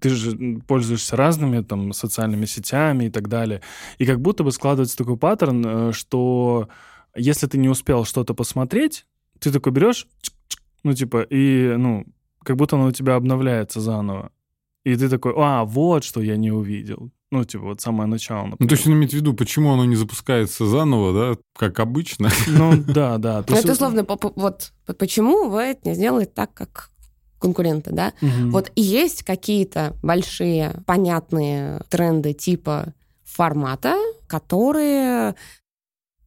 Ты 0.00 0.08
же 0.10 0.60
пользуешься 0.66 1.16
разными, 1.16 1.62
там, 1.62 1.92
социальными 1.92 2.46
сетями 2.46 3.06
и 3.06 3.10
так 3.10 3.28
далее. 3.28 3.60
И 3.98 4.06
как 4.06 4.20
будто 4.20 4.42
бы 4.42 4.52
складывается 4.52 4.96
такой 4.96 5.18
паттерн, 5.18 5.66
э, 5.66 5.92
что 5.92 6.68
если 7.16 7.46
ты 7.46 7.58
не 7.58 7.68
успел 7.68 8.04
что-то 8.04 8.34
посмотреть, 8.34 9.06
ты 9.38 9.52
такой 9.52 9.72
берешь, 9.72 10.06
ну, 10.82 10.94
типа, 10.94 11.22
и, 11.22 11.74
ну, 11.76 12.04
как 12.42 12.56
будто 12.56 12.76
оно 12.76 12.86
у 12.86 12.92
тебя 12.92 13.16
обновляется 13.16 13.80
заново. 13.80 14.30
И 14.84 14.94
ты 14.94 15.08
такой, 15.08 15.34
а, 15.36 15.64
вот 15.64 16.04
что 16.04 16.20
я 16.22 16.36
не 16.36 16.52
увидел. 16.52 17.10
Ну, 17.32 17.44
типа, 17.44 17.64
вот 17.64 17.80
самое 17.80 18.08
начало. 18.08 18.46
Например. 18.46 18.58
Ну, 18.60 18.68
то 18.68 18.74
есть 18.74 18.86
он 18.86 18.92
имеет 18.92 19.10
в 19.10 19.14
виду, 19.14 19.34
почему 19.34 19.72
оно 19.72 19.84
не 19.84 19.96
запускается 19.96 20.64
заново, 20.64 21.12
да, 21.12 21.40
как 21.58 21.80
обычно? 21.80 22.30
Ну, 22.46 22.74
да, 22.86 23.18
да. 23.18 23.44
Ну, 23.48 23.56
это 23.56 23.72
условно, 23.72 24.06
вот 24.36 24.72
почему 24.96 25.48
вы 25.48 25.62
это 25.62 25.88
не 25.88 25.94
сделали 25.96 26.24
так, 26.24 26.54
как 26.54 26.90
конкуренты, 27.40 27.90
да? 27.92 28.12
Угу. 28.22 28.50
Вот 28.50 28.70
и 28.76 28.82
есть 28.82 29.24
какие-то 29.24 29.96
большие 30.02 30.82
понятные 30.86 31.80
тренды 31.90 32.32
типа 32.32 32.94
формата, 33.24 33.96
которые 34.26 35.34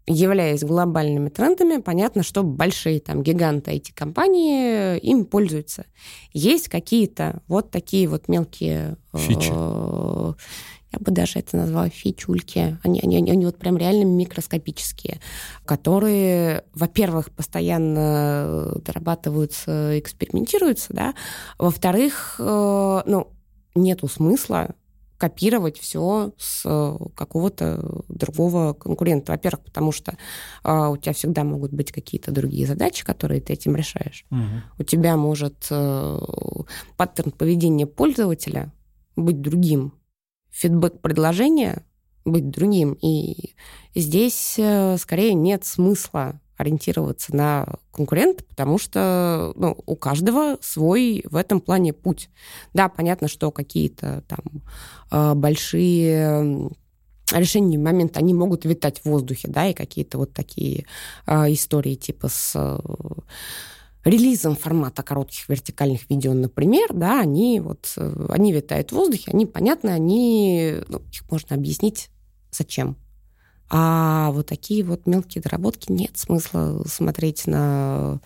являясь 0.10 0.64
глобальными 0.64 1.30
трендами, 1.30 1.80
понятно, 1.80 2.24
что 2.24 2.44
большие 2.44 3.00
там 3.00 3.22
гиганты 3.22 3.72
IT-компании 3.72 4.98
им 4.98 5.24
пользуются. 5.24 5.86
Есть 6.34 6.68
какие-то 6.68 7.42
вот 7.48 7.70
такие 7.70 8.08
вот 8.08 8.28
мелкие... 8.28 8.98
Фичи. 9.14 9.52
Э, 9.54 10.34
я 10.92 11.00
бы 11.00 11.12
даже 11.12 11.38
это 11.38 11.58
назвала 11.58 11.90
фичульки. 11.90 12.80
Они, 12.84 13.00
они, 13.02 13.18
они, 13.18 13.32
они 13.32 13.46
вот 13.46 13.58
прям 13.60 13.78
реально 13.78 14.06
микроскопические, 14.06 15.20
которые, 15.66 16.64
во-первых, 16.74 17.30
постоянно 17.30 18.74
дорабатываются, 18.84 20.00
экспериментируются, 20.00 20.92
да, 20.92 21.14
во-вторых, 21.60 22.36
э, 22.40 23.02
ну, 23.06 23.28
нету 23.76 24.08
смысла 24.08 24.74
копировать 25.20 25.78
все 25.78 26.32
с 26.38 26.64
э, 26.66 26.98
какого-то 27.14 28.04
другого 28.08 28.74
конкурента. 28.74 29.34
Во-первых, 29.34 29.66
потому 29.66 29.92
что 29.92 30.18
э, 30.64 30.88
у 30.88 30.96
тебя 30.96 31.14
всегда 31.14 31.44
могут 31.44 31.74
быть 31.74 31.92
какие-то 31.92 32.32
другие 32.32 32.66
задачи, 32.66 33.04
которые 33.06 33.42
ты 33.42 33.54
этим 33.54 33.76
решаешь. 33.76 34.26
Угу. 34.32 34.40
У 34.80 34.84
тебя 34.84 35.18
может 35.18 35.68
э, 35.70 36.20
паттерн 36.96 37.32
поведения 37.32 37.86
пользователя 37.86 38.72
быть 39.18 39.42
другим, 39.42 39.94
фидбэк 40.52 41.02
предложения 41.02 41.84
быть 42.24 42.50
другим. 42.50 42.94
И 43.02 43.54
здесь 43.94 44.56
э, 44.58 44.96
скорее 44.98 45.34
нет 45.34 45.66
смысла 45.66 46.40
ориентироваться 46.60 47.34
на 47.34 47.66
конкурента, 47.92 48.44
потому 48.44 48.78
что 48.78 49.54
ну, 49.56 49.78
у 49.86 49.96
каждого 49.96 50.58
свой 50.62 51.24
в 51.30 51.38
этом 51.38 51.62
плане 51.62 51.94
путь. 51.94 52.30
Да, 52.74 52.90
понятно, 52.90 53.30
что 53.30 53.50
какие-то 53.50 54.26
там 54.28 54.40
э, 55.10 55.36
большие 55.36 56.70
решения 57.32 57.78
в 57.78 57.82
момент, 57.82 58.18
они 58.18 58.34
могут 58.34 58.66
витать 58.66 59.00
в 59.00 59.06
воздухе, 59.06 59.48
да, 59.48 59.68
и 59.68 59.74
какие-то 59.74 60.18
вот 60.18 60.34
такие 60.34 60.86
э, 61.26 61.54
истории 61.54 61.96
типа 61.96 62.28
с 62.28 62.52
э, 62.56 62.78
релизом 64.04 64.58
формата 64.58 65.02
коротких 65.02 65.48
вертикальных 65.48 66.10
видео, 66.10 66.34
например, 66.34 66.90
да, 66.94 67.22
они 67.22 67.62
вот, 67.62 67.96
они 68.28 68.52
витают 68.52 68.90
в 68.90 68.96
воздухе, 68.96 69.32
они, 69.32 69.46
понятно, 69.46 69.94
они, 69.94 70.76
ну, 70.90 71.02
их 71.10 71.32
можно 71.32 71.56
объяснить, 71.56 72.10
зачем. 72.52 72.98
А 73.70 74.32
вот 74.32 74.48
такие 74.48 74.84
вот 74.84 75.06
мелкие 75.06 75.42
доработки 75.42 75.92
нет 75.92 76.18
смысла 76.18 76.84
смотреть 76.88 77.46
на 77.48 78.20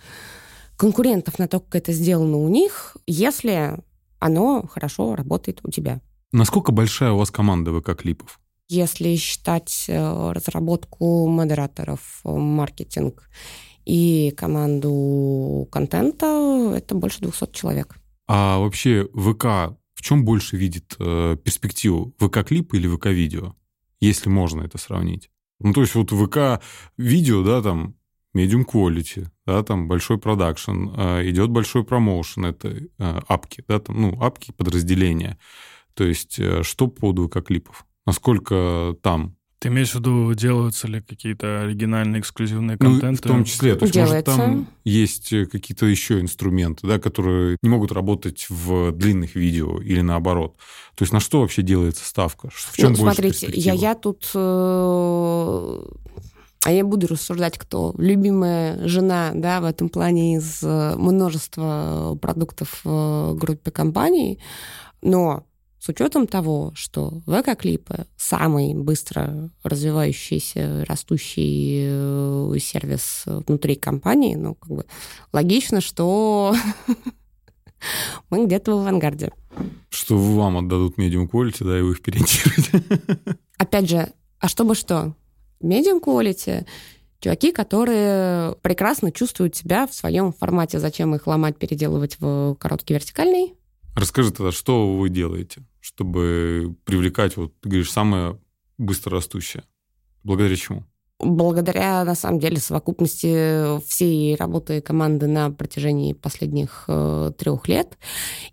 конкурентов, 0.78 1.40
на 1.40 1.48
то, 1.48 1.60
как 1.60 1.76
это 1.76 1.92
сделано 1.92 2.38
у 2.38 2.50
них, 2.50 2.98
если 3.08 3.78
оно 4.20 4.66
хорошо 4.68 5.16
работает 5.16 5.60
у 5.64 5.70
тебя. 5.70 6.02
Насколько 6.32 6.72
большая 6.72 7.12
у 7.12 7.18
вас 7.18 7.30
команда 7.30 7.72
ВК-клипов? 7.72 8.40
Если 8.70 9.16
считать 9.18 9.86
э, 9.88 10.32
разработку 10.32 11.28
модераторов, 11.28 12.22
маркетинг 12.24 13.30
и 13.86 14.34
команду 14.36 15.68
контента, 15.72 16.74
это 16.76 16.96
больше 16.96 17.20
200 17.20 17.52
человек. 17.52 17.98
А 18.28 18.58
вообще 18.60 19.08
ВК 19.14 19.78
в 19.94 20.02
чем 20.02 20.26
больше 20.26 20.58
видит 20.58 20.96
э, 21.00 21.38
перспективу? 21.44 22.14
ВК-клип 22.18 22.74
или 22.74 22.88
ВК-видео? 22.88 23.56
Если 24.00 24.30
можно 24.30 24.62
это 24.62 24.78
сравнить. 24.78 25.30
Ну, 25.64 25.74
то 25.74 25.82
есть 25.82 25.96
вот 25.96 26.12
ВК-видео, 26.12 27.44
да, 27.44 27.62
там, 27.62 27.96
medium 28.36 28.66
quality, 28.66 29.28
да, 29.46 29.64
там 29.64 29.88
большой 29.88 30.18
продакшн, 30.18 30.90
э, 30.96 31.30
идет 31.30 31.50
большой 31.50 31.84
промоушен, 31.84 32.46
это 32.46 32.70
э, 32.70 32.88
апки, 33.28 33.64
да, 33.68 33.80
там, 33.80 34.02
ну, 34.02 34.22
апки 34.22 34.52
подразделения. 34.52 35.38
То 35.94 36.04
есть 36.04 36.40
э, 36.40 36.64
что 36.64 36.88
по 36.88 37.12
ВК-клипов? 37.14 37.86
Насколько 38.06 38.98
там 39.02 39.38
ты 39.64 39.70
имеешь 39.70 39.92
в 39.92 39.96
виду, 39.96 40.34
делаются 40.34 40.90
ли 40.90 41.00
какие-то 41.00 41.62
оригинальные 41.62 42.20
эксклюзивные 42.20 42.78
контенты? 42.78 43.30
Ну, 43.30 43.34
в 43.34 43.38
том 43.38 43.46
числе. 43.46 43.76
То 43.76 43.86
есть, 43.86 43.94
Делается. 43.94 44.32
может, 44.32 44.46
там 44.46 44.68
есть 44.84 45.30
какие-то 45.30 45.86
еще 45.86 46.20
инструменты, 46.20 46.86
да, 46.86 47.00
которые 47.00 47.58
не 47.62 47.70
могут 47.70 47.94
работать 47.94 48.46
в 48.50 48.92
длинных 48.92 49.36
видео 49.36 49.80
или 49.80 50.02
наоборот. 50.02 50.58
То 50.96 51.04
есть 51.04 51.14
на 51.14 51.22
что 51.22 51.40
вообще 51.40 51.62
делается 51.62 52.04
ставка? 52.04 52.50
В 52.52 52.76
чем 52.76 52.92
ну, 52.92 52.98
больше 53.00 53.22
смотрите, 53.22 53.48
я, 53.54 53.72
я 53.72 53.96
тут... 53.96 54.30
Э, 54.36 55.82
а 56.66 56.72
я 56.72 56.84
буду 56.84 57.08
рассуждать, 57.08 57.58
кто 57.58 57.96
любимая 57.98 58.86
жена, 58.86 59.32
да, 59.34 59.62
в 59.62 59.66
этом 59.66 59.88
плане 59.88 60.36
из 60.36 60.62
множества 60.62 62.18
продуктов 62.22 62.82
в 62.84 63.34
группе 63.36 63.72
компаний. 63.72 64.40
Но 65.02 65.46
с 65.84 65.90
учетом 65.90 66.28
того, 66.28 66.72
что 66.76 67.22
ВК-клипы 67.28 68.08
самый 68.16 68.74
быстро 68.74 69.50
развивающийся, 69.64 70.86
растущий 70.88 71.84
э, 71.90 72.58
сервис 72.60 73.24
внутри 73.26 73.76
компании, 73.76 74.36
ну, 74.36 74.56
как 74.56 74.70
бы 74.70 74.86
логично, 75.34 75.82
что 75.82 76.56
мы 78.30 78.46
где-то 78.46 78.78
в 78.78 78.80
авангарде. 78.80 79.34
Что 79.90 80.18
вам 80.18 80.60
отдадут 80.60 80.98
medium 80.98 81.30
quality, 81.30 81.66
да, 81.66 81.78
и 81.78 81.82
вы 81.82 81.92
их 81.92 82.02
переориентируете. 82.02 82.82
Опять 83.58 83.90
же, 83.90 84.10
а 84.40 84.48
чтобы 84.48 84.76
что? 84.76 85.18
Medium 85.62 86.02
quality 86.02 86.66
чуваки, 87.20 87.52
которые 87.52 88.56
прекрасно 88.62 89.12
чувствуют 89.12 89.58
себя 89.58 89.86
в 89.86 89.94
своем 89.94 90.32
формате. 90.32 90.80
Зачем 90.80 91.14
их 91.14 91.28
ломать, 91.28 91.58
переделывать 91.58 92.16
в 92.22 92.56
короткий 92.58 92.94
вертикальный? 92.94 93.56
Расскажи 93.96 94.32
тогда, 94.32 94.52
что 94.52 94.98
вы 94.98 95.10
делаете, 95.10 95.64
чтобы 95.80 96.76
привлекать, 96.84 97.38
вот 97.38 97.54
ты 97.62 97.70
говоришь, 97.70 97.92
самое 97.92 98.40
быстрорастущее? 98.78 99.64
Благодаря 100.24 100.56
чему? 100.56 100.84
Благодаря, 101.20 102.04
на 102.04 102.16
самом 102.16 102.40
деле, 102.40 102.58
совокупности 102.58 103.80
всей 103.88 104.36
работы 104.36 104.82
команды 104.82 105.28
на 105.28 105.52
протяжении 105.52 106.14
последних 106.14 106.86
э, 106.88 107.32
трех 107.38 107.68
лет. 107.68 107.98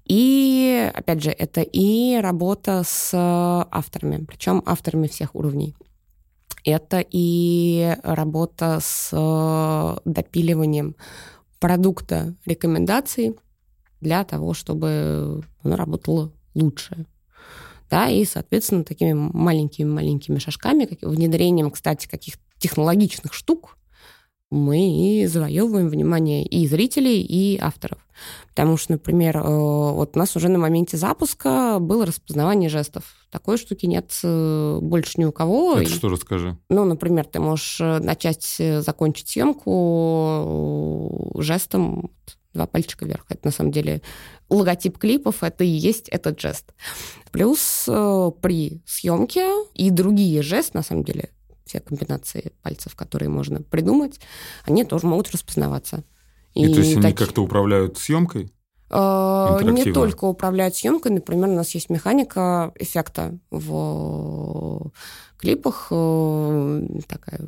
И, 0.05 0.91
опять 0.95 1.23
же, 1.23 1.31
это 1.31 1.63
и 1.63 2.17
работа 2.21 2.83
с 2.85 3.11
авторами, 3.15 4.25
причем 4.25 4.63
авторами 4.67 5.09
всех 5.09 5.35
уровней. 5.35 5.75
Это 6.65 7.05
и 7.11 7.97
работа 8.03 8.79
с 8.83 9.11
допиливанием 10.05 10.95
продукта 11.59 12.35
рекомендаций, 12.45 13.37
для 14.01 14.25
того, 14.25 14.55
чтобы 14.55 15.43
оно 15.63 15.77
работало 15.77 16.33
лучше. 16.55 17.07
Да, 17.91 18.09
и, 18.09 18.25
соответственно, 18.25 18.85
такими 18.85 19.15
маленькими-маленькими 19.15 20.39
шажками, 20.39 20.85
как 20.85 21.03
внедрением, 21.03 21.71
кстати, 21.71 22.07
каких-то 22.07 22.41
технологичных 22.59 23.35
штук, 23.35 23.77
мы 24.51 24.79
и 24.79 25.27
завоевываем 25.27 25.89
внимание 25.89 26.45
и 26.45 26.67
зрителей, 26.67 27.23
и 27.23 27.59
авторов. 27.59 27.99
Потому 28.49 28.77
что, 28.77 28.93
например, 28.93 29.39
э, 29.39 29.43
вот 29.43 30.17
у 30.17 30.19
нас 30.19 30.37
уже 30.37 30.49
на 30.49 30.59
моменте 30.59 30.97
запуска 30.97 31.79
было 31.81 32.05
распознавание 32.05 32.69
жестов. 32.69 33.05
Такой 33.31 33.59
штуки 33.59 33.87
нет 33.87 34.13
э, 34.25 34.79
больше 34.83 35.21
ни 35.21 35.25
у 35.25 35.33
кого. 35.33 35.77
Это 35.77 35.91
что, 35.91 36.09
расскажи. 36.09 36.59
Ну, 36.69 36.85
например, 36.85 37.27
ты 37.27 37.39
можешь 37.39 37.81
э, 37.81 38.01
начать 38.01 38.61
закончить 38.81 39.29
съемку 39.29 41.33
жестом 41.37 42.11
два 42.55 42.67
пальчика 42.67 43.05
вверх. 43.05 43.27
Это 43.29 43.41
на 43.45 43.51
самом 43.51 43.73
деле 43.73 44.03
логотип 44.49 44.99
клипов, 44.99 45.43
это 45.43 45.65
и 45.65 45.69
есть 45.69 46.09
этот 46.09 46.41
жест. 46.41 46.73
Плюс 47.31 47.85
э, 47.89 48.31
при 48.41 48.83
съемке 48.87 49.49
и 49.75 49.91
другие 49.91 50.43
жесты, 50.43 50.79
на 50.79 50.83
самом 50.83 51.05
деле, 51.05 51.31
все 51.65 51.81
комбинации 51.81 52.53
пальцев, 52.63 52.97
которые 52.97 53.29
можно 53.29 53.63
придумать, 53.63 54.21
они 54.65 54.85
тоже 54.85 55.07
могут 55.07 55.31
распознаваться. 55.31 56.03
И, 56.55 56.65
и 56.65 56.75
то 56.75 56.81
есть 56.81 56.97
так... 56.97 57.05
они 57.05 57.13
как-то 57.15 57.43
управляют 57.43 57.99
съемкой? 57.99 58.53
Э, 58.91 59.59
не 59.63 59.93
только 59.93 60.25
управляют 60.25 60.75
съемкой, 60.75 61.13
например, 61.13 61.49
у 61.49 61.55
нас 61.55 61.73
есть 61.75 61.91
механика 61.91 62.73
эффекта 62.75 63.39
в 63.51 64.91
клипах 65.39 65.89
э, 65.91 66.83
такая 67.07 67.41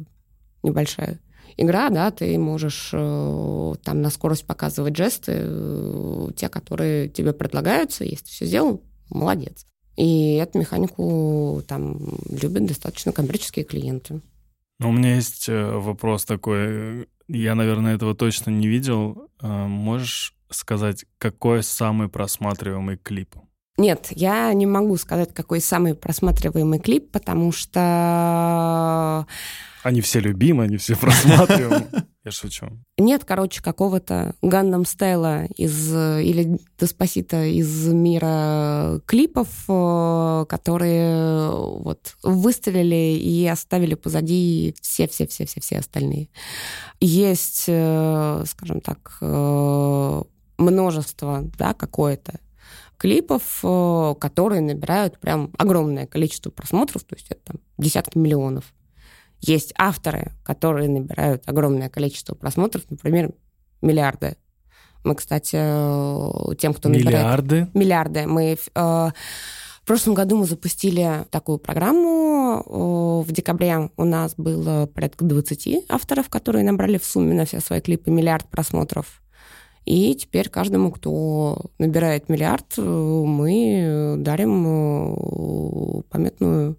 небольшая 0.63 1.19
игра, 1.57 1.91
да, 1.91 2.11
ты 2.11 2.39
можешь 2.39 2.91
э, 2.93 3.75
там 3.83 4.03
на 4.03 4.11
скорость 4.11 4.47
показывать 4.47 4.97
жесты, 4.97 5.33
э, 5.37 6.29
те, 6.37 6.49
которые 6.49 7.09
тебе 7.09 7.33
предлагаются, 7.33 8.05
если 8.05 8.27
все 8.27 8.47
сделал, 8.47 8.83
молодец. 9.11 9.67
И 9.97 10.35
эту 10.35 10.59
механику 10.59 11.63
там 11.69 11.99
любят 12.31 12.67
достаточно 12.67 13.13
коммерческие 13.13 13.65
клиенты. 13.65 14.21
Ну, 14.79 14.89
у 14.89 14.93
меня 14.93 15.17
есть 15.17 15.49
э, 15.49 15.73
вопрос 15.77 16.25
такой. 16.25 17.09
Я, 17.29 17.55
наверное, 17.55 17.95
этого 17.95 18.15
точно 18.15 18.51
не 18.51 18.69
видел. 18.69 19.29
Можешь 19.41 20.35
сказать, 20.51 21.05
какой 21.19 21.63
самый 21.63 22.09
просматриваемый 22.09 22.99
клип? 22.99 23.37
Нет, 23.79 24.09
я 24.11 24.53
не 24.53 24.67
могу 24.67 24.97
сказать, 24.99 25.33
какой 25.33 25.61
самый 25.61 25.95
просматриваемый 25.95 26.79
клип, 26.79 27.11
потому 27.11 27.53
что 27.53 29.27
Они 29.83 30.03
все 30.03 30.21
любимы, 30.21 30.65
они 30.65 30.77
все 30.77 30.95
просматриваемы. 31.01 31.89
Я 32.25 32.31
шучу. 32.31 32.67
Нет, 32.99 33.25
короче, 33.25 33.61
какого-то 33.61 34.37
Ганнам 34.43 34.85
Стайла 34.85 35.47
из, 35.57 35.93
или 35.93 36.61
Деспасита 36.79 37.45
из 37.45 37.89
мира 37.89 39.01
клипов, 39.07 39.49
э, 39.69 40.45
которые 40.49 41.51
вот 41.51 42.15
выстрелили 42.23 43.19
и 43.19 43.45
оставили 43.49 43.95
позади 43.95 44.77
все-все-все-все-все 44.81 45.79
остальные. 45.79 46.29
Есть, 47.01 47.65
э, 47.67 48.45
скажем 48.47 48.81
так, 48.81 49.17
э, 49.21 50.23
множество, 50.59 51.43
да, 51.59 51.75
какое-то 51.75 52.39
клипов, 53.03 53.59
которые 54.21 54.61
набирают 54.61 55.19
прям 55.19 55.51
огромное 55.59 56.07
количество 56.07 56.51
просмотров, 56.51 57.03
то 57.03 57.17
есть 57.17 57.27
это 57.31 57.41
там 57.45 57.57
десятки 57.77 58.17
миллионов. 58.17 58.73
Есть 59.41 59.75
авторы, 59.77 60.31
которые 60.45 60.89
набирают 60.89 61.43
огромное 61.47 61.89
количество 61.89 62.37
просмотров, 62.37 62.85
например, 62.89 63.33
миллиарды. 63.81 64.37
Мы, 65.03 65.17
кстати, 65.17 65.57
э, 65.59 66.55
тем, 66.57 66.75
кто 66.75 66.89
миллиарды? 66.89 67.11
набирает... 67.11 67.75
Миллиарды? 67.75 67.79
Миллиарды. 67.79 68.27
Мы... 68.29 68.57
Э, 68.77 69.11
в 69.83 69.85
прошлом 69.85 70.15
году 70.15 70.37
мы 70.37 70.45
запустили 70.45 71.27
такую 71.31 71.59
программу. 71.59 72.63
Э, 72.65 73.29
в 73.29 73.33
декабре 73.33 73.91
у 73.97 74.05
нас 74.05 74.35
было 74.37 74.87
порядка 74.87 75.25
20 75.25 75.87
авторов, 75.89 76.29
которые 76.29 76.65
набрали 76.65 76.99
в 76.99 77.05
сумме 77.05 77.35
на 77.35 77.45
все 77.45 77.59
свои 77.59 77.81
клипы 77.81 78.13
миллиард 78.13 78.49
просмотров. 78.49 79.22
И 79.85 80.15
теперь 80.15 80.49
каждому, 80.49 80.93
кто 80.93 81.59
набирает 81.79 82.29
миллиард, 82.29 82.77
мы 82.79 84.15
дарим 84.19 86.05
пометную 86.09 86.77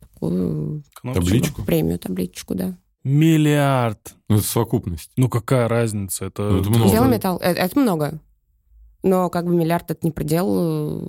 такую 0.00 0.82
Кнопочку. 0.94 1.24
табличку. 1.24 1.62
Премию, 1.62 1.98
табличку, 1.98 2.54
да. 2.54 2.76
Миллиард. 3.04 4.14
Ну, 4.28 4.36
это 4.36 4.44
совокупность. 4.44 5.10
Ну, 5.16 5.28
какая 5.28 5.68
разница? 5.68 6.26
Это, 6.26 6.42
ну, 6.42 6.60
это 6.60 6.70
много. 6.70 6.88
Сделал 6.88 7.08
металл. 7.08 7.38
Это, 7.38 7.60
это 7.60 7.78
много. 7.78 8.20
Но 9.02 9.30
как 9.30 9.46
бы 9.46 9.54
миллиард 9.54 9.90
это 9.90 10.00
не 10.02 10.10
предел. 10.10 11.08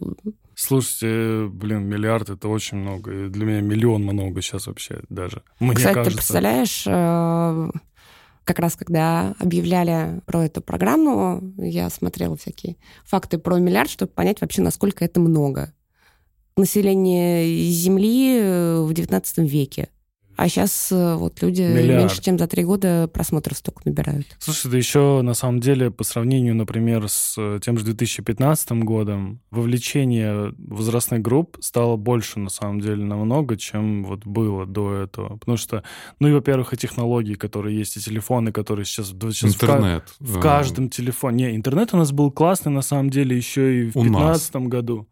Слушайте, 0.55 1.47
блин, 1.47 1.85
миллиард 1.85 2.29
это 2.29 2.47
очень 2.47 2.77
много. 2.77 3.11
И 3.11 3.29
для 3.29 3.45
меня 3.45 3.61
миллион 3.61 4.03
много 4.03 4.41
сейчас 4.41 4.67
вообще 4.67 5.01
даже. 5.09 5.41
Мне 5.59 5.73
Кстати, 5.73 5.95
кажется... 5.95 6.11
ты 6.11 6.17
представляешь, 6.17 6.83
э, 6.85 7.71
как 8.49 8.57
раз 8.57 8.75
когда 8.75 9.35
объявляли 9.37 10.21
про 10.25 10.43
эту 10.43 10.59
программу, 10.59 11.53
я 11.57 11.87
смотрела 11.91 12.35
всякие 12.35 12.77
факты 13.05 13.37
про 13.37 13.59
миллиард, 13.59 13.91
чтобы 13.91 14.11
понять 14.11 14.41
вообще, 14.41 14.63
насколько 14.63 15.05
это 15.05 15.19
много 15.19 15.71
население 16.57 17.69
Земли 17.69 18.39
э, 18.41 18.81
в 18.81 18.89
XIX 18.89 19.45
веке. 19.45 19.89
А 20.39 20.47
сейчас 20.47 20.89
э, 20.93 21.15
вот 21.15 21.41
люди 21.41 21.63
Миллиард. 21.63 22.03
меньше, 22.03 22.21
чем 22.21 22.39
за 22.39 22.47
три 22.47 22.63
года 22.63 23.09
просмотров 23.11 23.57
столько 23.57 23.81
набирают. 23.83 24.25
Слушай, 24.39 24.67
это 24.67 24.77
еще 24.77 25.21
на 25.21 25.33
самом 25.33 25.59
деле 25.59 25.91
по 25.91 26.05
сравнению, 26.05 26.55
например, 26.55 27.09
с 27.09 27.35
э, 27.37 27.59
тем 27.61 27.77
же 27.77 27.83
2015 27.83 28.71
годом, 28.83 29.41
вовлечение 29.51 30.53
возрастных 30.57 31.21
групп 31.21 31.57
стало 31.59 31.97
больше 31.97 32.39
на 32.39 32.49
самом 32.49 32.79
деле 32.79 33.03
намного, 33.03 33.57
чем 33.57 34.05
вот 34.05 34.25
было 34.25 34.65
до 34.65 34.93
этого. 34.93 35.35
Потому 35.39 35.57
что, 35.57 35.83
ну 36.21 36.29
и, 36.29 36.31
во-первых, 36.31 36.73
и 36.73 36.77
технологии, 36.77 37.33
которые 37.33 37.77
есть, 37.77 37.97
и 37.97 37.99
телефоны, 37.99 38.53
которые 38.53 38.85
сейчас... 38.85 39.07
сейчас 39.09 39.55
интернет. 39.55 40.05
В, 40.19 40.37
в 40.37 40.39
каждом 40.39 40.87
телефоне. 40.87 41.47
Не, 41.47 41.55
интернет 41.57 41.93
у 41.93 41.97
нас 41.97 42.13
был 42.13 42.31
классный 42.31 42.71
на 42.71 42.81
самом 42.81 43.09
деле 43.09 43.35
еще 43.35 43.81
и 43.81 43.89
в 43.89 43.91
2015 43.91 44.55
году 44.67 45.05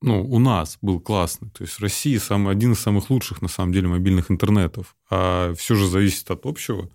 ну, 0.00 0.24
у 0.24 0.38
нас 0.38 0.78
был 0.80 1.00
классный. 1.00 1.50
То 1.50 1.64
есть 1.64 1.74
в 1.74 1.82
России 1.82 2.16
самый, 2.18 2.52
один 2.52 2.72
из 2.72 2.78
самых 2.78 3.10
лучших, 3.10 3.42
на 3.42 3.48
самом 3.48 3.72
деле, 3.72 3.88
мобильных 3.88 4.30
интернетов. 4.30 4.96
А 5.10 5.52
все 5.54 5.74
же 5.74 5.88
зависит 5.88 6.30
от 6.30 6.46
общего 6.46 6.88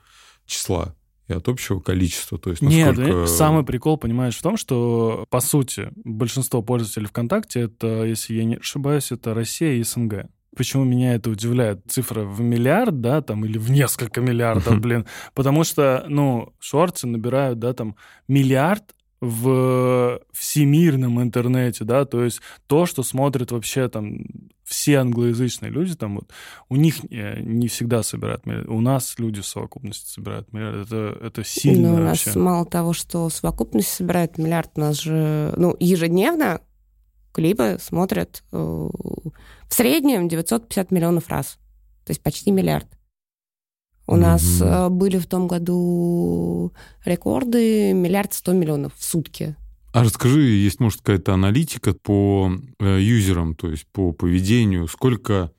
числа 0.45 0.95
и 1.28 1.34
от 1.34 1.47
общего 1.49 1.80
количества. 1.80 2.38
То 2.38 2.49
есть 2.49 2.62
насколько... 2.62 3.01
Нет, 3.01 3.30
самый 3.30 3.66
прикол, 3.66 3.97
понимаешь, 3.97 4.38
в 4.38 4.41
том, 4.41 4.56
что, 4.58 5.26
по 5.30 5.41
сути, 5.41 5.89
большинство 5.95 6.62
пользователей 6.62 7.08
ВКонтакте, 7.08 7.62
это, 7.62 8.04
если 8.04 8.36
я 8.36 8.45
не 8.45 8.56
ошибаюсь, 8.56 9.12
это 9.12 9.34
Россия 9.34 9.74
и 9.74 9.84
СНГ. 9.84 10.28
Почему 10.56 10.84
меня 10.84 11.16
это 11.16 11.32
удивляет? 11.32 11.82
Цифра 11.89 12.24
в 12.24 12.39
миллиард, 12.39 13.01
да, 13.01 13.22
там, 13.22 13.43
или 13.43 13.58
в 13.58 13.72
несколько 13.72 14.22
миллиардов, 14.22 14.80
блин. 14.80 15.08
Потому 15.34 15.64
что, 15.64 16.06
ну, 16.08 16.54
шорты 16.60 17.08
набирают, 17.08 17.58
да, 17.58 17.74
там, 17.74 17.95
миллиард 18.28 18.93
в 19.24 20.19
всемирном 20.34 21.21
интернете, 21.21 21.86
да, 21.86 22.03
то 22.03 22.26
есть 22.26 22.41
то, 22.67 22.86
что 22.86 23.03
смотрят 23.03 23.51
вообще 23.51 23.88
там 23.88 24.26
все 24.65 24.97
англоязычные 24.97 25.71
люди, 25.71 25.95
там 25.95 26.15
вот, 26.15 26.30
у 26.67 26.76
них 26.76 27.09
не, 27.09 27.41
не 27.41 27.67
всегда 27.69 28.03
собирают 28.03 28.45
миллиард. 28.45 28.67
У 28.67 28.82
нас 28.82 29.15
люди 29.19 29.39
в 29.39 29.45
совокупности 29.45 30.09
собирают 30.09 30.51
миллиард. 30.51 30.88
Это, 30.88 31.17
это 31.21 31.43
сильно 31.45 31.89
ну, 31.89 31.95
у 31.95 31.97
нас 31.99 32.26
вообще. 32.26 32.39
мало 32.39 32.65
того, 32.65 32.91
что 32.91 33.30
совокупность 33.30 33.89
собирает 33.89 34.38
миллиард, 34.38 34.71
у 34.76 34.82
нас 34.82 34.99
же, 34.99 35.53
ну, 35.55 35.74
ежедневно 35.80 36.59
клипы 37.32 37.78
смотрят 37.80 38.43
э, 38.51 38.57
в 38.57 39.69
среднем 39.69 40.28
950 40.28 40.91
миллионов 40.91 41.30
раз. 41.30 41.57
То 42.03 42.11
есть 42.11 42.21
почти 42.21 42.51
миллиард. 42.51 42.88
У 44.14 44.16
mm-hmm. 44.16 44.20
нас 44.20 44.61
э, 44.61 44.89
были 44.89 45.18
в 45.18 45.26
том 45.26 45.47
году 45.47 46.72
рекорды 47.03 47.93
миллиард 47.93 48.36
сто 48.36 48.53
миллионов 48.53 48.93
в 48.95 49.03
сутки. 49.03 49.55
А 49.91 50.03
расскажи, 50.03 50.41
есть, 50.41 50.80
может, 50.80 50.99
какая-то 50.99 51.34
аналитика 51.34 51.95
по 51.95 52.51
э, 52.80 52.99
юзерам, 53.01 53.55
то 53.55 53.72
есть 53.72 53.88
по 53.91 54.11
поведению, 54.11 54.88
сколько, 54.88 55.51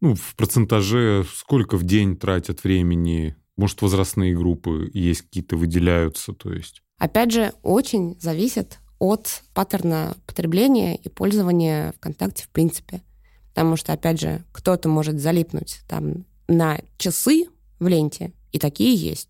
ну, 0.00 0.14
в 0.14 0.34
процентаже, 0.34 1.26
сколько 1.34 1.76
в 1.76 1.84
день 1.84 2.16
тратят 2.16 2.64
времени, 2.64 3.36
может, 3.58 3.82
возрастные 3.82 4.34
группы 4.34 4.90
есть 4.94 5.20
какие-то, 5.20 5.56
выделяются, 5.56 6.32
то 6.32 6.54
есть? 6.54 6.82
Опять 6.98 7.32
же, 7.32 7.52
очень 7.62 8.16
зависит 8.18 8.78
от 8.98 9.42
паттерна 9.52 10.16
потребления 10.26 10.96
и 10.96 11.10
пользования 11.10 11.92
ВКонтакте 11.98 12.44
в 12.44 12.48
принципе. 12.48 13.02
Потому 13.50 13.76
что, 13.76 13.92
опять 13.92 14.20
же, 14.20 14.42
кто-то 14.52 14.88
может 14.88 15.20
залипнуть 15.20 15.80
там 15.86 16.24
на 16.48 16.80
часы 16.96 17.48
в 17.84 17.88
ленте. 17.88 18.32
И 18.52 18.58
такие 18.58 18.94
есть. 18.94 19.28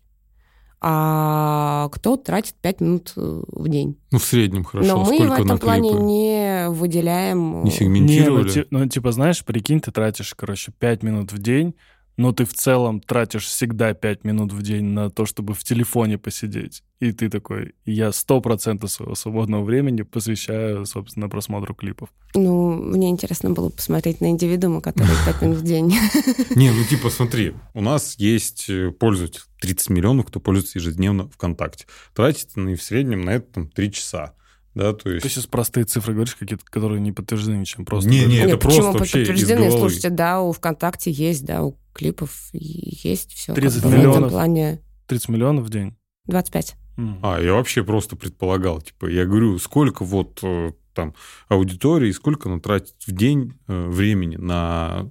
А 0.81 1.89
кто 1.91 2.15
тратит 2.15 2.55
5 2.61 2.81
минут 2.81 3.13
э, 3.15 3.41
в 3.47 3.67
день. 3.69 3.97
Ну, 4.11 4.19
в 4.19 4.23
среднем 4.23 4.63
хорошо. 4.63 4.87
Но 4.87 5.03
мы 5.03 5.15
Сколько 5.15 5.41
в 5.41 5.45
этом 5.45 5.57
плане 5.57 5.91
не 5.93 6.69
выделяем... 6.69 7.63
Не 7.63 7.71
сегментировали? 7.71 8.49
Не, 8.49 8.65
ну, 8.69 8.79
ну, 8.79 8.87
типа, 8.87 9.11
знаешь, 9.11 9.43
прикинь, 9.43 9.79
ты 9.79 9.91
тратишь, 9.91 10.35
короче, 10.35 10.71
5 10.77 11.03
минут 11.03 11.31
в 11.31 11.39
день, 11.39 11.75
но 12.17 12.31
ты 12.31 12.45
в 12.45 12.53
целом 12.53 13.01
тратишь 13.01 13.45
всегда 13.45 13.93
5 13.93 14.23
минут 14.23 14.53
в 14.53 14.61
день 14.61 14.85
на 14.85 15.09
то, 15.09 15.25
чтобы 15.25 15.53
в 15.53 15.63
телефоне 15.63 16.17
посидеть. 16.17 16.83
И 16.99 17.11
ты 17.11 17.29
такой, 17.29 17.75
я 17.85 18.09
100% 18.09 18.87
своего 18.87 19.15
свободного 19.15 19.63
времени 19.63 20.03
посвящаю, 20.03 20.85
собственно, 20.85 21.27
просмотру 21.27 21.75
клипов. 21.75 22.09
Ну, 22.33 22.71
мне 22.71 23.09
интересно 23.09 23.51
было 23.51 23.69
посмотреть 23.69 24.21
на 24.21 24.29
индивидуума, 24.29 24.81
который 24.81 25.15
5 25.25 25.41
минут 25.41 25.57
в 25.57 25.63
день. 25.63 25.87
Не, 26.55 26.71
ну 26.71 26.83
типа 26.85 27.09
смотри, 27.09 27.53
у 27.73 27.81
нас 27.81 28.15
есть 28.17 28.69
э, 28.69 28.91
пользователь 28.91 29.41
30 29.59 29.89
миллионов, 29.89 30.27
кто 30.27 30.39
пользуется 30.39 30.79
ежедневно 30.79 31.27
ВКонтакте. 31.29 31.85
Тратит 32.13 32.55
в 32.55 32.77
среднем 32.77 33.21
на 33.21 33.31
это 33.31 33.53
там, 33.53 33.67
3 33.67 33.91
часа. 33.91 34.33
Да, 34.75 34.91
то 34.93 35.09
есть... 35.09 35.23
Ты 35.23 35.29
сейчас 35.29 35.47
простые 35.47 35.85
цифры 35.85 36.13
говоришь, 36.13 36.35
какие-то, 36.35 36.63
которые 36.65 36.99
не 36.99 37.13
подтверждены 37.13 37.55
ничем. 37.55 37.85
Просто 37.85 38.09
не, 38.09 38.25
не, 38.25 38.37
это 38.37 38.57
просто 38.57 38.83
вообще 38.83 39.19
подтверждены? 39.19 39.71
Слушайте, 39.71 40.09
да, 40.09 40.41
у 40.41 40.51
ВКонтакте 40.51 41.11
есть, 41.11 41.45
да, 41.45 41.63
у 41.63 41.77
клипов 41.93 42.49
есть 42.51 43.33
все. 43.33 43.53
30 43.53 43.81
как 43.81 43.91
бы, 43.91 43.97
миллионов. 43.97 44.31
плане... 44.31 44.81
30 45.07 45.29
миллионов 45.29 45.65
в 45.65 45.69
день? 45.69 45.95
25. 46.25 46.75
Mm. 46.97 47.19
А, 47.23 47.41
я 47.41 47.53
вообще 47.53 47.83
просто 47.83 48.17
предполагал, 48.17 48.81
типа, 48.81 49.05
я 49.07 49.25
говорю, 49.25 49.57
сколько 49.59 50.03
вот 50.03 50.39
э, 50.43 50.71
там 50.93 51.13
аудитории, 51.47 52.11
сколько 52.11 52.49
она 52.49 52.59
тратит 52.59 52.95
в 53.05 53.11
день 53.11 53.53
э, 53.67 53.87
времени 53.87 54.35
на 54.35 55.09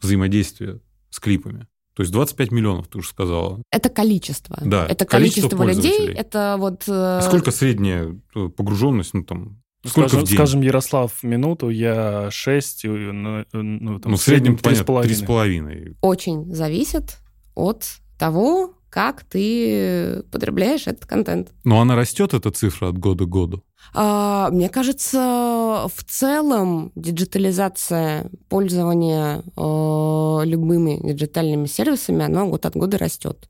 взаимодействие 0.00 0.80
с 1.10 1.20
клипами. 1.20 1.68
То 1.94 2.02
есть 2.02 2.12
25 2.12 2.50
миллионов, 2.50 2.88
ты 2.88 2.98
уже 2.98 3.08
сказала. 3.08 3.62
Это 3.70 3.88
количество. 3.88 4.58
Да, 4.60 4.86
это 4.86 5.04
количество, 5.04 5.56
количество 5.56 5.88
людей. 5.88 6.08
Это 6.08 6.56
вот... 6.58 6.84
Э... 6.88 7.20
Сколько 7.22 7.52
средняя 7.52 8.20
э, 8.34 8.48
погруженность, 8.48 9.14
ну 9.14 9.22
там, 9.22 9.62
сколько 9.84 10.08
скажем, 10.08 10.24
в 10.24 10.28
день? 10.28 10.36
Скажем, 10.36 10.60
Ярослав, 10.62 11.22
минуту, 11.22 11.68
я 11.68 12.30
6, 12.32 12.84
ну, 12.84 13.44
ну, 13.52 14.00
там, 14.00 14.10
ну 14.10 14.16
в 14.16 14.20
среднем, 14.20 14.58
среднем 14.58 14.84
3,5. 14.84 15.96
Очень 16.00 16.52
зависит 16.52 17.18
от 17.54 17.84
того, 18.18 18.74
как 18.94 19.24
ты 19.24 20.22
потребляешь 20.30 20.86
этот 20.86 21.04
контент. 21.04 21.48
Но 21.64 21.80
она 21.80 21.96
растет, 21.96 22.32
эта 22.32 22.52
цифра, 22.52 22.90
от 22.90 22.96
года 22.96 23.24
к 23.24 23.28
году? 23.28 23.64
А, 23.92 24.50
мне 24.52 24.68
кажется, 24.68 25.88
в 25.92 26.04
целом 26.06 26.92
диджитализация 26.94 28.30
пользования 28.48 29.42
э, 29.56 30.46
любыми 30.46 31.00
диджитальными 31.02 31.66
сервисами, 31.66 32.24
она 32.24 32.44
год 32.44 32.66
от 32.66 32.76
года 32.76 32.96
растет. 32.96 33.48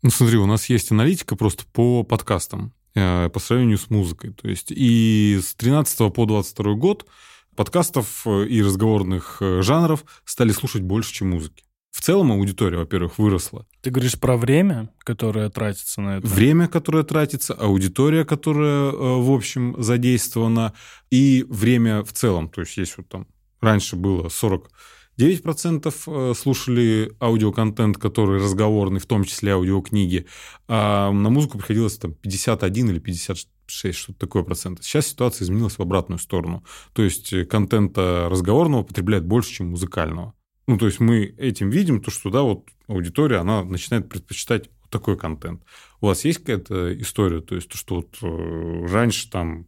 Ну, 0.00 0.08
смотри, 0.08 0.38
у 0.38 0.46
нас 0.46 0.70
есть 0.70 0.90
аналитика 0.90 1.36
просто 1.36 1.64
по 1.70 2.02
подкастам 2.02 2.72
э, 2.94 3.28
по 3.28 3.40
сравнению 3.40 3.76
с 3.76 3.90
музыкой. 3.90 4.32
То 4.32 4.48
есть 4.48 4.70
и 4.70 5.38
с 5.42 5.54
13 5.54 6.14
по 6.14 6.24
22 6.24 6.72
год 6.76 7.06
подкастов 7.54 8.22
э, 8.24 8.46
и 8.46 8.62
разговорных 8.62 9.42
э, 9.42 9.60
жанров 9.60 10.06
стали 10.24 10.52
слушать 10.52 10.80
больше, 10.80 11.12
чем 11.12 11.28
музыки. 11.32 11.64
В 11.90 12.00
целом 12.00 12.32
аудитория, 12.32 12.78
во-первых, 12.78 13.18
выросла. 13.18 13.66
Ты 13.80 13.90
говоришь 13.90 14.18
про 14.18 14.36
время, 14.36 14.90
которое 15.00 15.50
тратится 15.50 16.00
на 16.00 16.18
это? 16.18 16.26
Время, 16.26 16.68
которое 16.68 17.04
тратится, 17.04 17.54
аудитория, 17.54 18.24
которая, 18.24 18.92
э, 18.92 18.92
в 18.92 19.30
общем, 19.30 19.74
задействована, 19.78 20.74
и 21.10 21.44
время 21.48 22.04
в 22.04 22.12
целом. 22.12 22.48
То 22.48 22.60
есть 22.62 22.76
есть 22.76 22.96
вот 22.98 23.08
там... 23.08 23.26
Раньше 23.60 23.96
было 23.96 24.28
40 24.28 24.70
9% 25.18 25.92
э, 26.06 26.34
слушали 26.34 27.12
аудиоконтент, 27.20 27.98
который 27.98 28.40
разговорный, 28.40 29.00
в 29.00 29.06
том 29.06 29.24
числе 29.24 29.52
аудиокниги, 29.52 30.26
а 30.68 31.10
на 31.10 31.28
музыку 31.28 31.58
приходилось 31.58 31.98
там 31.98 32.14
51 32.14 32.90
или 32.90 32.98
56, 33.00 33.96
что-то 33.96 34.18
такое 34.18 34.44
процент. 34.44 34.84
Сейчас 34.84 35.08
ситуация 35.08 35.44
изменилась 35.44 35.76
в 35.76 35.82
обратную 35.82 36.20
сторону. 36.20 36.64
То 36.92 37.02
есть 37.02 37.32
э, 37.32 37.44
контента 37.44 38.28
разговорного 38.30 38.84
потребляет 38.84 39.24
больше, 39.26 39.54
чем 39.54 39.70
музыкального. 39.70 40.34
Ну, 40.68 40.76
то 40.76 40.84
есть 40.84 41.00
мы 41.00 41.34
этим 41.38 41.70
видим 41.70 42.02
то, 42.02 42.10
что, 42.10 42.28
да, 42.28 42.42
вот 42.42 42.68
аудитория, 42.88 43.38
она 43.38 43.64
начинает 43.64 44.10
предпочитать 44.10 44.68
такой 44.90 45.16
контент. 45.16 45.62
У 46.02 46.06
вас 46.06 46.26
есть 46.26 46.40
какая-то 46.40 47.00
история, 47.00 47.40
то 47.40 47.54
есть 47.54 47.70
то, 47.70 47.78
что 47.78 47.96
вот 47.96 48.18
э, 48.20 48.86
раньше 48.86 49.30
там 49.30 49.66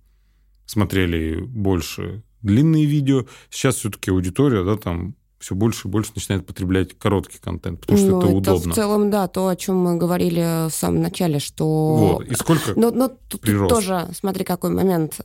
смотрели 0.66 1.40
больше 1.40 2.22
длинные 2.42 2.84
видео, 2.84 3.24
сейчас 3.48 3.76
все-таки 3.76 4.10
аудитория, 4.10 4.62
да, 4.62 4.76
там 4.76 5.14
все 5.38 5.54
больше 5.54 5.88
и 5.88 5.90
больше 5.90 6.12
начинает 6.14 6.46
потреблять 6.46 6.98
короткий 6.98 7.38
контент, 7.38 7.80
потому 7.80 7.98
что 7.98 8.08
ну, 8.08 8.18
это, 8.18 8.26
это 8.26 8.36
удобно. 8.36 8.72
в 8.72 8.74
целом, 8.74 9.10
да, 9.10 9.26
то, 9.26 9.48
о 9.48 9.56
чем 9.56 9.76
мы 9.76 9.96
говорили 9.96 10.68
в 10.68 10.74
самом 10.74 11.00
начале, 11.00 11.38
что... 11.38 11.96
Вот, 11.96 12.28
и 12.28 12.34
сколько 12.34 12.78
Но, 12.78 12.90
но 12.90 13.08
тут, 13.08 13.40
тут 13.40 13.68
тоже, 13.70 14.06
смотри, 14.12 14.44
какой 14.44 14.68
момент. 14.68 15.18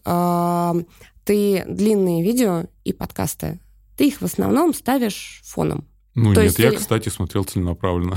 Ты 1.25 1.65
длинные 1.67 2.23
видео 2.23 2.65
и 2.83 2.93
подкасты, 2.93 3.59
ты 3.97 4.07
их 4.07 4.21
в 4.21 4.25
основном 4.25 4.73
ставишь 4.73 5.41
фоном. 5.43 5.87
Ну 6.15 6.33
То 6.33 6.41
нет, 6.41 6.57
есть 6.57 6.59
я, 6.59 6.71
кстати, 6.71 7.09
смотрел 7.09 7.43
целенаправленно. 7.43 8.15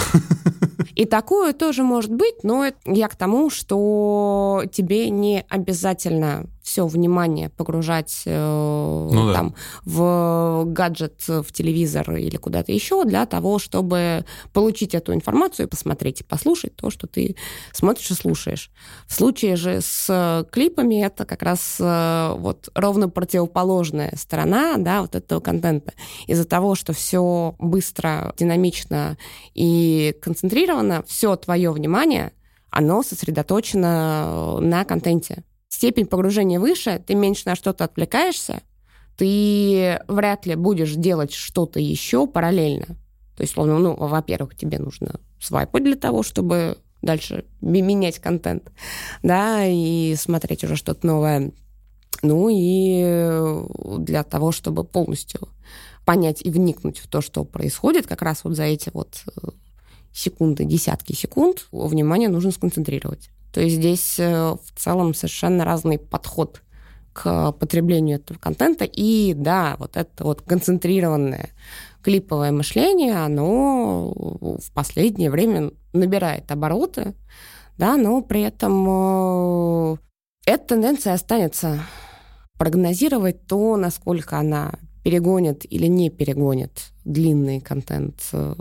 И 0.95 1.05
такое 1.05 1.53
тоже 1.53 1.83
может 1.83 2.13
быть, 2.13 2.43
но 2.43 2.67
я 2.85 3.09
к 3.09 3.17
тому, 3.17 3.51
что 3.51 4.65
тебе 4.73 5.11
не 5.11 5.45
обязательно 5.49 6.47
все 6.69 6.87
внимание 6.87 7.49
погружать 7.49 8.23
э, 8.27 9.09
ну, 9.11 9.33
там, 9.33 9.51
да. 9.51 9.55
в 9.85 10.65
гаджет, 10.67 11.25
в 11.27 11.51
телевизор 11.51 12.15
или 12.17 12.37
куда-то 12.37 12.73
еще 12.73 13.05
для 13.05 13.25
того, 13.25 13.59
чтобы 13.59 14.27
получить 14.53 14.95
эту 14.95 15.15
информацию 15.15 15.67
посмотреть 15.67 16.21
и 16.21 16.25
послушать 16.25 16.77
то, 16.77 16.91
что 16.91 17.07
ты 17.07 17.37
смотришь 17.73 18.11
и 18.11 18.15
слушаешь. 18.15 18.71
В 19.07 19.15
случае 19.15 19.57
же 19.57 19.81
с 19.81 20.47
клипами 20.53 21.03
это 21.03 21.25
как 21.25 21.43
раз 21.43 21.79
э, 21.81 22.35
вот 22.37 22.69
ровно 22.75 23.09
противоположная 23.09 24.13
сторона 24.17 24.75
да, 24.77 25.01
вот 25.01 25.15
этого 25.15 25.41
контента. 25.41 25.95
Из-за 26.27 26.45
того, 26.45 26.75
что 26.75 26.93
все 26.93 27.55
быстро, 27.59 28.35
динамично 28.37 29.17
и 29.55 30.15
концентрировано, 30.21 31.03
все 31.07 31.35
твое 31.37 31.71
внимание 31.73 32.33
оно 32.71 33.03
сосредоточено 33.03 34.61
на 34.61 34.85
контенте 34.85 35.45
степень 35.69 36.07
погружения 36.07 36.59
выше, 36.61 37.03
ты 37.07 37.15
меньше 37.15 37.43
на 37.47 37.55
что-то 37.55 37.85
отвлекаешься, 37.85 38.63
ты 39.17 40.01
вряд 40.09 40.47
ли 40.47 40.55
будешь 40.55 40.95
делать 40.95 41.33
что-то 41.33 41.81
еще 41.81 42.27
параллельно. 42.27 42.87
То 43.37 43.43
есть, 43.43 43.53
словно, 43.53 43.79
ну, 43.79 43.95
во-первых, 43.95 44.57
тебе 44.57 44.79
нужно 44.79 45.21
свайпать 45.41 45.85
для 45.85 45.97
того, 45.97 46.23
чтобы 46.23 46.79
дальше 47.03 47.45
менять 47.61 48.19
контент, 48.19 48.73
да, 49.23 49.65
и 49.65 50.15
смотреть 50.17 50.65
уже 50.65 50.77
что-то 50.77 51.07
новое. 51.07 51.53
Ну 52.23 52.49
и 52.51 53.65
для 53.99 54.25
того, 54.25 54.51
чтобы 54.51 54.83
полностью 54.85 55.49
понять 56.05 56.41
и 56.43 56.51
вникнуть 56.51 56.99
в 56.99 57.07
то, 57.07 57.21
что 57.21 57.45
происходит, 57.45 58.07
как 58.07 58.23
раз 58.23 58.43
вот 58.43 58.57
за 58.57 58.65
эти 58.65 58.91
вот 58.93 59.23
э, 59.27 59.49
секунды, 60.13 60.65
десятки 60.65 61.13
секунд, 61.13 61.69
внимание 61.71 62.29
нужно 62.29 62.51
сконцентрировать. 62.51 63.31
То 63.53 63.61
есть 63.61 63.77
здесь 63.77 64.19
э, 64.19 64.53
в 64.53 64.79
целом 64.79 65.15
совершенно 65.15 65.65
разный 65.65 65.99
подход 65.99 66.63
к 67.13 67.53
потреблению 67.53 68.19
этого 68.19 68.39
контента. 68.39 68.85
И 68.85 69.35
да, 69.35 69.77
вот 69.79 69.97
это 69.97 70.25
вот 70.25 70.43
концентрированное 70.43 71.51
клиповое 72.03 72.53
мышление, 72.53 73.17
оно 73.17 74.13
в 74.13 74.73
последнее 74.73 75.31
время 75.31 75.73
набирает 75.93 76.51
обороты, 76.51 77.15
да, 77.77 77.97
но 77.97 78.23
при 78.23 78.43
этом 78.43 78.87
э, 79.95 79.97
эта 80.47 80.69
тенденция 80.69 81.15
останется. 81.15 81.81
Прогнозировать 82.57 83.47
то, 83.47 83.77
насколько 83.77 84.37
она 84.37 84.73
перегонит 85.03 85.65
или 85.71 85.87
не 85.87 86.11
перегонит 86.11 86.93
длинный 87.05 87.61
контент, 87.61 88.17
э, 88.33 88.55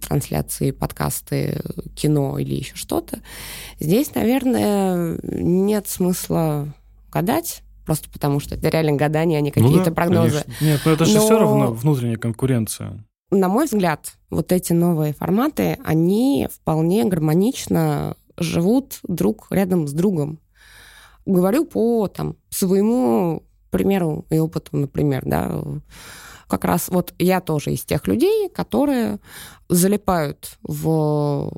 трансляции, 0.00 0.70
подкасты, 0.70 1.60
кино 1.94 2.38
или 2.38 2.54
еще 2.54 2.76
что-то. 2.76 3.20
Здесь, 3.78 4.14
наверное, 4.14 5.18
нет 5.22 5.86
смысла 5.88 6.74
гадать, 7.12 7.62
просто 7.86 8.10
потому 8.10 8.40
что 8.40 8.56
это 8.56 8.68
реально 8.68 8.92
гадание, 8.92 9.38
а 9.38 9.40
не 9.40 9.52
ну 9.54 9.62
какие-то 9.62 9.78
ну 9.78 9.84
да, 9.84 9.92
прогнозы. 9.92 10.42
Конечно. 10.42 10.64
Нет, 10.64 10.80
но 10.84 10.92
это 10.92 11.04
же 11.04 11.14
но... 11.14 11.20
все 11.24 11.38
равно 11.38 11.72
внутренняя 11.72 12.16
конкуренция. 12.16 13.04
На 13.30 13.48
мой 13.48 13.66
взгляд, 13.66 14.14
вот 14.30 14.52
эти 14.52 14.72
новые 14.72 15.12
форматы, 15.12 15.78
они 15.84 16.48
вполне 16.52 17.04
гармонично 17.04 18.16
живут 18.36 19.00
друг 19.02 19.46
рядом 19.50 19.86
с 19.88 19.92
другом. 19.92 20.40
Говорю 21.26 21.64
по 21.64 22.06
там, 22.08 22.36
своему 22.50 23.44
примеру 23.74 24.24
и 24.30 24.38
опыту, 24.38 24.76
например, 24.76 25.22
да, 25.26 25.60
как 26.46 26.64
раз 26.64 26.88
вот 26.88 27.12
я 27.18 27.40
тоже 27.40 27.72
из 27.72 27.84
тех 27.84 28.06
людей, 28.06 28.48
которые 28.48 29.18
залипают 29.68 30.58
в 30.62 31.50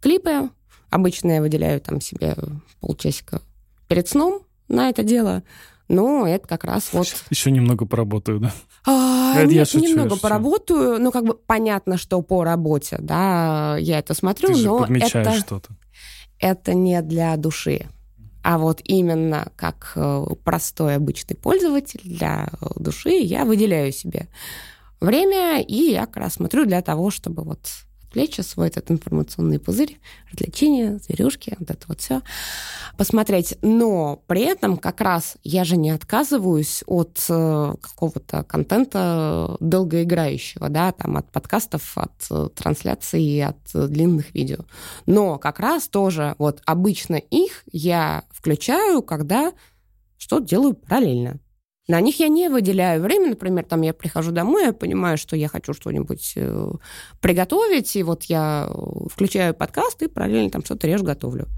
клипы. 0.00 0.50
Обычно 0.90 1.32
я 1.32 1.40
выделяю 1.40 1.80
там 1.80 2.00
себе 2.00 2.34
полчасика 2.80 3.42
перед 3.86 4.08
сном 4.08 4.42
на 4.66 4.88
это 4.88 5.04
дело. 5.04 5.44
Но 5.86 6.26
это 6.26 6.48
как 6.48 6.64
раз 6.64 6.92
вот... 6.92 7.06
Еще 7.30 7.52
немного 7.52 7.86
поработаю, 7.86 8.40
да? 8.40 8.52
А, 8.86 9.34
это 9.36 9.52
нет, 9.52 9.68
шучу, 9.68 9.84
немного 9.84 10.16
поработаю. 10.16 11.00
Ну, 11.00 11.12
как 11.12 11.24
бы 11.24 11.34
понятно, 11.34 11.96
что 11.96 12.20
по 12.22 12.42
работе, 12.42 12.96
да, 13.00 13.76
я 13.78 14.00
это 14.00 14.14
смотрю, 14.14 14.48
Ты 14.48 14.54
же 14.54 14.66
но 14.66 14.86
это... 14.86 15.32
что-то. 15.34 15.70
Это 16.40 16.74
не 16.74 17.00
для 17.02 17.36
души. 17.36 17.86
А 18.42 18.58
вот 18.58 18.80
именно 18.84 19.52
как 19.56 19.92
э, 19.96 20.24
простой 20.44 20.96
обычный 20.96 21.36
пользователь 21.36 22.00
для 22.04 22.48
души 22.76 23.10
я 23.10 23.44
выделяю 23.44 23.92
себе 23.92 24.28
время, 25.00 25.60
и 25.60 25.92
я 25.92 26.06
как 26.06 26.16
раз 26.16 26.34
смотрю 26.34 26.64
для 26.64 26.82
того, 26.82 27.10
чтобы 27.10 27.42
вот 27.42 27.68
отвлечься, 28.10 28.42
свой 28.42 28.68
этот 28.68 28.90
информационный 28.90 29.58
пузырь, 29.58 29.98
развлечения, 30.32 30.98
зверюшки, 30.98 31.54
вот 31.58 31.70
это 31.70 31.86
вот 31.86 32.00
все 32.00 32.22
посмотреть. 32.96 33.56
Но 33.62 34.22
при 34.26 34.42
этом 34.42 34.76
как 34.76 35.00
раз 35.00 35.36
я 35.44 35.64
же 35.64 35.76
не 35.76 35.90
отказываюсь 35.90 36.82
от 36.86 37.24
э, 37.28 37.74
какого-то 37.80 38.42
контента 38.42 39.56
долгоиграющего, 39.60 40.68
да, 40.68 40.92
там 40.92 41.16
от 41.16 41.30
подкастов, 41.30 41.96
от 41.96 42.26
э, 42.30 42.48
трансляций, 42.54 43.44
от 43.44 43.58
длинных 43.72 44.34
видео. 44.34 44.64
Но 45.06 45.38
как 45.38 45.60
раз 45.60 45.88
тоже 45.88 46.34
вот 46.38 46.60
обычно 46.66 47.14
их 47.14 47.62
я 47.70 48.24
включаю, 48.30 49.02
когда 49.02 49.52
что 50.18 50.40
делаю 50.40 50.74
параллельно. 50.74 51.38
На 51.90 52.00
них 52.00 52.20
я 52.20 52.28
не 52.28 52.48
выделяю 52.48 53.02
время, 53.02 53.30
например, 53.30 53.64
там 53.64 53.82
я 53.82 53.92
прихожу 53.92 54.30
домой, 54.30 54.66
я 54.66 54.72
понимаю, 54.72 55.18
что 55.18 55.34
я 55.34 55.48
хочу 55.48 55.74
что-нибудь 55.74 56.34
э, 56.36 56.72
приготовить, 57.20 57.96
и 57.96 58.04
вот 58.04 58.22
я 58.24 58.70
включаю 59.10 59.54
подкаст 59.54 60.00
и 60.00 60.06
параллельно 60.06 60.50
там 60.50 60.64
что-то 60.64 60.86
режу, 60.86 61.04
готовлю. 61.04 61.48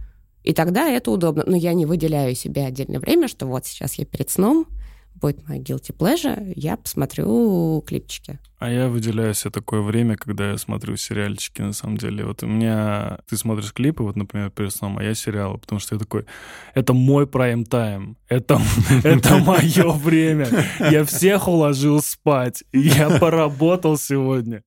И 0.42 0.54
тогда 0.54 0.88
это 0.88 1.10
удобно. 1.10 1.44
Но 1.46 1.54
я 1.54 1.74
не 1.74 1.84
выделяю 1.84 2.34
себе 2.34 2.64
отдельное 2.64 2.98
время, 2.98 3.28
что 3.28 3.44
вот 3.44 3.66
сейчас 3.66 3.96
я 3.96 4.06
перед 4.06 4.30
сном, 4.30 4.66
будет 5.14 5.46
мой 5.48 5.58
guilty 5.58 5.96
pleasure, 5.96 6.52
я 6.56 6.76
посмотрю 6.76 7.82
клипчики. 7.86 8.38
А 8.58 8.70
я 8.70 8.88
выделяю 8.88 9.34
себе 9.34 9.50
такое 9.50 9.80
время, 9.80 10.16
когда 10.16 10.50
я 10.50 10.58
смотрю 10.58 10.96
сериальчики, 10.96 11.62
на 11.62 11.72
самом 11.72 11.96
деле. 11.96 12.24
Вот 12.24 12.42
у 12.42 12.46
меня... 12.46 13.18
Ты 13.28 13.36
смотришь 13.36 13.72
клипы, 13.72 14.02
вот, 14.02 14.16
например, 14.16 14.50
перед 14.50 14.72
сном, 14.72 14.98
а 14.98 15.02
я 15.02 15.14
сериалы, 15.14 15.58
потому 15.58 15.80
что 15.80 15.94
я 15.94 15.98
такой... 15.98 16.26
Это 16.74 16.92
мой 16.92 17.26
прайм-тайм. 17.26 18.16
Это, 18.28 18.60
это 19.04 19.38
мое 19.44 19.92
время. 19.92 20.48
Я 20.78 21.04
всех 21.04 21.48
уложил 21.48 22.00
спать. 22.00 22.62
Я 22.72 23.18
поработал 23.18 23.98
сегодня. 23.98 24.62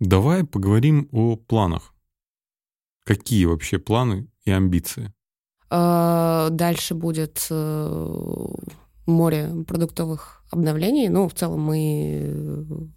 Давай 0.00 0.44
поговорим 0.44 1.08
о 1.12 1.36
планах. 1.36 1.94
Какие 3.04 3.44
вообще 3.44 3.78
планы 3.78 4.28
и 4.44 4.50
амбиции? 4.50 5.12
А, 5.74 6.50
дальше 6.50 6.94
будет 6.94 7.46
э, 7.50 8.46
море 9.12 9.50
продуктовых 9.66 10.42
обновлений. 10.50 11.08
Ну, 11.08 11.28
в 11.28 11.34
целом 11.34 11.60
мы 11.60 12.90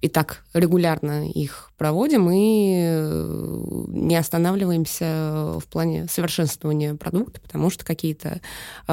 и 0.00 0.08
так 0.08 0.44
регулярно 0.52 1.28
их 1.28 1.70
проводим 1.76 2.30
и 2.30 2.76
э, 2.78 3.84
не 3.88 4.16
останавливаемся 4.16 5.58
в 5.58 5.64
плане 5.68 6.06
совершенствования 6.06 6.94
продукта, 6.94 7.40
потому 7.40 7.70
что 7.70 7.84
какие-то 7.84 8.40
э, 8.86 8.92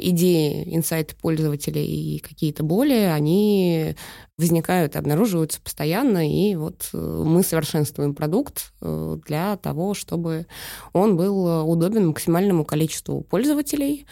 идеи, 0.00 0.64
инсайты 0.74 1.14
пользователей 1.16 1.86
и 1.86 2.18
какие-то 2.18 2.64
боли, 2.64 2.92
они 2.92 3.94
возникают, 4.36 4.96
обнаруживаются 4.96 5.60
постоянно, 5.60 6.28
и 6.28 6.56
вот 6.56 6.88
э, 6.92 6.96
мы 6.98 7.42
совершенствуем 7.42 8.14
продукт 8.14 8.72
э, 8.80 9.18
для 9.24 9.56
того, 9.56 9.94
чтобы 9.94 10.46
он 10.92 11.16
был 11.16 11.68
удобен 11.68 12.08
максимальному 12.08 12.64
количеству 12.64 13.22
пользователей, 13.22 14.06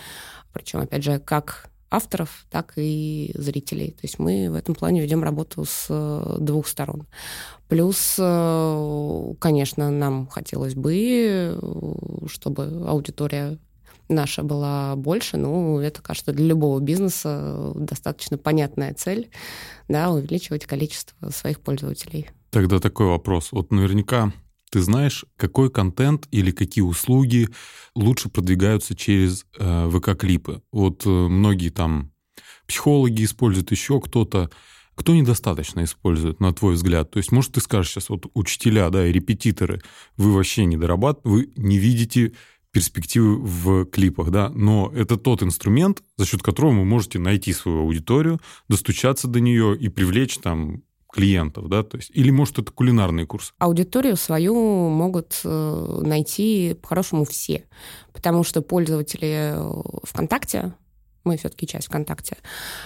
причем, 0.52 0.80
опять 0.80 1.02
же, 1.02 1.18
как 1.18 1.70
авторов, 1.90 2.46
так 2.50 2.72
и 2.76 3.32
зрителей. 3.34 3.90
То 3.90 4.00
есть 4.02 4.18
мы 4.18 4.48
в 4.50 4.54
этом 4.54 4.74
плане 4.74 5.02
ведем 5.02 5.22
работу 5.22 5.64
с 5.64 5.86
э, 5.88 6.36
двух 6.38 6.68
сторон. 6.68 7.06
Плюс, 7.68 8.16
э, 8.18 9.34
конечно, 9.40 9.90
нам 9.90 10.28
хотелось 10.28 10.74
бы, 10.74 10.94
э, 10.94 11.60
чтобы 12.28 12.84
аудитория 12.86 13.58
наша 14.08 14.42
была 14.42 14.96
больше, 14.96 15.36
ну, 15.36 15.78
это, 15.80 16.02
кажется, 16.02 16.32
для 16.32 16.46
любого 16.46 16.80
бизнеса 16.80 17.72
достаточно 17.74 18.38
понятная 18.38 18.94
цель, 18.94 19.30
да, 19.88 20.10
увеличивать 20.10 20.66
количество 20.66 21.30
своих 21.30 21.60
пользователей. 21.60 22.28
Тогда 22.50 22.78
такой 22.80 23.06
вопрос. 23.06 23.52
Вот 23.52 23.70
наверняка 23.70 24.32
ты 24.70 24.80
знаешь, 24.80 25.24
какой 25.36 25.70
контент 25.70 26.28
или 26.30 26.52
какие 26.52 26.82
услуги 26.82 27.48
лучше 27.94 28.28
продвигаются 28.28 28.94
через 28.94 29.44
э, 29.58 29.90
ВК-клипы? 29.92 30.62
Вот 30.72 31.04
э, 31.04 31.08
многие 31.08 31.70
там 31.70 32.12
психологи 32.66 33.24
используют, 33.24 33.70
еще 33.72 34.00
кто-то. 34.00 34.50
Кто 34.94 35.14
недостаточно 35.14 35.82
использует, 35.82 36.40
на 36.40 36.52
твой 36.52 36.74
взгляд? 36.74 37.10
То 37.10 37.18
есть, 37.18 37.32
может, 37.32 37.52
ты 37.52 37.60
скажешь 37.60 37.92
сейчас, 37.92 38.10
вот 38.10 38.26
учителя, 38.34 38.90
да, 38.90 39.06
и 39.06 39.12
репетиторы, 39.12 39.80
вы 40.16 40.32
вообще 40.32 40.66
не 40.66 40.76
дорабатываете, 40.76 41.50
вы 41.56 41.62
не 41.62 41.78
видите 41.78 42.32
перспективы 42.70 43.36
в 43.36 43.86
клипах, 43.86 44.30
да, 44.30 44.50
но 44.50 44.92
это 44.94 45.16
тот 45.16 45.42
инструмент, 45.42 46.02
за 46.16 46.26
счет 46.26 46.42
которого 46.42 46.72
вы 46.72 46.84
можете 46.84 47.18
найти 47.18 47.52
свою 47.52 47.80
аудиторию, 47.80 48.40
достучаться 48.68 49.26
до 49.26 49.40
нее 49.40 49.76
и 49.76 49.88
привлечь 49.88 50.38
там 50.38 50.82
клиентов, 51.12 51.68
да, 51.68 51.82
то 51.82 51.96
есть, 51.96 52.10
или, 52.14 52.30
может, 52.30 52.58
это 52.58 52.72
кулинарный 52.72 53.26
курс? 53.26 53.52
Аудиторию 53.58 54.16
свою 54.16 54.54
могут 54.88 55.40
э, 55.44 56.00
найти 56.02 56.76
по-хорошему 56.80 57.24
все, 57.24 57.64
потому 58.12 58.44
что 58.44 58.62
пользователи 58.62 59.54
э, 59.54 59.82
ВКонтакте 60.04 60.72
мы 61.24 61.36
все-таки 61.36 61.66
часть 61.66 61.86
ВКонтакте, 61.86 62.36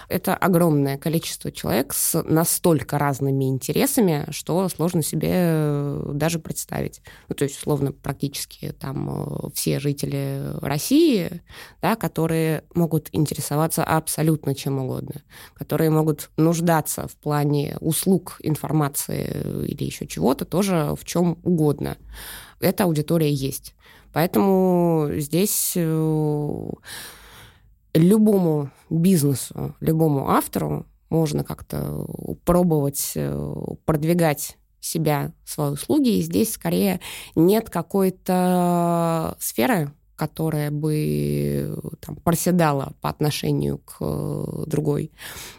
это 0.08 0.34
огромное 0.34 0.98
количество 0.98 1.52
человек 1.52 1.92
с 1.92 2.20
настолько 2.22 2.98
разными 2.98 3.44
интересами, 3.44 4.26
что 4.30 4.68
сложно 4.68 5.02
себе 5.02 5.30
э, 5.32 6.10
даже 6.14 6.38
представить. 6.38 7.00
Ну, 7.28 7.34
то 7.34 7.44
есть, 7.44 7.58
условно, 7.58 7.92
практически 7.92 8.72
там 8.78 9.10
э, 9.10 9.50
все 9.54 9.78
жители 9.78 10.42
России, 10.60 11.42
да, 11.80 11.96
которые 11.96 12.64
могут 12.74 13.08
интересоваться 13.12 13.84
абсолютно 13.84 14.54
чем 14.54 14.78
угодно, 14.78 15.22
которые 15.54 15.90
могут 15.90 16.30
нуждаться 16.36 17.06
в 17.08 17.16
плане 17.16 17.76
услуг, 17.80 18.36
информации 18.40 19.66
или 19.66 19.84
еще 19.84 20.06
чего-то 20.06 20.44
тоже 20.44 20.94
в 20.98 21.04
чем 21.04 21.38
угодно. 21.42 21.96
Эта 22.60 22.84
аудитория 22.84 23.32
есть. 23.32 23.74
Поэтому 24.12 25.10
здесь 25.16 25.72
э, 25.74 26.70
любому 27.94 28.70
бизнесу, 28.90 29.74
любому 29.80 30.30
автору 30.30 30.86
можно 31.10 31.44
как-то 31.44 32.06
пробовать 32.44 33.12
э, 33.14 33.54
продвигать 33.84 34.58
себя, 34.80 35.32
свои 35.44 35.70
услуги. 35.70 36.18
И 36.18 36.22
здесь 36.22 36.52
скорее 36.54 37.00
нет 37.34 37.70
какой-то 37.70 39.36
сферы, 39.40 39.92
которая 40.16 40.70
бы 40.70 41.76
там, 42.00 42.16
проседала 42.16 42.92
по 43.00 43.08
отношению 43.08 43.78
к 43.78 43.96
э, 44.00 44.64
другой. 44.66 45.10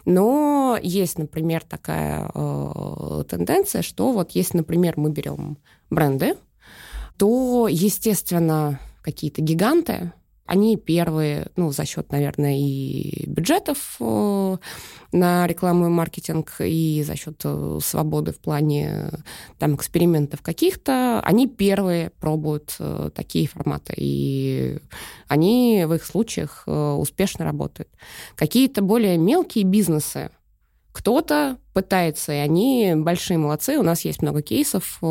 Но 0.05 0.77
есть, 0.81 1.17
например, 1.17 1.63
такая 1.63 2.29
э, 2.33 3.23
тенденция, 3.29 3.81
что 3.81 4.11
вот 4.11 4.31
если, 4.31 4.57
например, 4.57 4.93
мы 4.97 5.11
берем 5.11 5.57
бренды, 5.89 6.36
то, 7.17 7.67
естественно, 7.69 8.79
какие-то 9.01 9.41
гиганты, 9.41 10.13
они 10.45 10.77
первые, 10.77 11.47
ну, 11.55 11.71
за 11.71 11.85
счет, 11.85 12.11
наверное, 12.11 12.55
и 12.57 13.27
бюджетов 13.27 13.97
э, 13.99 14.57
на 15.11 15.47
рекламу 15.47 15.87
и 15.87 15.89
маркетинг, 15.89 16.55
и 16.59 17.03
за 17.05 17.15
счет 17.15 17.41
э, 17.43 17.79
свободы 17.83 18.31
в 18.31 18.39
плане 18.39 19.09
там 19.57 19.75
экспериментов 19.75 20.43
каких-то, 20.43 21.19
они 21.21 21.47
первые 21.47 22.11
пробуют 22.19 22.75
э, 22.79 23.09
такие 23.15 23.47
форматы, 23.47 23.93
и 23.97 24.77
они 25.27 25.85
в 25.87 25.93
их 25.93 26.05
случаях 26.05 26.63
успешно 26.67 27.43
работают. 27.43 27.89
Какие-то 28.35 28.83
более 28.83 29.17
мелкие 29.17 29.63
бизнесы, 29.63 30.29
кто-то 30.95 31.57
пытается, 31.73 32.31
и 32.31 32.37
они 32.37 32.93
большие 32.95 33.37
молодцы. 33.37 33.77
У 33.77 33.83
нас 33.83 34.05
есть 34.05 34.21
много 34.21 34.41
кейсов 34.41 35.01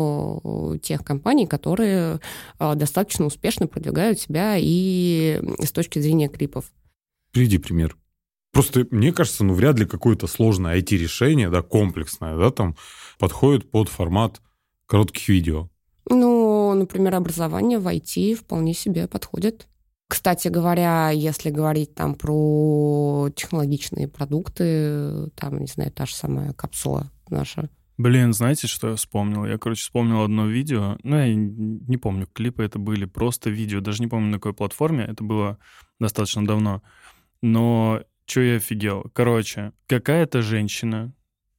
тех 0.81 1.05
компаний, 1.05 1.45
которые 1.45 2.19
а, 2.57 2.73
достаточно 2.73 3.25
успешно 3.25 3.67
продвигают 3.67 4.19
себя 4.19 4.55
и 4.57 5.39
с 5.59 5.71
точки 5.71 5.99
зрения 5.99 6.27
клипов. 6.27 6.73
Приведи 7.31 7.59
пример. 7.59 7.95
Просто 8.51 8.87
мне 8.89 9.13
кажется, 9.13 9.43
ну 9.43 9.53
вряд 9.53 9.77
ли 9.77 9.85
какое-то 9.85 10.25
сложное 10.25 10.79
IT-решение, 10.79 11.51
да, 11.51 11.61
комплексное, 11.61 12.35
да, 12.35 12.49
там 12.49 12.75
подходит 13.19 13.69
под 13.69 13.87
формат 13.87 14.41
коротких 14.87 15.27
видео. 15.29 15.69
Ну, 16.09 16.73
например, 16.73 17.13
образование 17.13 17.77
в 17.77 17.87
IT 17.87 18.33
вполне 18.33 18.73
себе 18.73 19.07
подходит. 19.07 19.67
Кстати 20.07 20.49
говоря, 20.49 21.09
если 21.09 21.49
говорить 21.49 21.95
там 21.95 22.15
про 22.15 23.29
технологичные 23.35 24.07
продукты, 24.07 25.29
там, 25.35 25.59
не 25.59 25.67
знаю, 25.67 25.91
та 25.91 26.05
же 26.05 26.13
самая 26.15 26.53
капсула 26.53 27.11
наша. 27.29 27.69
Блин, 27.97 28.33
знаете, 28.33 28.67
что 28.67 28.89
я 28.89 28.95
вспомнил? 28.95 29.45
Я, 29.45 29.57
короче, 29.57 29.81
вспомнил 29.81 30.21
одно 30.21 30.47
видео. 30.47 30.97
Ну, 31.03 31.17
я 31.17 31.33
не 31.33 31.97
помню, 31.97 32.27
клипы 32.27 32.63
это 32.63 32.77
были, 32.77 33.05
просто 33.05 33.49
видео. 33.49 33.79
Даже 33.79 34.03
не 34.03 34.07
помню, 34.07 34.27
на 34.27 34.37
какой 34.37 34.53
платформе. 34.53 35.05
Это 35.05 35.23
было 35.23 35.57
достаточно 35.99 36.45
давно. 36.45 36.83
Но 37.41 38.01
что 38.25 38.41
я 38.41 38.57
офигел? 38.57 39.05
Короче, 39.13 39.71
какая-то 39.87 40.41
женщина 40.41 41.13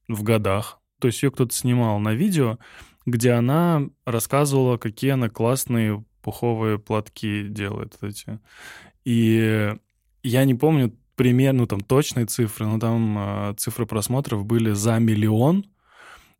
в 0.07 0.21
годах, 0.23 0.79
то 0.99 1.07
есть 1.07 1.23
ее 1.23 1.31
кто-то 1.31 1.53
снимал 1.53 1.99
на 1.99 2.13
видео, 2.13 2.59
где 3.05 3.31
она 3.31 3.83
рассказывала, 4.05 4.77
какие 4.77 5.11
она 5.11 5.29
классные 5.29 6.05
пуховые 6.27 6.77
платки 6.77 7.47
делает 7.47 7.97
эти. 8.01 8.39
И 9.05 9.73
я 10.23 10.43
не 10.43 10.55
помню 10.55 10.93
примерно, 11.15 11.61
ну, 11.61 11.67
там, 11.67 11.79
точные 11.79 12.25
цифры, 12.25 12.65
но 12.65 12.77
там 12.79 13.17
э, 13.17 13.53
цифры 13.55 13.85
просмотров 13.85 14.45
были 14.45 14.71
за 14.73 14.99
миллион. 14.99 15.63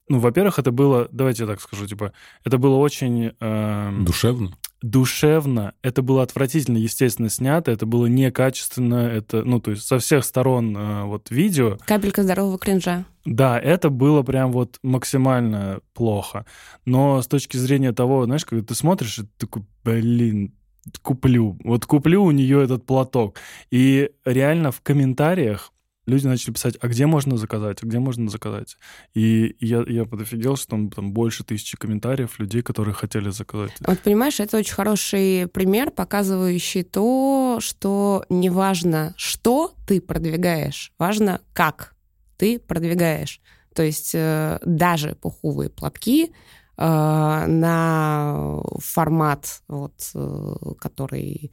Ну, 0.10 0.20
во-первых, 0.20 0.60
это 0.60 0.74
было, 0.74 1.08
давайте 1.14 1.44
я 1.44 1.48
так 1.48 1.62
скажу, 1.62 1.88
типа, 1.88 2.12
это 2.44 2.58
было 2.58 2.76
очень... 2.76 3.32
Э, 3.40 3.98
Душевно? 4.02 4.58
Душевно. 4.82 5.74
Это 5.82 6.02
было 6.02 6.24
отвратительно, 6.24 6.78
естественно, 6.78 7.30
снято. 7.30 7.72
Это 7.72 7.86
было 7.86 8.06
некачественно. 8.06 9.08
Это, 9.08 9.44
ну, 9.44 9.60
то 9.60 9.72
есть 9.72 9.86
со 9.86 10.00
всех 10.00 10.24
сторон 10.24 10.76
э, 10.76 11.04
вот 11.04 11.32
видео. 11.32 11.78
Капелька 11.86 12.24
здорового 12.24 12.58
кринжа. 12.58 13.06
Да, 13.26 13.60
это 13.60 13.90
было 13.90 14.24
прям 14.24 14.52
вот 14.52 14.78
максимально 14.84 15.82
плохо. 15.94 16.46
Но 16.86 17.22
с 17.22 17.28
точки 17.28 17.58
зрения 17.58 17.92
того, 17.92 18.26
знаешь, 18.26 18.46
когда 18.46 18.66
ты 18.66 18.76
смотришь, 18.76 19.16
ты 19.16 19.28
такой, 19.38 19.64
блин, 19.84 20.54
куплю. 21.02 21.58
Вот 21.64 21.86
куплю 21.86 22.24
у 22.24 22.32
нее 22.32 22.64
этот 22.64 22.86
платок. 22.86 23.40
И 23.72 24.12
реально 24.26 24.72
в 24.72 24.82
комментариях 24.82 25.74
люди 26.08 26.26
начали 26.26 26.54
писать, 26.54 26.76
а 26.82 26.88
где 26.88 27.06
можно 27.06 27.38
заказать, 27.38 27.84
а 27.84 27.86
где 27.86 28.00
можно 28.00 28.30
заказать. 28.30 28.78
И 29.14 29.56
я, 29.60 29.84
я 29.88 30.06
подофигел, 30.06 30.56
что 30.56 30.70
там, 30.70 30.90
там 30.90 31.12
больше 31.12 31.44
тысячи 31.44 31.78
комментариев 31.78 32.40
людей, 32.40 32.62
которые 32.64 32.96
хотели 32.96 33.30
заказать. 33.30 33.74
Вот 33.82 34.00
понимаешь, 34.00 34.40
это 34.40 34.58
очень 34.58 34.74
хороший 34.74 35.48
пример, 35.48 35.92
показывающий 35.92 36.84
то, 36.84 37.60
что 37.62 38.26
неважно, 38.30 39.14
что 39.18 39.76
ты 39.86 40.02
продвигаешь, 40.02 40.94
важно, 40.98 41.42
как 41.54 41.94
ты 42.38 42.60
продвигаешь. 42.60 43.42
То 43.76 43.84
есть 43.84 44.16
э, 44.16 44.60
даже 44.66 45.16
пуховые 45.16 45.70
платки 45.70 46.26
э, 46.26 46.30
на 46.78 48.62
формат, 48.80 49.62
вот, 49.68 49.94
э, 50.16 50.56
который 50.80 51.52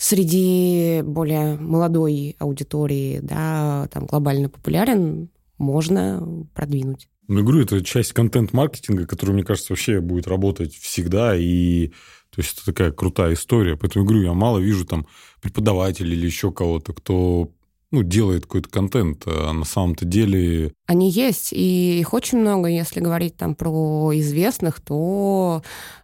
среди 0.00 1.02
более 1.04 1.56
молодой 1.56 2.34
аудитории, 2.38 3.20
да, 3.22 3.86
там 3.92 4.06
глобально 4.06 4.48
популярен, 4.48 5.28
можно 5.58 6.46
продвинуть. 6.54 7.06
Ну, 7.28 7.42
говорю, 7.42 7.60
это 7.60 7.84
часть 7.84 8.14
контент-маркетинга, 8.14 9.06
который, 9.06 9.32
мне 9.32 9.44
кажется, 9.44 9.72
вообще 9.72 10.00
будет 10.00 10.26
работать 10.26 10.74
всегда, 10.74 11.36
и 11.36 11.88
то 12.30 12.38
есть 12.38 12.54
это 12.54 12.64
такая 12.64 12.92
крутая 12.92 13.34
история. 13.34 13.76
Поэтому, 13.76 14.06
говорю, 14.06 14.22
я 14.22 14.32
мало 14.32 14.58
вижу 14.58 14.86
там 14.86 15.06
преподавателей 15.42 16.16
или 16.16 16.26
еще 16.26 16.50
кого-то, 16.50 16.94
кто 16.94 17.52
ну, 17.90 18.02
делает 18.02 18.42
какой-то 18.42 18.68
контент, 18.68 19.24
а 19.26 19.52
на 19.52 19.64
самом-то 19.64 20.04
деле... 20.04 20.72
Они 20.86 21.10
есть, 21.10 21.52
и 21.52 22.00
их 22.00 22.14
очень 22.14 22.38
много. 22.38 22.68
Если 22.68 23.00
говорить 23.00 23.36
там 23.36 23.54
про 23.54 24.12
известных, 24.14 24.80
то 24.80 25.62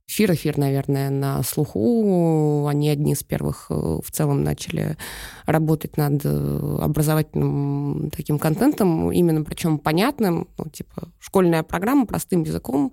Эфир-эфир, 0.09 0.57
наверное, 0.57 1.11
на 1.11 1.43
слуху. 1.43 2.69
Они 2.69 2.89
одни 2.89 3.13
из 3.13 3.25
первых 3.25 3.67
э, 3.71 3.75
в 3.75 4.09
целом 4.13 4.45
начали 4.45 4.97
работать 5.47 5.97
над 5.97 6.25
э, 6.25 6.79
образовательным 6.81 8.11
таким 8.17 8.39
контентом, 8.39 9.11
именно 9.11 9.43
причем 9.43 9.79
понятным, 9.79 10.49
ну, 10.59 10.71
типа 10.71 11.09
школьная 11.19 11.65
программа 11.65 12.07
простым 12.07 12.45
языком. 12.45 12.93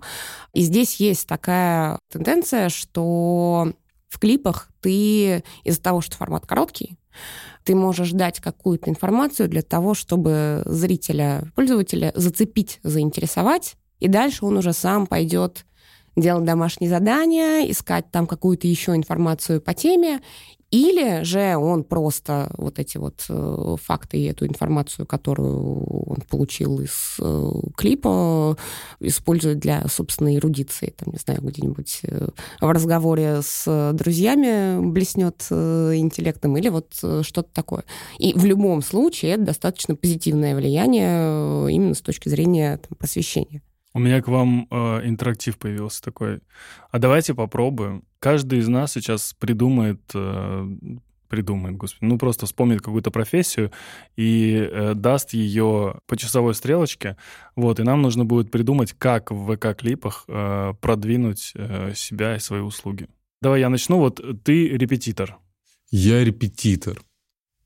И 0.54 0.62
здесь 0.62 0.96
есть 0.96 1.28
такая 1.28 2.00
тенденция, 2.10 2.68
что 2.68 3.72
в 4.08 4.18
клипах 4.18 4.70
ты 4.80 5.44
из-за 5.62 5.80
того, 5.80 6.00
что 6.00 6.16
формат 6.16 6.46
короткий, 6.46 6.98
ты 7.64 7.74
можешь 7.74 8.12
дать 8.12 8.40
какую-то 8.40 8.90
информацию 8.90 9.48
для 9.48 9.62
того, 9.62 9.94
чтобы 9.94 10.62
зрителя, 10.66 11.50
пользователя 11.54 12.12
зацепить, 12.14 12.78
заинтересовать, 12.82 13.76
и 14.00 14.08
дальше 14.08 14.44
он 14.44 14.58
уже 14.58 14.72
сам 14.72 15.06
пойдет 15.06 15.64
делать 16.14 16.44
домашние 16.44 16.90
задания, 16.90 17.68
искать 17.70 18.10
там 18.10 18.26
какую-то 18.26 18.68
еще 18.68 18.94
информацию 18.94 19.60
по 19.60 19.74
теме, 19.74 20.20
или 20.74 21.22
же 21.22 21.56
он 21.56 21.84
просто 21.84 22.50
вот 22.58 22.80
эти 22.80 22.98
вот 22.98 23.24
э, 23.28 23.76
факты 23.80 24.18
и 24.18 24.24
эту 24.24 24.44
информацию, 24.44 25.06
которую 25.06 25.84
он 26.10 26.16
получил 26.28 26.80
из 26.80 27.14
э, 27.20 27.50
клипа, 27.76 28.56
использует 28.98 29.60
для 29.60 29.86
собственной 29.86 30.36
эрудиции. 30.36 30.92
Там, 30.96 31.12
не 31.12 31.18
знаю, 31.18 31.42
где-нибудь 31.42 32.00
э, 32.02 32.28
в 32.60 32.68
разговоре 32.68 33.40
с 33.42 33.92
друзьями 33.94 34.84
блеснет 34.84 35.46
интеллектом 35.50 36.56
или 36.56 36.70
вот 36.70 36.92
что-то 36.94 37.48
такое. 37.52 37.84
И 38.18 38.32
в 38.36 38.44
любом 38.44 38.82
случае 38.82 39.32
это 39.32 39.44
достаточно 39.44 39.94
позитивное 39.94 40.56
влияние 40.56 41.70
именно 41.72 41.94
с 41.94 42.00
точки 42.00 42.28
зрения 42.28 42.78
там, 42.78 42.98
просвещения. 42.98 43.62
У 43.94 44.00
меня 44.00 44.20
к 44.20 44.28
вам 44.28 44.66
э, 44.70 45.06
интерактив 45.06 45.56
появился 45.56 46.02
такой. 46.02 46.40
А 46.90 46.98
давайте 46.98 47.32
попробуем. 47.32 48.02
Каждый 48.18 48.58
из 48.58 48.66
нас 48.66 48.92
сейчас 48.92 49.34
придумает, 49.38 50.00
э, 50.14 50.68
придумает, 51.28 51.76
господи, 51.76 52.04
ну 52.04 52.18
просто 52.18 52.46
вспомнит 52.46 52.80
какую-то 52.80 53.12
профессию 53.12 53.70
и 54.16 54.68
э, 54.68 54.94
даст 54.94 55.32
ее 55.32 56.00
по 56.08 56.16
часовой 56.16 56.54
стрелочке. 56.54 57.16
Вот, 57.54 57.78
и 57.78 57.84
нам 57.84 58.02
нужно 58.02 58.24
будет 58.24 58.50
придумать, 58.50 58.94
как 58.94 59.30
в 59.30 59.54
ВК-клипах 59.54 60.24
э, 60.26 60.74
продвинуть 60.80 61.52
э, 61.54 61.92
себя 61.94 62.34
и 62.34 62.40
свои 62.40 62.62
услуги. 62.62 63.08
Давай 63.40 63.60
я 63.60 63.68
начну. 63.68 63.98
Вот 63.98 64.20
ты 64.42 64.70
репетитор. 64.70 65.38
Я 65.90 66.24
репетитор. 66.24 67.00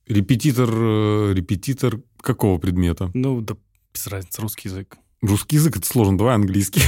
Репетитор, 0.07 0.69
э, 0.71 1.33
репетитор 1.35 2.03
какого 2.21 2.59
предмета? 2.59 3.11
Ну, 3.15 3.41
да 3.41 3.57
без 3.95 4.07
разницы, 4.07 4.43
русский 4.43 4.69
язык. 4.69 4.99
Русский 5.21 5.57
язык 5.57 5.77
это 5.77 5.87
сложно, 5.87 6.17
давай 6.17 6.35
английский. 6.37 6.83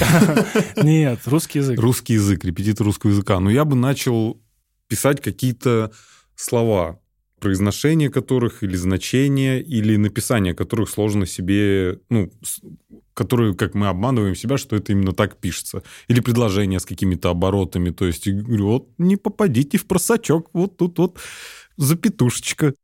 Нет, 0.82 1.20
русский 1.26 1.58
язык. 1.58 1.78
Русский 1.80 2.14
язык, 2.14 2.44
репетитор 2.44 2.86
русского 2.86 3.10
языка. 3.10 3.40
Но 3.40 3.50
я 3.50 3.64
бы 3.64 3.74
начал 3.74 4.40
писать 4.86 5.20
какие-то 5.20 5.92
слова, 6.36 7.00
произношение 7.40 8.08
которых 8.08 8.62
или 8.62 8.76
значение, 8.76 9.60
или 9.60 9.96
написание 9.96 10.54
которых 10.54 10.90
сложно 10.90 11.26
себе, 11.26 11.98
ну, 12.08 12.30
которые, 13.14 13.54
как 13.54 13.74
мы 13.74 13.88
обманываем 13.88 14.36
себя, 14.36 14.58
что 14.58 14.76
это 14.76 14.92
именно 14.92 15.12
так 15.12 15.38
пишется. 15.38 15.82
Или 16.06 16.20
предложение 16.20 16.78
с 16.78 16.86
какими-то 16.86 17.30
оборотами. 17.30 17.90
То 17.90 18.04
есть, 18.04 18.28
говорю, 18.28 18.66
вот 18.66 18.88
не 18.98 19.16
попадите 19.16 19.76
в 19.76 19.86
просачок, 19.86 20.50
вот 20.52 20.76
тут 20.76 20.98
вот 20.98 21.18
запятушечка. 21.76 22.74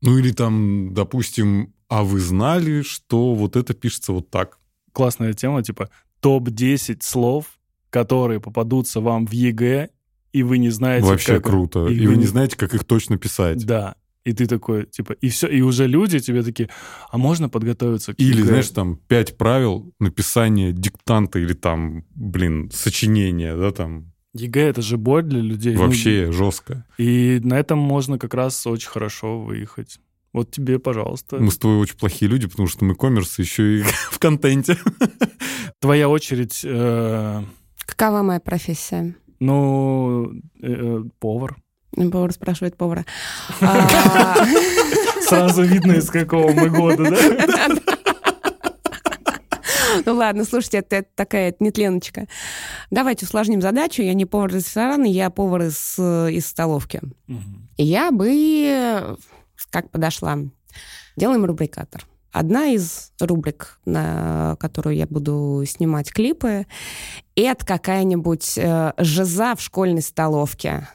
Ну 0.00 0.18
или 0.18 0.30
там, 0.30 0.94
допустим, 0.94 1.74
а 1.88 2.02
вы 2.02 2.20
знали, 2.20 2.82
что 2.82 3.34
вот 3.34 3.56
это 3.56 3.74
пишется 3.74 4.12
вот 4.12 4.30
так? 4.30 4.58
Классная 4.96 5.34
тема, 5.34 5.62
типа 5.62 5.90
топ-10 6.20 7.00
слов, 7.02 7.58
которые 7.90 8.40
попадутся 8.40 9.02
вам 9.02 9.26
в 9.26 9.32
ЕГЭ, 9.32 9.90
и 10.32 10.42
вы 10.42 10.56
не 10.56 10.70
знаете... 10.70 11.06
Вообще 11.06 11.34
как... 11.34 11.44
круто. 11.44 11.86
И, 11.86 11.96
и 11.96 12.06
вы 12.06 12.16
не 12.16 12.24
знаете, 12.24 12.56
как 12.56 12.72
их 12.72 12.84
точно 12.84 13.18
писать. 13.18 13.66
Да. 13.66 13.96
И 14.24 14.32
ты 14.32 14.46
такой, 14.46 14.86
типа, 14.86 15.12
и 15.12 15.28
все, 15.28 15.48
и 15.48 15.60
уже 15.60 15.86
люди 15.86 16.18
тебе 16.18 16.42
такие, 16.42 16.70
а 17.10 17.18
можно 17.18 17.50
подготовиться 17.50 18.14
к 18.14 18.18
Или, 18.18 18.38
ЕГЭ? 18.38 18.48
знаешь, 18.48 18.70
там, 18.70 18.96
пять 19.06 19.36
правил 19.36 19.92
написания 20.00 20.72
диктанта 20.72 21.40
или 21.40 21.52
там, 21.52 22.04
блин, 22.14 22.70
сочинения, 22.72 23.54
да, 23.54 23.72
там. 23.72 24.12
ЕГЭ— 24.32 24.60
это 24.62 24.80
же 24.80 24.96
боль 24.96 25.24
для 25.24 25.42
людей. 25.42 25.76
Вообще 25.76 26.24
ну, 26.28 26.32
жестко. 26.32 26.86
И 26.96 27.38
на 27.44 27.58
этом 27.58 27.78
можно 27.78 28.18
как 28.18 28.32
раз 28.32 28.66
очень 28.66 28.88
хорошо 28.88 29.42
выехать. 29.42 30.00
Вот 30.36 30.50
тебе, 30.50 30.78
пожалуйста. 30.78 31.38
Мы 31.38 31.50
с 31.50 31.56
тобой 31.56 31.78
очень 31.78 31.96
плохие 31.96 32.30
люди, 32.30 32.46
потому 32.46 32.68
что 32.68 32.84
мы 32.84 32.94
коммерс 32.94 33.38
еще 33.38 33.78
и 33.78 33.82
в 34.10 34.18
контенте. 34.18 34.76
Твоя 35.80 36.10
очередь. 36.10 36.60
Э... 36.62 37.42
Какова 37.86 38.20
моя 38.20 38.38
профессия? 38.38 39.14
Ну, 39.40 40.30
э, 40.60 40.66
э, 40.68 41.04
повар. 41.20 41.56
Повар 42.12 42.32
спрашивает 42.32 42.76
повара. 42.76 43.06
А, 43.62 44.36
Сразу 45.22 45.62
видно, 45.62 45.92
из 45.92 46.10
какого 46.10 46.52
мы 46.52 46.68
года, 46.68 47.10
да? 47.10 47.68
Ну 50.04 50.14
ладно, 50.14 50.44
слушайте, 50.44 50.78
это, 50.78 50.96
это 50.96 51.08
такая 51.14 51.48
это 51.48 51.64
нетленочка. 51.64 52.28
Давайте 52.90 53.24
усложним 53.24 53.62
задачу. 53.62 54.02
Я 54.02 54.12
не 54.12 54.26
повар 54.26 54.50
из 54.50 54.66
ресторана, 54.66 55.06
я 55.06 55.30
повар 55.30 55.62
из, 55.62 55.98
из 55.98 56.46
столовки. 56.46 57.00
Угу. 57.26 57.42
Я 57.78 58.10
бы 58.10 59.16
как 59.70 59.90
подошла. 59.90 60.38
Делаем 61.16 61.44
рубрикатор. 61.44 62.04
Одна 62.32 62.66
из 62.66 63.12
рубрик, 63.18 63.78
на 63.86 64.56
которую 64.60 64.96
я 64.96 65.06
буду 65.06 65.64
снимать 65.66 66.12
клипы, 66.12 66.66
это 67.34 67.64
какая-нибудь 67.64 68.58
э, 68.58 68.92
жиза 68.98 69.54
в 69.56 69.62
школьной 69.62 70.02
столовке. 70.02 70.86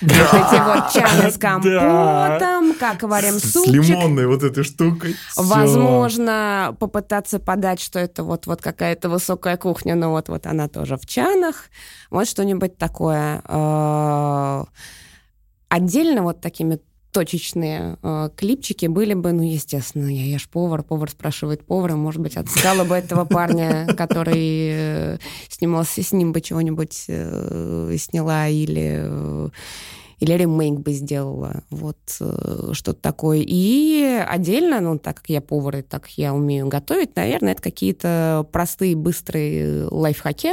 Да, 0.00 0.14
вот 0.14 0.34
эти 0.34 0.60
вот 0.64 0.92
чаны 0.92 1.30
с 1.30 1.38
компотом, 1.38 2.72
да. 2.72 2.74
как 2.78 3.02
варим 3.02 3.34
с, 3.34 3.52
супчик. 3.52 3.84
С 3.84 3.88
лимонной 3.88 4.26
вот 4.26 4.42
этой 4.42 4.64
штукой. 4.64 5.16
Возможно, 5.36 6.68
Всё. 6.68 6.76
попытаться 6.76 7.38
подать, 7.38 7.80
что 7.80 7.98
это 7.98 8.22
вот, 8.24 8.46
вот 8.46 8.62
какая-то 8.62 9.08
высокая 9.08 9.56
кухня, 9.56 9.94
но 9.94 10.10
вот, 10.10 10.28
вот 10.28 10.46
она 10.46 10.68
тоже 10.68 10.96
в 10.96 11.06
чанах. 11.06 11.70
Вот 12.10 12.28
что-нибудь 12.28 12.78
такое. 12.78 13.42
Э, 13.48 14.64
отдельно 15.68 16.22
вот 16.22 16.40
такими 16.40 16.80
точечные 17.12 17.98
э, 18.02 18.30
клипчики 18.34 18.86
были 18.86 19.14
бы, 19.14 19.32
ну, 19.32 19.42
естественно, 19.42 20.08
я, 20.08 20.24
я 20.24 20.38
ж 20.38 20.48
повар, 20.48 20.82
повар 20.82 21.10
спрашивает 21.10 21.64
повара, 21.64 21.94
может 21.94 22.20
быть, 22.20 22.36
отыскала 22.36 22.84
бы 22.84 22.94
этого 22.96 23.24
парня, 23.24 23.86
который 23.96 24.70
э, 24.72 25.18
снимался, 25.48 26.02
с 26.02 26.12
ним 26.12 26.32
бы 26.32 26.40
чего-нибудь 26.40 27.04
э, 27.08 27.96
сняла 27.98 28.48
или... 28.48 29.00
Э, 29.04 29.48
или 30.22 30.34
ремейк 30.34 30.78
бы 30.78 30.92
сделала, 30.92 31.64
вот 31.70 31.98
э, 32.20 32.70
что-то 32.74 33.00
такое. 33.00 33.42
И 33.44 34.24
отдельно, 34.24 34.80
ну, 34.80 34.96
так 34.96 35.16
как 35.16 35.28
я 35.28 35.40
повар 35.40 35.78
и 35.78 35.82
так 35.82 36.06
я 36.10 36.32
умею 36.32 36.68
готовить, 36.68 37.16
наверное, 37.16 37.54
это 37.54 37.62
какие-то 37.62 38.46
простые, 38.52 38.94
быстрые 38.94 39.88
лайфхаки. 39.90 40.52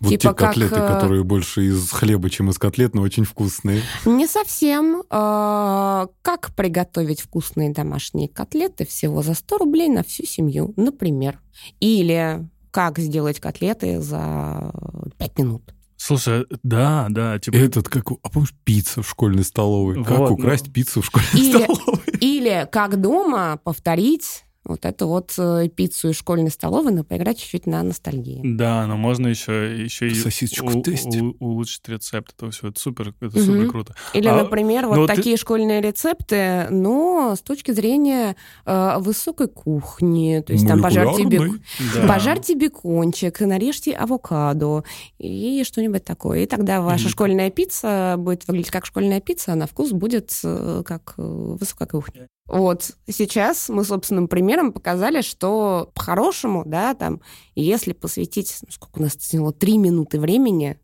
Вот 0.00 0.10
типа 0.10 0.20
те 0.20 0.34
котлеты, 0.34 0.74
как, 0.74 0.88
которые 0.88 1.22
больше 1.22 1.68
из 1.68 1.88
хлеба, 1.92 2.30
чем 2.30 2.50
из 2.50 2.58
котлет, 2.58 2.96
но 2.96 3.02
очень 3.02 3.22
вкусные. 3.22 3.80
Не 4.04 4.26
совсем. 4.26 5.04
А, 5.08 6.08
как 6.22 6.52
приготовить 6.56 7.20
вкусные 7.20 7.70
домашние 7.70 8.28
котлеты 8.28 8.84
всего 8.84 9.22
за 9.22 9.34
100 9.34 9.58
рублей 9.58 9.88
на 9.88 10.02
всю 10.02 10.26
семью, 10.26 10.74
например. 10.76 11.38
Или 11.78 12.44
как 12.72 12.98
сделать 12.98 13.38
котлеты 13.38 14.00
за 14.00 14.72
5 15.18 15.38
минут. 15.38 15.75
Слушай, 15.96 16.46
да, 16.62 17.06
да. 17.10 17.38
Типа... 17.38 17.56
Этот, 17.56 17.88
как, 17.88 18.10
а 18.10 18.28
помнишь, 18.28 18.54
пицца 18.64 19.02
в 19.02 19.08
школьной 19.08 19.44
столовой? 19.44 19.96
Вот, 19.96 20.06
как 20.06 20.30
украсть 20.30 20.66
ну... 20.66 20.72
пиццу 20.72 21.00
в 21.00 21.06
школьной 21.06 21.28
или, 21.34 21.64
столовой? 21.64 22.04
Или 22.20 22.68
как 22.70 23.00
дома 23.00 23.58
повторить 23.62 24.45
вот 24.66 24.84
эту 24.84 25.06
вот 25.06 25.34
э, 25.38 25.68
пиццу 25.68 26.10
из 26.10 26.16
школьной 26.16 26.50
столовой, 26.50 26.92
но 26.92 27.04
поиграть 27.04 27.38
чуть-чуть 27.38 27.66
на 27.66 27.82
ностальгии. 27.82 28.40
Да, 28.44 28.86
но 28.86 28.96
можно 28.96 29.28
еще, 29.28 29.84
еще 29.84 30.12
Сосисочку 30.14 30.70
и 30.70 31.20
у, 31.20 31.36
у, 31.38 31.46
улучшить 31.52 31.88
рецепт. 31.88 32.34
Это 32.36 32.50
все 32.50 32.68
это 32.68 32.80
супер, 32.80 33.14
это 33.20 33.38
угу. 33.38 33.44
супер 33.44 33.70
круто. 33.70 33.94
Или, 34.12 34.28
а, 34.28 34.42
например, 34.42 34.86
вот 34.86 35.06
такие 35.06 35.36
ты... 35.36 35.40
школьные 35.40 35.80
рецепты, 35.80 36.66
но 36.70 37.34
с 37.36 37.40
точки 37.40 37.70
зрения 37.70 38.36
э, 38.64 38.96
высокой 38.98 39.48
кухни. 39.48 40.42
То 40.44 40.52
есть 40.52 40.66
там 40.66 40.82
пожарьте, 40.82 41.24
бек... 41.24 41.60
да. 41.94 42.08
пожарьте 42.08 42.54
бекончик, 42.54 43.40
нарежьте 43.40 43.92
авокадо 43.92 44.84
и 45.18 45.62
что-нибудь 45.64 46.04
такое. 46.04 46.40
И 46.40 46.46
тогда 46.46 46.80
ваша 46.80 47.06
mm. 47.06 47.10
школьная 47.10 47.50
пицца 47.50 48.16
будет 48.18 48.46
выглядеть 48.48 48.70
как 48.70 48.86
школьная 48.86 49.20
пицца, 49.20 49.52
а 49.52 49.56
на 49.56 49.66
вкус 49.66 49.92
будет 49.92 50.32
э, 50.42 50.82
как 50.84 51.14
э, 51.18 51.22
высокая 51.22 51.88
кухня. 51.88 52.28
Вот 52.46 52.92
сейчас 53.08 53.68
мы 53.68 53.84
собственным 53.84 54.28
примером 54.28 54.72
показали, 54.72 55.20
что 55.20 55.90
по-хорошему, 55.94 56.62
да, 56.64 56.94
там, 56.94 57.20
если 57.54 57.92
посвятить, 57.92 58.56
ну, 58.62 58.68
сколько 58.70 58.98
у 58.98 59.02
нас 59.02 59.16
заняло, 59.18 59.52
три 59.52 59.78
минуты 59.78 60.20
времени, 60.20 60.78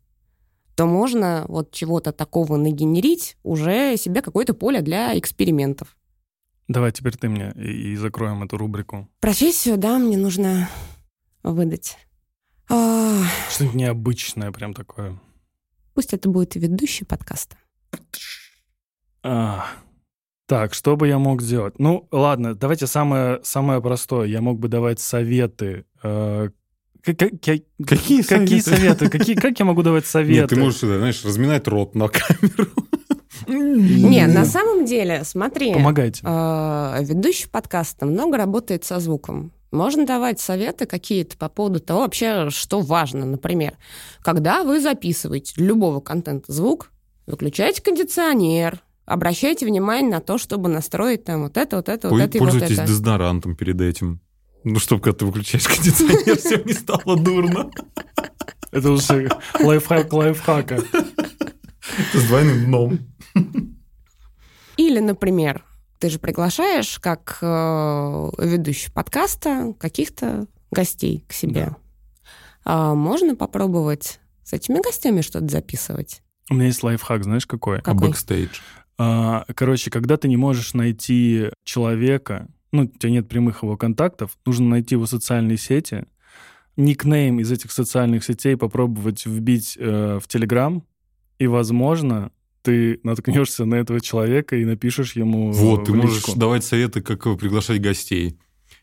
то 0.74 0.86
можно 0.86 1.44
вот 1.48 1.70
чего-то 1.70 2.12
такого 2.12 2.56
нагенерить, 2.56 3.36
уже 3.44 3.96
себе 3.96 4.22
какое-то 4.22 4.54
поле 4.54 4.80
для 4.80 5.16
экспериментов. 5.18 5.96
Давай 6.66 6.90
теперь 6.90 7.16
ты 7.16 7.28
мне 7.28 7.52
и, 7.56 7.92
и 7.92 7.96
закроем 7.96 8.42
эту 8.42 8.56
рубрику. 8.56 9.08
Профессию, 9.20 9.76
да, 9.76 9.98
мне 9.98 10.16
нужно 10.16 10.68
выдать. 11.42 11.96
А, 12.68 13.22
Что-нибудь 13.50 13.76
необычное 13.76 14.50
прям 14.50 14.72
такое. 14.74 15.20
пусть 15.94 16.14
это 16.14 16.28
будет 16.28 16.54
ведущий 16.54 17.04
подкаста. 17.04 17.56
А, 19.22 19.66
так, 20.52 20.74
что 20.74 20.96
бы 20.98 21.08
я 21.08 21.18
мог 21.18 21.40
сделать? 21.40 21.78
Ну, 21.78 22.06
ладно, 22.12 22.54
давайте 22.54 22.86
самое, 22.86 23.40
самое 23.42 23.80
простое. 23.80 24.26
Я 24.26 24.42
мог 24.42 24.58
бы 24.58 24.68
давать 24.68 25.00
советы. 25.00 25.86
э, 26.02 26.50
Какие 27.02 27.64
Какие 27.86 28.20
советы? 28.20 28.60
советы? 28.60 29.08
Какие, 29.08 29.34
как 29.34 29.58
я 29.58 29.64
могу 29.64 29.82
давать 29.82 30.04
советы? 30.04 30.40
Нет, 30.40 30.50
ты 30.50 30.56
можешь, 30.56 30.82
это, 30.82 30.98
знаешь, 30.98 31.24
разминать 31.24 31.66
рот 31.68 31.94
на 31.94 32.08
камеру. 32.08 32.66
Не, 33.48 34.26
на 34.26 34.44
самом 34.44 34.84
деле, 34.84 35.22
смотри, 35.24 35.72
Помогайте. 35.72 36.20
э, 36.22 36.98
ведущий 37.00 37.48
подкаста 37.48 38.04
много 38.04 38.36
работает 38.36 38.84
со 38.84 39.00
звуком. 39.00 39.52
Можно 39.70 40.04
давать 40.04 40.38
советы 40.38 40.84
какие-то 40.84 41.38
по 41.38 41.48
поводу 41.48 41.80
того 41.80 42.00
вообще, 42.00 42.50
что 42.50 42.80
важно. 42.80 43.24
Например, 43.24 43.72
когда 44.20 44.64
вы 44.64 44.80
записываете 44.80 45.54
любого 45.56 46.00
контента 46.00 46.52
звук, 46.52 46.90
выключайте 47.26 47.80
кондиционер, 47.82 48.82
обращайте 49.04 49.66
внимание 49.66 50.10
на 50.10 50.20
то, 50.20 50.38
чтобы 50.38 50.68
настроить 50.68 51.24
там 51.24 51.42
вот 51.42 51.56
это, 51.56 51.76
вот 51.76 51.88
это, 51.88 52.08
вот 52.08 52.20
это 52.20 52.36
и 52.36 52.40
вот 52.40 52.50
Пользуйтесь 52.50 52.78
это. 52.78 52.86
дезодорантом 52.86 53.56
перед 53.56 53.80
этим. 53.80 54.20
Ну, 54.64 54.78
чтобы 54.78 55.02
когда 55.02 55.18
ты 55.18 55.26
выключаешь 55.26 55.66
кондиционер, 55.66 56.38
всем 56.38 56.64
не 56.64 56.72
стало 56.72 57.16
дурно. 57.16 57.70
Это 58.70 58.90
уже 58.90 59.28
лайфхак 59.60 60.12
лайфхака. 60.12 60.82
С 62.14 62.24
двойным 62.26 62.64
дном. 62.66 62.98
Или, 64.76 65.00
например, 65.00 65.64
ты 65.98 66.08
же 66.08 66.18
приглашаешь 66.18 66.98
как 66.98 67.38
э, 67.42 68.30
ведущий 68.38 68.90
подкаста 68.90 69.74
каких-то 69.78 70.46
гостей 70.70 71.24
к 71.28 71.32
себе. 71.32 71.76
А 72.64 72.94
можно 72.94 73.36
попробовать 73.36 74.20
с 74.44 74.52
этими 74.52 74.80
гостями 74.82 75.20
что-то 75.20 75.48
записывать? 75.48 76.22
У 76.50 76.54
меня 76.54 76.66
есть 76.66 76.82
лайфхак, 76.82 77.24
знаешь 77.24 77.46
какой? 77.46 77.78
А 77.78 77.82
Какой? 77.82 78.08
бэкстейдж? 78.08 78.60
А, 79.04 79.44
Короче, 79.56 79.90
когда 79.90 80.16
ты 80.16 80.28
не 80.28 80.36
можешь 80.36 80.74
найти 80.74 81.46
человека, 81.64 82.46
ну, 82.70 82.82
у 82.82 82.86
тебя 82.86 83.10
нет 83.10 83.28
прямых 83.28 83.64
его 83.64 83.76
контактов, 83.76 84.38
нужно 84.46 84.68
найти 84.68 84.94
его 84.94 85.06
социальные 85.06 85.58
сети, 85.58 86.04
никнейм 86.76 87.40
из 87.40 87.50
этих 87.50 87.72
социальных 87.72 88.22
сетей 88.22 88.56
попробовать 88.56 89.26
вбить 89.26 89.76
э, 89.76 90.20
в 90.22 90.28
Телеграм, 90.28 90.84
и, 91.40 91.48
возможно, 91.48 92.30
ты 92.62 93.00
наткнешься 93.02 93.64
на 93.64 93.74
этого 93.74 94.00
человека 94.00 94.54
и 94.54 94.64
напишешь 94.64 95.16
ему 95.16 95.50
Вот, 95.50 95.86
ты 95.86 95.92
можешь 95.92 96.22
давать 96.36 96.64
советы, 96.64 97.00
как 97.00 97.24
приглашать 97.40 97.80
гостей. 97.80 98.38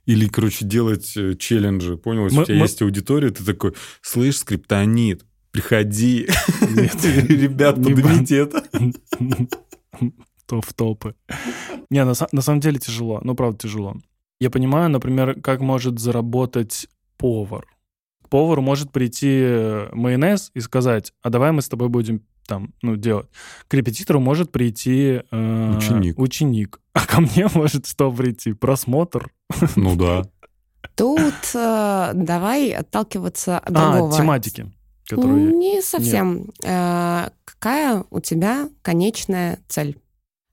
Или, 0.06 0.28
короче, 0.28 0.66
делать 0.66 1.16
э, 1.16 1.36
челленджи. 1.36 1.96
Понял, 1.96 2.26
если 2.26 2.36
Мы- 2.36 2.42
у 2.44 2.46
тебя 2.46 2.58
мы- 2.58 2.66
есть 2.66 2.82
аудитория, 2.82 3.30
ты 3.30 3.46
такой, 3.46 3.74
слышь, 4.02 4.38
скриптонит, 4.40 5.26
приходи. 5.52 6.28
Нет. 6.76 7.06
Ребят, 7.30 7.76
поднимите 7.76 8.36
это. 8.36 8.66
То 10.46 10.62
в 10.62 10.74
топы. 10.74 11.16
Не, 11.90 12.04
на, 12.06 12.14
на 12.32 12.42
самом 12.42 12.60
деле 12.60 12.80
тяжело. 12.80 13.20
Ну, 13.24 13.36
правда, 13.36 13.58
тяжело. 13.60 13.96
Я 14.40 14.50
понимаю, 14.50 14.90
например, 14.90 15.40
как 15.42 15.60
может 15.62 16.00
заработать 16.00 16.88
повар. 17.18 17.66
К 18.24 18.30
повару 18.30 18.62
может 18.62 18.92
прийти 18.92 19.28
э, 19.42 19.90
майонез 19.94 20.52
и 20.56 20.60
сказать, 20.62 21.14
а 21.22 21.30
давай 21.30 21.52
мы 21.52 21.62
с 21.62 21.70
тобой 21.70 21.90
будем 21.90 22.22
там, 22.48 22.74
ну, 22.82 22.96
делать. 22.96 23.28
К 23.68 23.74
репетитору 23.76 24.20
может 24.20 24.52
прийти 24.52 25.22
э, 25.30 25.76
Ученик. 25.78 26.18
ученик. 26.18 26.80
А 26.94 27.06
ко 27.06 27.22
мне 27.22 27.48
может 27.54 27.86
что 27.86 28.12
прийти? 28.12 28.54
Просмотр. 28.54 29.30
Ну 29.76 29.96
да. 29.96 30.24
Тут 30.96 31.34
э, 31.54 32.12
давай 32.16 32.72
отталкиваться 32.72 33.60
от 33.60 33.76
А, 33.76 33.92
другого. 33.94 34.18
тематики, 34.18 34.72
которые... 35.10 35.54
Не 35.54 35.82
совсем. 35.82 36.52
Э, 36.64 37.30
какая 37.46 38.06
у 38.10 38.20
тебя 38.20 38.70
конечная 38.82 39.60
цель? 39.68 39.98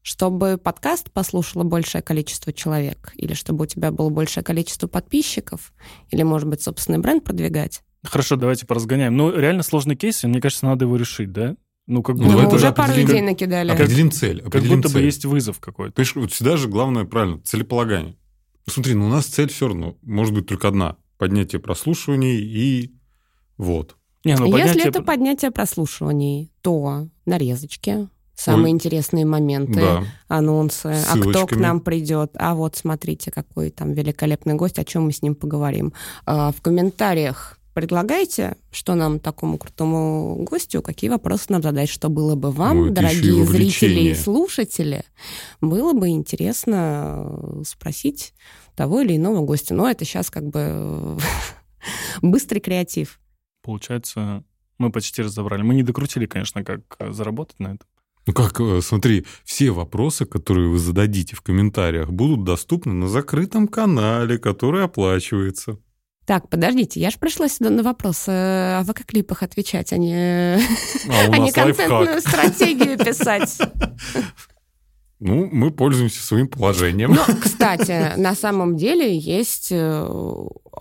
Чтобы 0.03 0.57
подкаст 0.57 1.11
послушало 1.11 1.65
большее 1.65 2.01
количество 2.01 2.53
человек? 2.53 3.13
Или 3.17 3.35
чтобы 3.35 3.65
у 3.65 3.67
тебя 3.67 3.91
было 3.91 4.09
большее 4.09 4.45
количество 4.45 4.87
подписчиков? 4.87 5.73
Или, 6.11 6.23
может 6.23 6.49
быть, 6.49 6.63
собственный 6.63 6.99
бренд 6.99 7.25
продвигать? 7.25 7.83
Хорошо, 8.05 8.37
давайте 8.37 8.67
поразгоняем. 8.67 9.17
Ну, 9.17 9.37
реально 9.37 9.63
сложный 9.63 9.97
кейс, 9.97 10.23
и 10.23 10.29
мне 10.29 10.41
кажется, 10.41 10.67
надо 10.67 10.85
его 10.85 10.97
решить, 10.97 11.33
да? 11.33 11.57
Ну, 11.87 12.03
как 12.03 12.17
Ну, 12.17 12.23
Ну, 12.23 12.29
будто, 12.29 12.39
мы 12.39 12.47
это 12.47 12.57
уже 12.57 12.67
же 12.69 12.73
пару 12.73 12.93
идей 12.93 13.21
накидали. 13.21 13.71
Определим 13.71 14.11
цель. 14.11 14.39
как 14.39 14.49
определим 14.49 14.77
будто 14.77 14.89
бы 14.89 14.95
цель. 14.95 15.05
есть 15.05 15.25
вызов 15.25 15.61
какой-то. 15.61 15.95
Понимаешь, 15.95 16.17
вот 16.17 16.33
всегда 16.33 16.57
же 16.57 16.69
главное, 16.69 17.05
правильно, 17.05 17.41
целеполагание. 17.43 18.17
Ну, 18.67 18.73
смотри, 18.73 18.95
ну 18.95 19.07
у 19.07 19.09
нас 19.09 19.27
цель 19.27 19.51
все 19.51 19.69
равно 19.69 19.97
может 20.03 20.35
быть 20.35 20.47
только 20.47 20.69
одна. 20.69 20.97
Поднятие 21.19 21.61
прослушиваний 21.61 22.39
и 22.39 22.93
вот. 23.57 23.97
Не, 24.27 24.37
ну, 24.37 24.47
Если 24.47 24.69
поднятие- 24.69 24.89
это 24.89 25.03
поднятие 25.03 25.51
прослушиваний, 25.51 26.51
то 26.63 27.07
нарезочки, 27.27 28.09
самые 28.35 28.65
Ой. 28.67 28.71
интересные 28.71 29.25
моменты, 29.25 29.81
Да. 29.81 30.05
анонсы, 30.29 30.87
а 30.87 31.13
кто 31.17 31.31
к 31.31 31.33
Ссылочками. 31.33 31.63
нам 31.63 31.81
придет, 31.81 32.33
а 32.35 32.55
вот 32.55 32.77
смотрите, 32.77 33.31
какой 33.31 33.71
там 33.71 33.93
великолепный 33.93 34.55
гость, 34.55 34.79
о 34.79 34.85
чем 34.85 35.05
мы 35.05 35.13
с 35.13 35.23
ним 35.23 35.35
поговорим. 35.35 35.93
А, 36.27 36.53
В 36.53 36.61
комментариях 36.61 37.59
предлагайте, 37.73 38.57
что 38.71 38.95
нам 38.95 39.21
такому 39.21 39.59
крутому 39.59 40.37
гостю, 40.51 40.83
какие 40.83 41.09
вопросы 41.11 41.45
нам 41.51 41.63
задать, 41.63 41.89
что 41.89 42.09
было 42.09 42.35
бы 42.35 42.51
вам, 42.51 42.87
это 42.91 43.03
еще 43.03 43.17
и 43.19 43.21
дорогие 43.31 43.45
зрители 43.47 44.01
и 44.11 44.15
слушатели, 44.15 45.05
было 45.61 45.93
бы 45.93 46.09
интересно 46.09 47.27
э, 47.27 47.63
спросить 47.67 48.33
того 48.75 49.01
или 49.03 49.17
иного 49.17 49.41
гостя. 49.45 49.75
Но 49.75 49.89
это 49.91 50.05
сейчас 50.05 50.31
как 50.31 50.45
бы 50.49 51.17
быстрый 52.23 52.61
креатив. 52.61 53.21
Получается, 53.67 54.45
мы 54.79 54.93
почти 54.93 55.23
разобрали. 55.23 55.63
Мы 55.63 55.75
не 55.75 55.83
докрутили, 55.83 56.27
конечно, 56.27 56.63
как 56.63 56.83
э, 57.01 57.11
заработать 57.11 57.59
на 57.59 57.75
это. 57.75 57.85
Ну 58.25 58.33
как, 58.33 58.61
э, 58.61 58.81
смотри, 58.81 59.27
все 59.45 59.73
вопросы, 59.73 60.25
которые 60.25 60.69
вы 60.69 60.79
зададите 60.79 61.35
в 61.35 61.43
комментариях, 61.43 62.11
будут 62.11 62.45
доступны 62.45 62.93
на 62.93 63.09
закрытом 63.09 63.67
канале, 63.67 64.39
который 64.39 64.85
оплачивается. 64.85 65.81
Так, 66.27 66.49
подождите, 66.49 67.01
я 67.01 67.11
же 67.11 67.19
пришла 67.19 67.49
сюда 67.49 67.71
на 67.71 67.83
вопросы 67.83 68.31
о 68.31 68.85
ВК-клипах 68.85 69.43
отвечать, 69.43 69.93
а 69.93 69.97
не, 69.97 70.55
А 70.55 70.61
а 71.33 71.39
не 71.39 71.51
контентную 71.51 72.15
лайфхак. 72.15 72.21
стратегию 72.21 72.99
писать. 72.99 73.59
Ну, 75.19 75.49
мы 75.51 75.71
пользуемся 75.71 76.23
своим 76.23 76.47
положением. 76.47 77.15
Но, 77.15 77.25
кстати, 77.41 78.19
на 78.19 78.35
самом 78.35 78.77
деле 78.77 79.17
есть 79.17 79.69
э, 79.71 80.09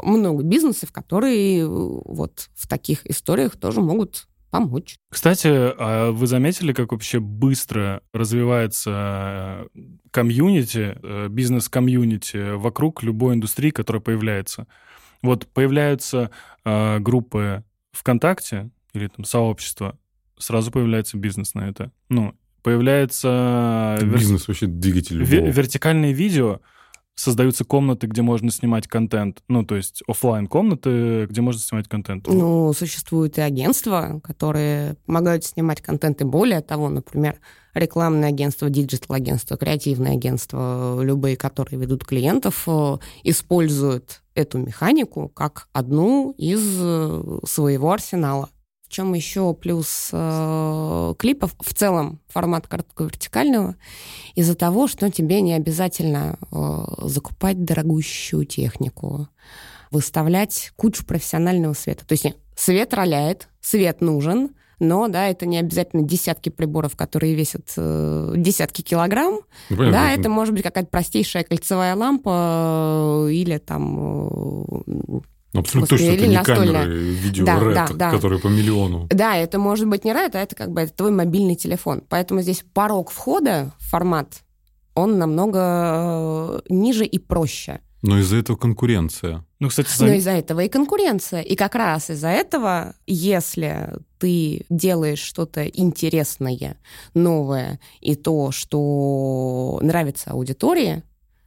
много 0.03 0.43
бизнесов, 0.43 0.91
которые 0.91 1.61
э, 1.61 1.67
вот 1.67 2.49
в 2.53 2.67
таких 2.67 3.05
историях 3.05 3.55
тоже 3.55 3.79
могут 3.79 4.27
помочь. 4.49 4.97
Кстати, 5.09 5.47
а 5.47 6.11
вы 6.11 6.27
заметили, 6.27 6.73
как 6.73 6.91
вообще 6.91 7.19
быстро 7.19 8.01
развивается 8.13 9.69
э, 9.73 9.85
комьюнити, 10.11 10.97
бизнес-комьюнити 11.29 12.55
вокруг 12.55 13.03
любой 13.03 13.35
индустрии, 13.35 13.69
которая 13.69 14.01
появляется? 14.01 14.67
Вот 15.21 15.47
появляются 15.47 16.29
группы 16.63 17.63
ВКонтакте 17.93 18.69
или 18.93 19.07
там 19.07 19.25
сообщества, 19.25 19.97
сразу 20.37 20.71
появляется 20.71 21.17
бизнес 21.17 21.53
на 21.53 21.69
это. 21.69 21.91
Ну, 22.09 22.35
появляется 22.65 23.97
вер- 24.01 24.17
Бизнес 24.17 24.47
вообще 24.47 24.65
двигатель 24.65 25.21
ве- 25.21 25.35
любого. 25.35 25.51
вертикальные 25.51 26.13
видео, 26.13 26.59
создаются 27.13 27.63
комнаты, 27.63 28.07
где 28.07 28.23
можно 28.23 28.51
снимать 28.51 28.87
контент. 28.87 29.43
Ну, 29.47 29.63
то 29.63 29.75
есть 29.75 30.01
оффлайн 30.07 30.47
комнаты, 30.47 31.27
где 31.29 31.41
можно 31.41 31.61
снимать 31.61 31.87
контент. 31.87 32.27
Ну, 32.27 32.73
существуют 32.73 33.37
и 33.37 33.41
агентства, 33.41 34.19
которые 34.23 34.95
помогают 35.05 35.45
снимать 35.45 35.79
контент, 35.81 36.21
и 36.21 36.25
более 36.25 36.61
того, 36.61 36.89
например, 36.89 37.35
рекламное 37.75 38.29
агентство, 38.29 38.69
digital-агентство, 38.69 39.57
креативное 39.57 40.13
агентство, 40.13 40.99
любые, 41.03 41.37
которые 41.37 41.79
ведут 41.79 42.03
клиентов, 42.03 42.63
э, 42.67 42.97
используют 43.23 44.21
эту 44.33 44.57
механику 44.57 45.29
как 45.29 45.67
одну 45.71 46.33
из 46.37 46.61
э, 46.81 47.39
своего 47.47 47.91
арсенала. 47.93 48.49
Чем 48.95 49.13
еще 49.13 49.53
плюс 49.53 50.07
э, 50.13 51.13
клипов 51.19 51.53
в 51.59 51.73
целом 51.73 52.21
формат 52.29 52.65
короткого-вертикального 52.65 53.75
из-за 54.35 54.55
того, 54.55 54.87
что 54.87 55.11
тебе 55.11 55.41
не 55.41 55.51
обязательно 55.51 56.39
э, 56.49 57.07
закупать 57.09 57.65
дорогущую 57.65 58.45
технику, 58.45 59.27
выставлять 59.91 60.71
кучу 60.77 61.05
профессионального 61.05 61.73
света. 61.73 62.05
То 62.05 62.13
есть 62.13 62.23
нет, 62.23 62.37
свет 62.55 62.93
роляет, 62.93 63.49
свет 63.59 63.99
нужен, 63.99 64.51
но 64.79 65.09
да, 65.09 65.27
это 65.27 65.45
не 65.45 65.57
обязательно 65.57 66.03
десятки 66.03 66.47
приборов, 66.47 66.95
которые 66.95 67.35
весят 67.35 67.73
э, 67.75 68.33
десятки 68.37 68.81
килограмм. 68.81 69.41
Ну, 69.71 69.75
понятно, 69.75 69.91
да, 69.91 70.11
это- 70.11 70.21
это 70.21 70.29
может 70.29 70.53
быть 70.53 70.63
какая-то 70.63 70.89
простейшая 70.89 71.43
кольцевая 71.43 71.97
лампа 71.97 73.25
э, 73.27 73.31
или 73.33 73.57
там 73.57 74.79
э, 74.87 75.19
абсолютно 75.59 75.81
господи, 75.81 76.01
точно, 76.03 76.13
это 76.15 76.23
или 76.23 76.29
не 76.31 76.37
настольная. 76.37 76.83
камеры 76.83 76.99
видео 77.13 77.45
Да, 77.45 77.59
рэд, 77.59 77.73
да, 77.75 77.87
да. 77.93 78.11
которые 78.11 78.39
по 78.39 78.47
миллиону. 78.47 79.07
Да, 79.09 79.35
это 79.37 79.59
может 79.59 79.87
быть 79.87 80.03
не 80.05 80.11
RAID, 80.11 80.31
а 80.35 80.39
это 80.41 80.55
как 80.55 80.71
бы 80.71 80.81
это 80.81 80.93
твой 80.93 81.11
мобильный 81.11 81.55
телефон. 81.55 82.01
Поэтому 82.09 82.41
здесь 82.41 82.63
порог 82.73 83.11
входа 83.11 83.71
в 83.79 83.89
формат 83.89 84.41
он 84.93 85.17
намного 85.17 85.59
э, 85.59 86.59
ниже 86.69 87.05
и 87.05 87.17
проще. 87.19 87.81
Но 88.01 88.19
из-за 88.19 88.37
этого 88.37 88.55
конкуренция. 88.55 89.43
Ну, 89.59 89.67
кстати, 89.69 89.89
Но 89.99 90.07
за- 90.07 90.13
из-за 90.15 90.29
этого 90.31 90.59
и 90.61 90.69
конкуренция. 90.69 91.41
И 91.41 91.55
как 91.55 91.75
раз 91.75 92.09
из-за 92.11 92.27
этого, 92.29 92.93
если 93.07 93.89
ты 94.19 94.65
делаешь 94.69 95.19
что-то 95.19 95.65
интересное, 95.65 96.77
новое, 97.13 97.79
и 97.99 98.15
то, 98.15 98.51
что 98.51 99.79
нравится 99.81 100.31
аудитории, 100.31 101.03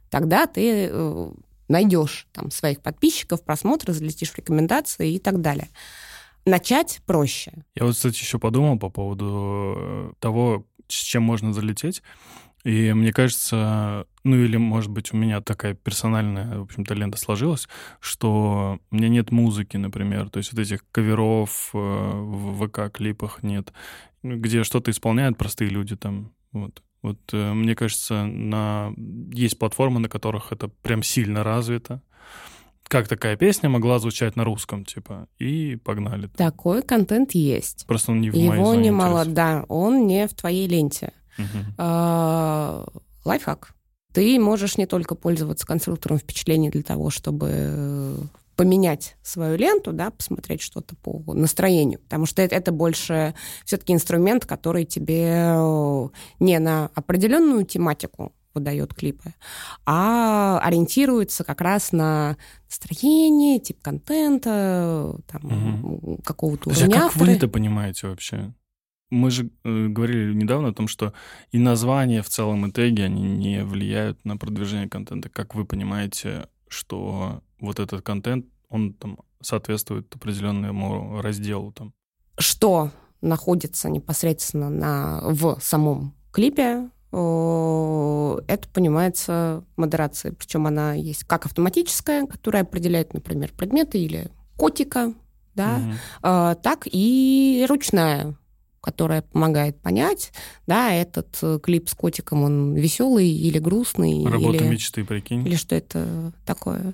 тогда 0.09 0.47
ты 0.47 0.89
э, 0.91 1.31
найдешь 1.69 2.27
там 2.33 2.51
своих 2.51 2.81
подписчиков, 2.81 3.43
просмотры, 3.43 3.93
залетишь 3.93 4.31
в 4.31 4.37
рекомендации 4.37 5.13
и 5.13 5.19
так 5.19 5.39
далее. 5.39 5.69
Начать 6.45 7.01
проще. 7.05 7.53
Я 7.75 7.85
вот, 7.85 7.95
кстати, 7.95 8.15
еще 8.15 8.39
подумал 8.39 8.77
по 8.77 8.89
поводу 8.89 9.75
э, 9.77 10.11
того, 10.19 10.65
с 10.87 10.95
чем 10.95 11.23
можно 11.23 11.53
залететь. 11.53 12.01
И 12.65 12.91
мне 12.91 13.13
кажется, 13.13 14.05
ну 14.23 14.35
или, 14.35 14.57
может 14.57 14.91
быть, 14.91 15.13
у 15.13 15.17
меня 15.17 15.39
такая 15.39 15.75
персональная, 15.75 16.59
в 16.59 16.63
общем-то, 16.63 16.93
лента 16.93 17.17
сложилась, 17.17 17.69
что 18.01 18.79
у 18.91 18.95
меня 18.95 19.07
нет 19.07 19.31
музыки, 19.31 19.77
например, 19.77 20.29
то 20.29 20.39
есть 20.39 20.51
вот 20.51 20.59
этих 20.59 20.83
каверов 20.91 21.69
э, 21.73 21.77
в 21.77 22.67
ВК-клипах 22.67 23.43
нет, 23.43 23.71
где 24.23 24.63
что-то 24.63 24.91
исполняют 24.91 25.37
простые 25.37 25.69
люди 25.69 25.95
там, 25.95 26.33
вот. 26.51 26.83
Вот 27.01 27.19
э, 27.31 27.53
мне 27.53 27.75
кажется, 27.75 28.25
на... 28.25 28.93
есть 29.31 29.57
платформы, 29.57 29.99
на 29.99 30.09
которых 30.09 30.51
это 30.51 30.67
прям 30.67 31.03
сильно 31.03 31.43
развито. 31.43 32.01
Как 32.83 33.07
такая 33.07 33.37
песня 33.37 33.69
могла 33.69 33.99
звучать 33.99 34.35
на 34.35 34.43
русском, 34.43 34.83
типа, 34.83 35.27
и 35.37 35.75
погнали. 35.75 36.27
Такой 36.27 36.81
контент 36.81 37.33
есть. 37.33 37.85
Просто 37.85 38.11
он 38.11 38.21
не 38.21 38.31
в 38.31 38.33
моей 38.33 38.45
Его 38.45 38.65
зоне 38.65 38.87
немало, 38.87 39.19
интересов. 39.19 39.33
да, 39.33 39.65
он 39.67 40.07
не 40.07 40.27
в 40.27 40.33
твоей 40.33 40.67
ленте. 40.67 41.13
А, 41.77 42.85
Лайфхак. 43.23 43.75
Ты 44.11 44.39
можешь 44.39 44.77
не 44.77 44.87
только 44.87 45.13
пользоваться 45.13 45.67
конструктором 45.67 46.17
впечатлений 46.17 46.71
для 46.71 46.81
того, 46.81 47.11
чтобы 47.11 48.17
поменять 48.59 49.15
свою 49.21 49.55
ленту, 49.55 49.93
да, 49.93 50.11
посмотреть 50.11 50.61
что-то 50.61 50.93
по 50.97 51.23
настроению, 51.33 51.99
потому 51.99 52.25
что 52.25 52.41
это, 52.41 52.55
это 52.57 52.73
больше 52.73 53.33
все-таки 53.63 53.93
инструмент, 53.93 54.45
который 54.45 54.83
тебе 54.83 55.53
э, 55.55 56.09
не 56.41 56.59
на 56.59 56.87
определенную 56.93 57.63
тематику 57.63 58.33
выдает 58.53 58.93
клипы, 58.93 59.33
а 59.85 60.59
ориентируется 60.59 61.45
как 61.45 61.61
раз 61.61 61.93
на 61.93 62.35
настроение, 62.65 63.61
тип 63.61 63.81
контента, 63.81 65.15
там, 65.25 66.17
какого-то 66.25 66.65
Подожди, 66.65 66.83
а 66.83 66.87
уровня 66.87 66.99
как 66.99 67.15
вы 67.15 67.21
автора. 67.21 67.37
это 67.37 67.47
понимаете 67.47 68.07
вообще? 68.07 68.53
Мы 69.09 69.31
же 69.31 69.51
э, 69.63 69.87
говорили 69.87 70.33
недавно 70.33 70.67
о 70.67 70.73
том, 70.73 70.89
что 70.89 71.13
и 71.53 71.59
названия 71.59 72.21
в 72.21 72.27
целом, 72.27 72.65
и 72.65 72.71
теги, 72.73 72.99
они 73.03 73.21
не 73.21 73.63
влияют 73.63 74.25
на 74.25 74.35
продвижение 74.35 74.89
контента. 74.89 75.29
Как 75.29 75.55
вы 75.55 75.63
понимаете, 75.63 76.49
что 76.67 77.41
вот 77.59 77.79
этот 77.79 78.01
контент, 78.01 78.45
он 78.69 78.93
там 78.93 79.19
соответствует 79.41 80.13
определенному 80.15 81.21
разделу 81.21 81.71
там? 81.71 81.93
что 82.39 82.91
находится 83.21 83.89
непосредственно 83.89 84.69
на, 84.69 85.21
в 85.23 85.59
самом 85.61 86.15
клипе, 86.31 86.89
э, 87.11 88.37
это 88.47 88.69
понимается 88.69 89.63
модерацией. 89.75 90.33
Причем 90.33 90.65
она 90.65 90.93
есть 90.93 91.25
как 91.25 91.45
автоматическая, 91.45 92.25
которая 92.25 92.63
определяет, 92.63 93.13
например, 93.13 93.51
предметы 93.55 93.99
или 93.99 94.31
котика, 94.57 95.13
да, 95.53 95.81
э, 96.23 96.55
так 96.63 96.87
и 96.89 97.65
ручная, 97.67 98.37
которая 98.81 99.21
помогает 99.21 99.81
понять, 99.81 100.31
да, 100.67 100.93
этот 100.93 101.37
э, 101.41 101.59
клип 101.61 101.89
с 101.89 101.93
котиком, 101.93 102.43
он 102.43 102.75
веселый 102.75 103.27
или 103.29 103.59
грустный, 103.59 104.25
Работа 104.25 104.57
или, 104.57 104.67
мечты, 104.67 105.03
прикинь. 105.03 105.45
или 105.47 105.55
что 105.55 105.75
это 105.75 106.31
такое 106.45 106.93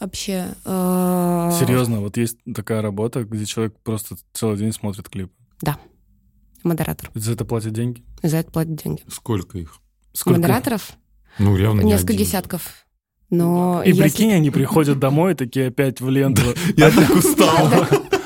вообще. 0.00 0.48
э, 0.64 1.50
Серьезно, 1.60 2.00
вот 2.00 2.16
есть 2.16 2.38
такая 2.54 2.82
работа, 2.82 3.24
где 3.24 3.44
человек 3.44 3.74
просто 3.84 4.16
целый 4.32 4.56
день 4.58 4.72
смотрит 4.72 5.08
клип. 5.08 5.30
Модератор. 6.64 7.10
За 7.14 7.32
это 7.32 7.44
платят 7.44 7.72
деньги? 7.72 8.04
За 8.22 8.36
это 8.36 8.50
платят 8.52 8.76
деньги. 8.76 9.02
Сколько 9.08 9.58
их? 9.58 9.78
Сколько? 10.12 10.38
Модераторов 10.38 10.92
Ну, 11.40 11.56
явно 11.56 11.80
не 11.80 11.90
несколько 11.92 12.12
один. 12.12 12.24
десятков. 12.24 12.86
Но 13.30 13.82
И 13.84 13.88
если- 13.88 14.02
прикинь, 14.02 14.32
они 14.32 14.50
приходят 14.50 15.00
домой 15.00 15.34
такие 15.34 15.68
опять 15.68 16.00
в 16.00 16.08
ленту. 16.08 16.42
Я 16.76 16.90
так 16.92 17.10
устал. 17.16 17.68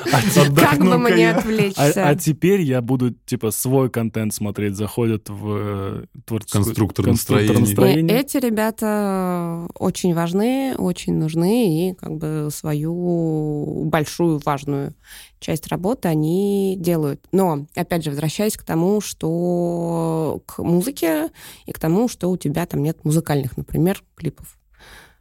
Как 0.55 0.79
бы 0.79 0.97
мне 0.97 1.21
я. 1.21 1.35
А, 1.35 1.39
отвлечься? 1.39 2.07
а 2.07 2.15
теперь 2.15 2.61
я 2.61 2.81
буду, 2.81 3.11
типа, 3.11 3.51
свой 3.51 3.89
контент 3.89 4.33
смотреть. 4.33 4.75
Заходят 4.75 5.29
в 5.29 5.45
э, 5.49 6.05
творческую... 6.25 6.63
Конструктор 6.63 7.07
настроения. 7.07 8.13
И 8.13 8.17
Эти 8.17 8.37
ребята 8.37 9.67
очень 9.75 10.13
важны, 10.13 10.75
очень 10.77 11.15
нужны, 11.15 11.89
и 11.89 11.93
как 11.93 12.17
бы 12.17 12.49
свою 12.51 13.85
большую 13.85 14.39
важную 14.43 14.93
часть 15.39 15.67
работы 15.67 16.07
они 16.07 16.75
делают. 16.79 17.25
Но, 17.31 17.67
опять 17.75 18.03
же, 18.03 18.09
возвращаясь 18.09 18.57
к 18.57 18.63
тому, 18.63 19.01
что 19.01 20.41
к 20.45 20.59
музыке 20.59 21.29
и 21.65 21.71
к 21.71 21.79
тому, 21.79 22.07
что 22.07 22.29
у 22.29 22.37
тебя 22.37 22.65
там 22.65 22.83
нет 22.83 23.03
музыкальных, 23.03 23.57
например, 23.57 24.03
клипов. 24.15 24.57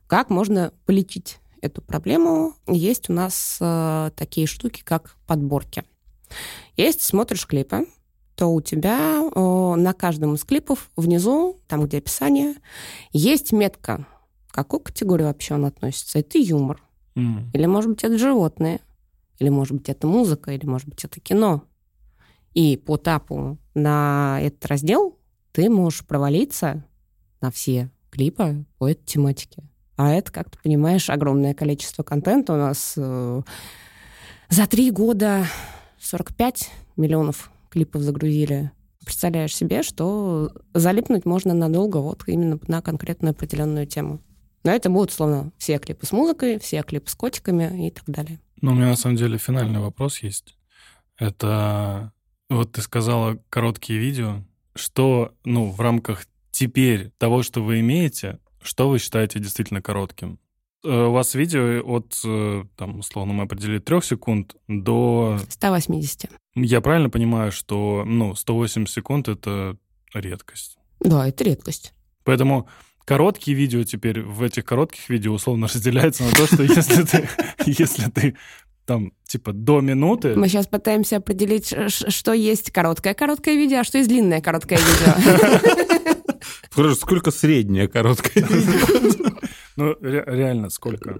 Как 0.07 0.31
можно 0.31 0.73
полечить 0.87 1.39
эту 1.61 1.83
проблему? 1.83 2.55
Есть 2.66 3.11
у 3.11 3.12
нас 3.12 3.59
э, 3.61 4.11
такие 4.16 4.47
штуки, 4.47 4.83
как 4.85 5.16
подборки. 5.27 5.85
Если 6.77 7.01
смотришь 7.01 7.47
клипы, 7.47 7.87
то 8.35 8.49
у 8.49 8.61
тебя 8.61 9.23
э, 9.23 9.74
на 9.77 9.93
каждом 9.95 10.35
из 10.35 10.45
клипов 10.45 10.91
внизу, 10.97 11.61
там, 11.69 11.85
где 11.85 11.99
описание, 11.99 12.55
есть 13.12 13.53
метка, 13.53 14.07
к 14.49 14.55
какой 14.55 14.81
категории 14.81 15.24
вообще 15.24 15.55
он 15.55 15.65
относится. 15.65 16.19
Это 16.19 16.39
юмор, 16.39 16.83
М. 17.15 17.51
или, 17.55 17.66
может 17.66 17.91
быть, 17.91 18.05
это 18.05 18.19
животные, 18.19 18.81
или, 19.39 19.49
может 19.49 19.74
быть, 19.74 19.89
это 19.89 20.07
музыка, 20.07 20.53
или, 20.53 20.66
может 20.66 20.89
быть, 20.89 21.05
это 21.05 21.20
кино. 21.20 21.62
И 22.53 22.77
по 22.77 22.97
тапу 22.97 23.59
на 23.74 24.39
этот 24.41 24.65
раздел 24.66 25.19
ты 25.53 25.70
можешь 25.70 26.07
провалиться 26.07 26.85
на 27.41 27.51
все 27.51 27.91
клипы 28.11 28.65
по 28.78 28.91
этой 28.91 29.05
тематике. 29.05 29.62
А 29.97 30.12
это, 30.12 30.31
как 30.31 30.51
ты 30.51 30.59
понимаешь, 30.62 31.09
огромное 31.09 31.55
количество 31.55 32.02
контента. 32.02 32.52
У 32.52 32.56
нас 32.56 32.94
э, 32.97 33.43
за 34.51 34.66
три 34.66 34.90
года 34.90 35.47
45 36.01 36.70
миллионов 36.97 37.51
клипов 37.70 38.02
загрузили. 38.02 38.73
Представляешь 39.05 39.55
себе, 39.55 39.82
что 39.82 40.52
залипнуть 40.74 41.24
можно 41.24 41.55
надолго 41.55 41.98
вот 41.98 42.24
именно 42.27 42.59
на 42.66 42.82
конкретную 42.82 43.32
определенную 43.32 43.86
тему. 43.86 44.20
Но 44.64 44.73
это 44.73 44.90
будут, 44.90 45.12
словно, 45.12 45.52
все 45.59 45.78
клипы 45.78 46.06
с 46.06 46.12
музыкой, 46.12 46.59
все 46.59 46.82
клипы 46.82 47.09
с 47.09 47.14
котиками 47.14 47.86
и 47.86 47.90
так 47.90 48.05
далее. 48.06 48.40
Ну, 48.60 48.73
у 48.73 48.74
меня 48.74 48.89
на 48.89 48.97
самом 48.97 49.16
деле 49.16 49.39
финальный 49.39 49.81
вопрос 49.81 50.18
есть. 50.18 50.56
Это 51.18 52.12
вот 52.51 52.73
ты 52.73 52.82
сказала 52.82 53.39
короткие 53.48 53.98
видео. 53.98 54.43
Что, 54.74 55.35
ну, 55.44 55.70
в 55.70 55.81
рамках 55.81 56.27
теперь 56.51 57.10
того, 57.18 57.43
что 57.43 57.62
вы 57.62 57.81
имеете, 57.81 58.39
что 58.66 58.88
вы 58.88 58.98
считаете 58.98 59.38
действительно 59.38 59.80
коротким? 59.80 60.38
Э, 60.84 61.06
У 61.06 61.12
вас 61.12 61.34
видео 61.34 61.82
от, 61.84 62.20
э, 62.24 62.64
там, 62.76 62.98
условно, 62.98 63.32
мы 63.32 63.44
определили 63.44 63.78
трех 63.78 64.05
секунд 64.05 64.56
до... 64.68 65.38
180. 65.48 66.30
Я 66.55 66.80
правильно 66.80 67.10
понимаю, 67.10 67.52
что, 67.52 68.05
ну, 68.06 68.34
180 68.34 68.93
секунд— 68.93 69.28
это 69.28 69.76
редкость? 70.14 70.78
Да, 71.01 71.26
это 71.28 71.44
редкость. 71.44 71.93
Поэтому 72.24 72.68
короткие 73.05 73.56
видео 73.56 73.84
теперь 73.84 74.22
в 74.22 74.43
этих 74.43 74.64
коротких 74.64 75.09
видео 75.09 75.32
условно 75.32 75.66
разделяются 75.72 76.24
на 76.24 76.30
то, 76.32 76.47
что 76.47 76.62
если 76.62 77.02
ты, 77.05 77.28
если 77.66 78.10
ты 78.10 78.36
там 78.84 79.12
типа 79.26 79.52
до 79.52 79.80
минуты, 79.80 80.36
Мы 80.36 80.48
сейчас 80.48 80.68
пытаемся 80.68 81.16
определить, 81.16 81.74
что 81.88 82.32
есть 82.32 82.70
короткое-короткое 82.70 83.56
видео, 83.56 83.80
а 83.80 83.84
что 83.84 83.98
есть 83.98 84.09
длинное 84.09 84.40
короткое 84.40 84.78
видео. 84.78 86.22
Сколько 86.94 87.31
среднее 87.31 87.89
короткое 87.89 88.43
видео? 88.48 89.31
ну 89.77 89.94
ре- 90.01 90.24
реально 90.27 90.70
сколько? 90.70 91.19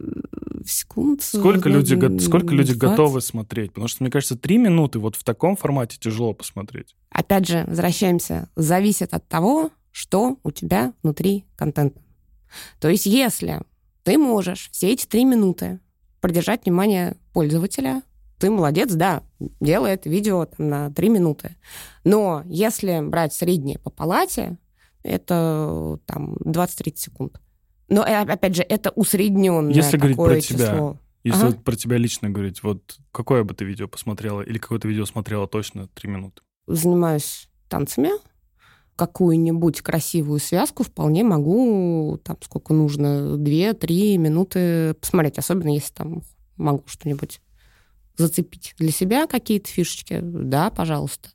Секунд. 0.67 1.23
Сколько 1.23 1.69
люди, 1.69 1.95
го- 1.95 2.19
сколько 2.19 2.53
люди 2.55 2.75
20. 2.75 2.79
готовы 2.79 3.21
смотреть? 3.21 3.71
Потому 3.73 3.89
что, 3.89 4.03
мне 4.03 4.11
кажется, 4.11 4.37
три 4.37 4.59
минуты 4.59 4.99
вот 4.99 5.15
в 5.17 5.23
таком 5.25 5.57
формате 5.57 5.97
тяжело 6.01 6.33
посмотреть. 6.35 6.97
Опять 7.11 7.47
же, 7.47 7.65
возвращаемся. 7.69 8.49
Зависит 8.57 9.15
от 9.15 9.29
того, 9.29 9.71
что 9.93 10.39
у 10.43 10.51
тебя 10.51 10.93
внутри 11.03 11.45
контента. 11.57 12.01
То 12.81 12.89
есть, 12.89 13.07
если 13.07 13.61
ты 14.03 14.19
можешь 14.19 14.69
все 14.73 14.93
эти 14.93 15.07
три 15.07 15.25
минуты 15.25 15.81
продержать 16.21 16.65
внимание 16.65 17.17
пользователя, 17.33 18.03
ты 18.39 18.51
молодец, 18.51 18.93
да, 18.93 19.23
делай 19.61 19.93
это 19.93 20.09
видео 20.11 20.45
там, 20.47 20.69
на 20.69 20.91
три 20.91 21.09
минуты. 21.09 21.57
Но 22.05 22.43
если 22.47 23.01
брать 23.01 23.33
среднее 23.33 23.79
по 23.79 23.91
палате, 23.91 24.59
это 25.07 25.99
там 26.07 26.35
20-30 26.35 26.97
секунд. 26.97 27.41
Но, 27.89 28.05
э, 28.05 28.15
опять 28.23 28.57
же, 28.57 28.63
это 28.63 28.91
усредненное 28.91 29.73
Если 29.73 29.97
говорить 29.97 30.17
про 30.17 30.41
тебя, 30.41 30.59
число. 30.73 30.99
Если 31.25 31.39
Ага. 31.41 31.51
вот 31.51 31.65
про 31.65 31.77
тебя 31.77 31.97
лично 31.97 32.31
говорить, 32.31 32.63
вот 32.63 32.99
какое 33.13 33.43
бы 33.45 33.55
ты 33.55 33.65
видео 33.65 33.89
посмотрела 33.89 34.43
или 34.43 34.59
какое-то 34.59 34.87
видео 34.89 35.05
смотрела 35.07 35.47
точно 35.47 35.89
три 35.89 36.09
минуты? 36.11 36.43
занимаюсь 36.69 37.49
танцами. 37.69 38.11
какую-нибудь 38.97 39.83
красивую 39.83 40.41
связку 40.41 40.83
вполне 40.83 41.23
могу, 41.23 42.19
там, 42.25 42.39
сколько 42.43 42.73
нужно, 42.73 43.37
2-3 43.37 44.17
минуты 44.17 44.95
посмотреть, 44.95 45.39
особенно 45.39 45.69
если 45.75 45.93
там 45.93 46.23
могу 46.57 46.83
что-нибудь 46.87 47.41
зацепить 48.17 48.75
для 48.79 48.91
себя 48.91 49.27
какие-то 49.27 49.69
фишечки, 49.69 50.21
да, 50.23 50.71
пожалуйста. 50.71 51.31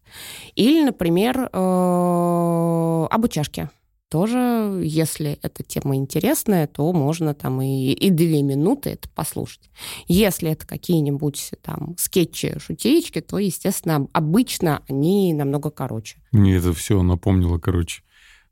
Или, 0.56 0.84
например, 0.84 1.50
э, 1.52 3.08
обучашки. 3.10 3.70
Тоже, 4.10 4.82
если 4.84 5.40
эта 5.42 5.64
тема 5.64 5.96
интересная, 5.96 6.68
то 6.68 6.92
можно 6.92 7.34
там 7.34 7.62
и, 7.62 7.94
и 7.94 8.10
две 8.10 8.42
минуты 8.42 8.90
это 8.90 9.08
послушать. 9.08 9.70
Если 10.10 10.52
это 10.52 10.68
какие-нибудь 10.68 11.52
там 11.62 11.96
скетчи, 11.98 12.60
шутеечки, 12.60 13.22
то, 13.22 13.38
естественно, 13.38 14.10
обычно 14.12 14.84
они 14.90 15.34
намного 15.34 15.70
короче. 15.70 16.18
Мне 16.34 16.58
это 16.58 16.74
все 16.74 17.02
напомнило, 17.02 17.58
короче, 17.58 18.04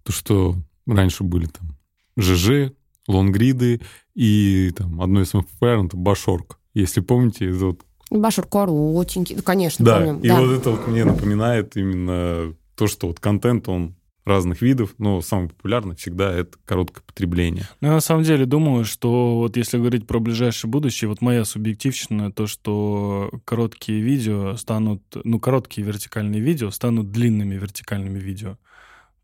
то, 0.03 0.13
что 0.13 0.55
раньше 0.87 1.25
были 1.25 1.47
там 1.47 1.77
ЖЖ, 2.17 2.71
лонгриды 3.09 3.81
и 4.15 4.71
там 4.77 5.01
одно 5.01 5.21
из 5.21 5.29
самых 5.29 5.47
популярных— 5.49 5.93
Башорк. 5.93 6.57
Если 6.73 7.01
помните, 7.01 7.49
это 7.49 7.65
вот 7.65 7.85
Башур 8.09 8.45
коротенький, 8.45 9.35
ну, 9.35 9.43
конечно, 9.43 9.85
да, 9.85 9.97
помним. 9.97 10.19
И 10.19 10.27
да. 10.27 10.41
вот 10.41 10.51
это 10.51 10.71
вот 10.71 10.87
мне 10.87 11.05
напоминает 11.05 11.77
именно 11.77 12.55
то, 12.75 12.87
что 12.87 13.07
вот 13.07 13.19
контент, 13.19 13.67
он 13.69 13.95
разных 14.25 14.61
видов, 14.61 14.93
но 14.97 15.21
самый 15.21 15.49
популярный 15.49 15.95
всегда 15.95 16.31
это 16.31 16.57
короткое 16.63 17.01
потребление. 17.01 17.67
Ну, 17.81 17.89
я 17.89 17.93
на 17.95 17.99
самом 17.99 18.23
деле 18.23 18.45
думаю, 18.45 18.85
что 18.85 19.37
вот 19.37 19.57
если 19.57 19.77
говорить 19.77 20.07
про 20.07 20.19
ближайшее 20.19 20.69
будущее, 20.69 21.09
вот 21.09 21.21
моя 21.21 21.43
субъективщина, 21.45 22.31
то, 22.31 22.47
что 22.47 23.31
короткие 23.43 24.01
видео 24.01 24.55
станут, 24.55 25.01
ну, 25.23 25.39
короткие 25.39 25.85
вертикальные 25.85 26.41
видео 26.41 26.69
станут 26.69 27.11
длинными 27.11 27.55
вертикальными 27.55 28.19
видео. 28.19 28.57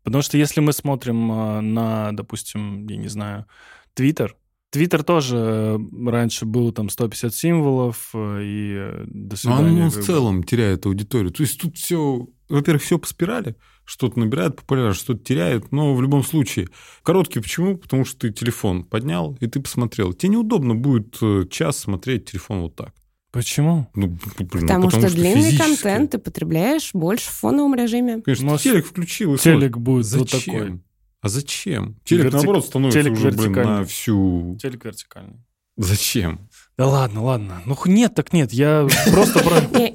Потому 0.02 0.22
что 0.22 0.38
если 0.38 0.60
мы 0.60 0.72
смотрим 0.72 1.32
а, 1.32 1.60
на, 1.60 2.12
допустим, 2.12 2.86
я 2.86 2.96
не 2.96 3.08
знаю, 3.08 3.46
Твиттер, 3.94 4.36
Твиттер 4.76 5.04
тоже 5.04 5.36
э, 5.38 5.78
раньше 6.10 6.44
был 6.44 6.70
там 6.70 6.90
150 6.90 7.34
символов 7.34 8.10
э, 8.12 8.40
и 8.42 8.74
э, 8.76 9.04
до 9.06 9.34
свидания. 9.34 9.70
Но 9.70 9.84
он 9.84 9.90
в 9.90 10.04
целом 10.04 10.44
теряет 10.44 10.84
аудиторию. 10.84 11.32
То 11.32 11.42
есть 11.44 11.58
тут 11.58 11.78
все, 11.78 12.26
во-первых, 12.50 12.82
все 12.82 12.98
по 12.98 13.06
спирали, 13.06 13.56
что-то 13.86 14.20
набирает 14.20 14.56
популярность, 14.56 15.00
что-то 15.00 15.24
теряет, 15.24 15.72
но 15.72 15.94
в 15.94 16.02
любом 16.02 16.22
случае. 16.22 16.68
Короткий 17.02 17.40
почему? 17.40 17.78
Потому 17.78 18.04
что 18.04 18.18
ты 18.18 18.32
телефон 18.34 18.84
поднял, 18.84 19.38
и 19.40 19.46
ты 19.46 19.60
посмотрел. 19.60 20.12
Тебе 20.12 20.32
неудобно 20.32 20.74
будет 20.74 21.16
час 21.50 21.78
смотреть 21.78 22.30
телефон 22.30 22.60
вот 22.60 22.76
так. 22.76 22.92
Почему? 23.32 23.88
Ну, 23.94 24.08
блин, 24.08 24.18
потому, 24.66 24.88
потому 24.88 24.90
что, 24.90 25.08
что 25.08 25.16
длинный 25.16 25.52
физически. 25.52 25.82
контент 25.82 26.10
ты 26.10 26.18
потребляешь 26.18 26.90
больше 26.92 27.30
в 27.30 27.32
фоновом 27.32 27.74
режиме. 27.74 28.20
Конечно, 28.20 28.44
Может, 28.44 28.62
телек 28.62 28.86
включил 28.86 29.36
и 29.36 29.38
Телек 29.38 29.78
будет 29.78 30.04
Зачем? 30.04 30.20
вот 30.20 30.44
такой. 30.44 30.80
А 31.22 31.28
зачем? 31.28 31.96
Телек, 32.04 32.26
Вертик- 32.26 32.32
наоборот, 32.34 32.66
становится 32.66 33.02
телек 33.02 33.18
уже, 33.18 33.30
блин, 33.30 33.52
на 33.52 33.84
всю... 33.84 34.56
Телек 34.60 34.84
вертикальный. 34.84 35.42
Зачем? 35.76 36.48
Да 36.78 36.86
ладно, 36.86 37.22
ладно. 37.22 37.62
Ну 37.66 37.76
нет, 37.86 38.14
так 38.14 38.32
нет. 38.32 38.52
Я 38.52 38.86
просто 39.12 39.40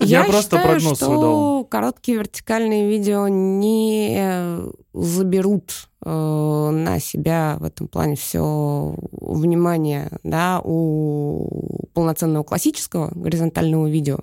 Я 0.02 0.24
просто 0.26 0.60
прогноз 0.60 0.98
что 0.98 1.64
короткие 1.70 2.20
вертикальные 2.20 2.90
видео 2.90 3.28
не 3.28 4.16
э, 4.16 4.72
заберут 4.94 5.90
э, 6.04 6.10
на 6.10 7.00
себя 7.00 7.58
в 7.60 7.64
этом 7.64 7.88
плане 7.88 8.16
все 8.16 8.96
внимание 9.12 10.12
да, 10.24 10.62
у 10.64 11.88
полноценного 11.94 12.44
классического 12.44 13.12
горизонтального 13.16 13.88
видео. 13.88 14.20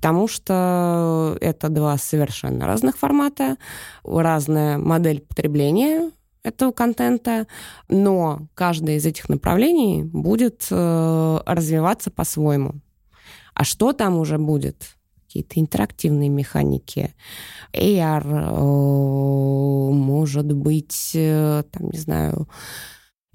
Потому 0.00 0.28
что 0.28 1.36
это 1.42 1.68
два 1.68 1.98
совершенно 1.98 2.66
разных 2.66 2.96
формата, 2.96 3.58
разная 4.02 4.78
модель 4.78 5.20
потребления 5.20 6.10
этого 6.42 6.72
контента, 6.72 7.46
но 7.88 8.46
каждое 8.54 8.96
из 8.96 9.04
этих 9.04 9.28
направлений 9.28 10.04
будет 10.04 10.66
э, 10.70 11.40
развиваться 11.44 12.10
по-своему. 12.10 12.76
А 13.52 13.64
что 13.64 13.92
там 13.92 14.16
уже 14.16 14.38
будет? 14.38 14.96
Какие-то 15.26 15.60
интерактивные 15.60 16.30
механики, 16.30 17.14
AR, 17.74 18.24
э, 18.26 19.92
может 19.92 20.50
быть, 20.50 21.10
э, 21.14 21.62
там, 21.70 21.90
не 21.90 21.98
знаю, 21.98 22.48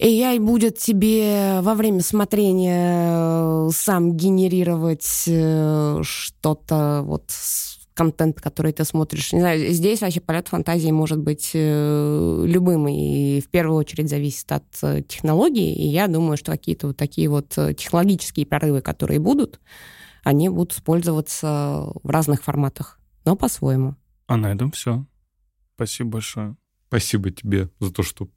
AI 0.02 0.40
будет 0.40 0.78
тебе 0.78 1.60
во 1.62 1.74
время 1.74 2.02
смотрения 2.02 3.08
э, 3.08 3.70
сам 3.74 4.18
генерировать 4.18 5.24
э, 5.28 6.02
что-то, 6.04 7.02
вот 7.06 7.26
с- 7.30 7.80
контент, 7.94 8.42
который 8.42 8.74
ты 8.74 8.84
смотришь. 8.84 9.32
Не 9.32 9.40
знаю, 9.40 9.72
здесь 9.72 10.02
вообще 10.02 10.20
полет 10.20 10.50
фантазии 10.50 10.92
может 10.92 11.20
быть 11.20 11.52
э, 11.54 12.44
любым, 12.46 12.90
и 12.90 13.40
в 13.40 13.48
первую 13.48 13.78
очередь 13.78 14.10
зависит 14.10 14.52
от 14.52 14.70
технологий, 15.08 15.74
и 15.74 15.88
я 15.88 16.08
думаю, 16.08 16.36
что 16.36 16.52
какие-то 16.52 16.88
вот 16.88 16.98
такие 16.98 17.30
вот 17.30 17.58
технологические 17.78 18.46
прорывы, 18.46 18.82
которые 18.82 19.22
будут, 19.22 19.62
они 20.26 20.50
будут 20.50 20.74
использоваться 20.74 21.88
в 22.04 22.10
разных 22.10 22.44
форматах, 22.44 23.00
но 23.24 23.38
по-своему. 23.38 23.96
А 24.28 24.36
на 24.36 24.52
этом 24.52 24.72
все. 24.72 25.06
Спасибо 25.76 26.10
большое. 26.10 26.58
Спасибо 26.90 27.32
тебе 27.32 27.70
за 27.80 27.94
то, 27.94 28.04
что 28.04 28.28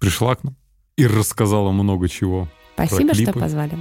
пришла 0.00 0.34
к 0.34 0.42
нам 0.42 0.56
и 0.96 1.06
рассказала 1.06 1.70
много 1.72 2.08
чего. 2.08 2.48
Спасибо, 2.74 3.14
что 3.14 3.24
клипы. 3.24 3.40
позвали. 3.40 3.78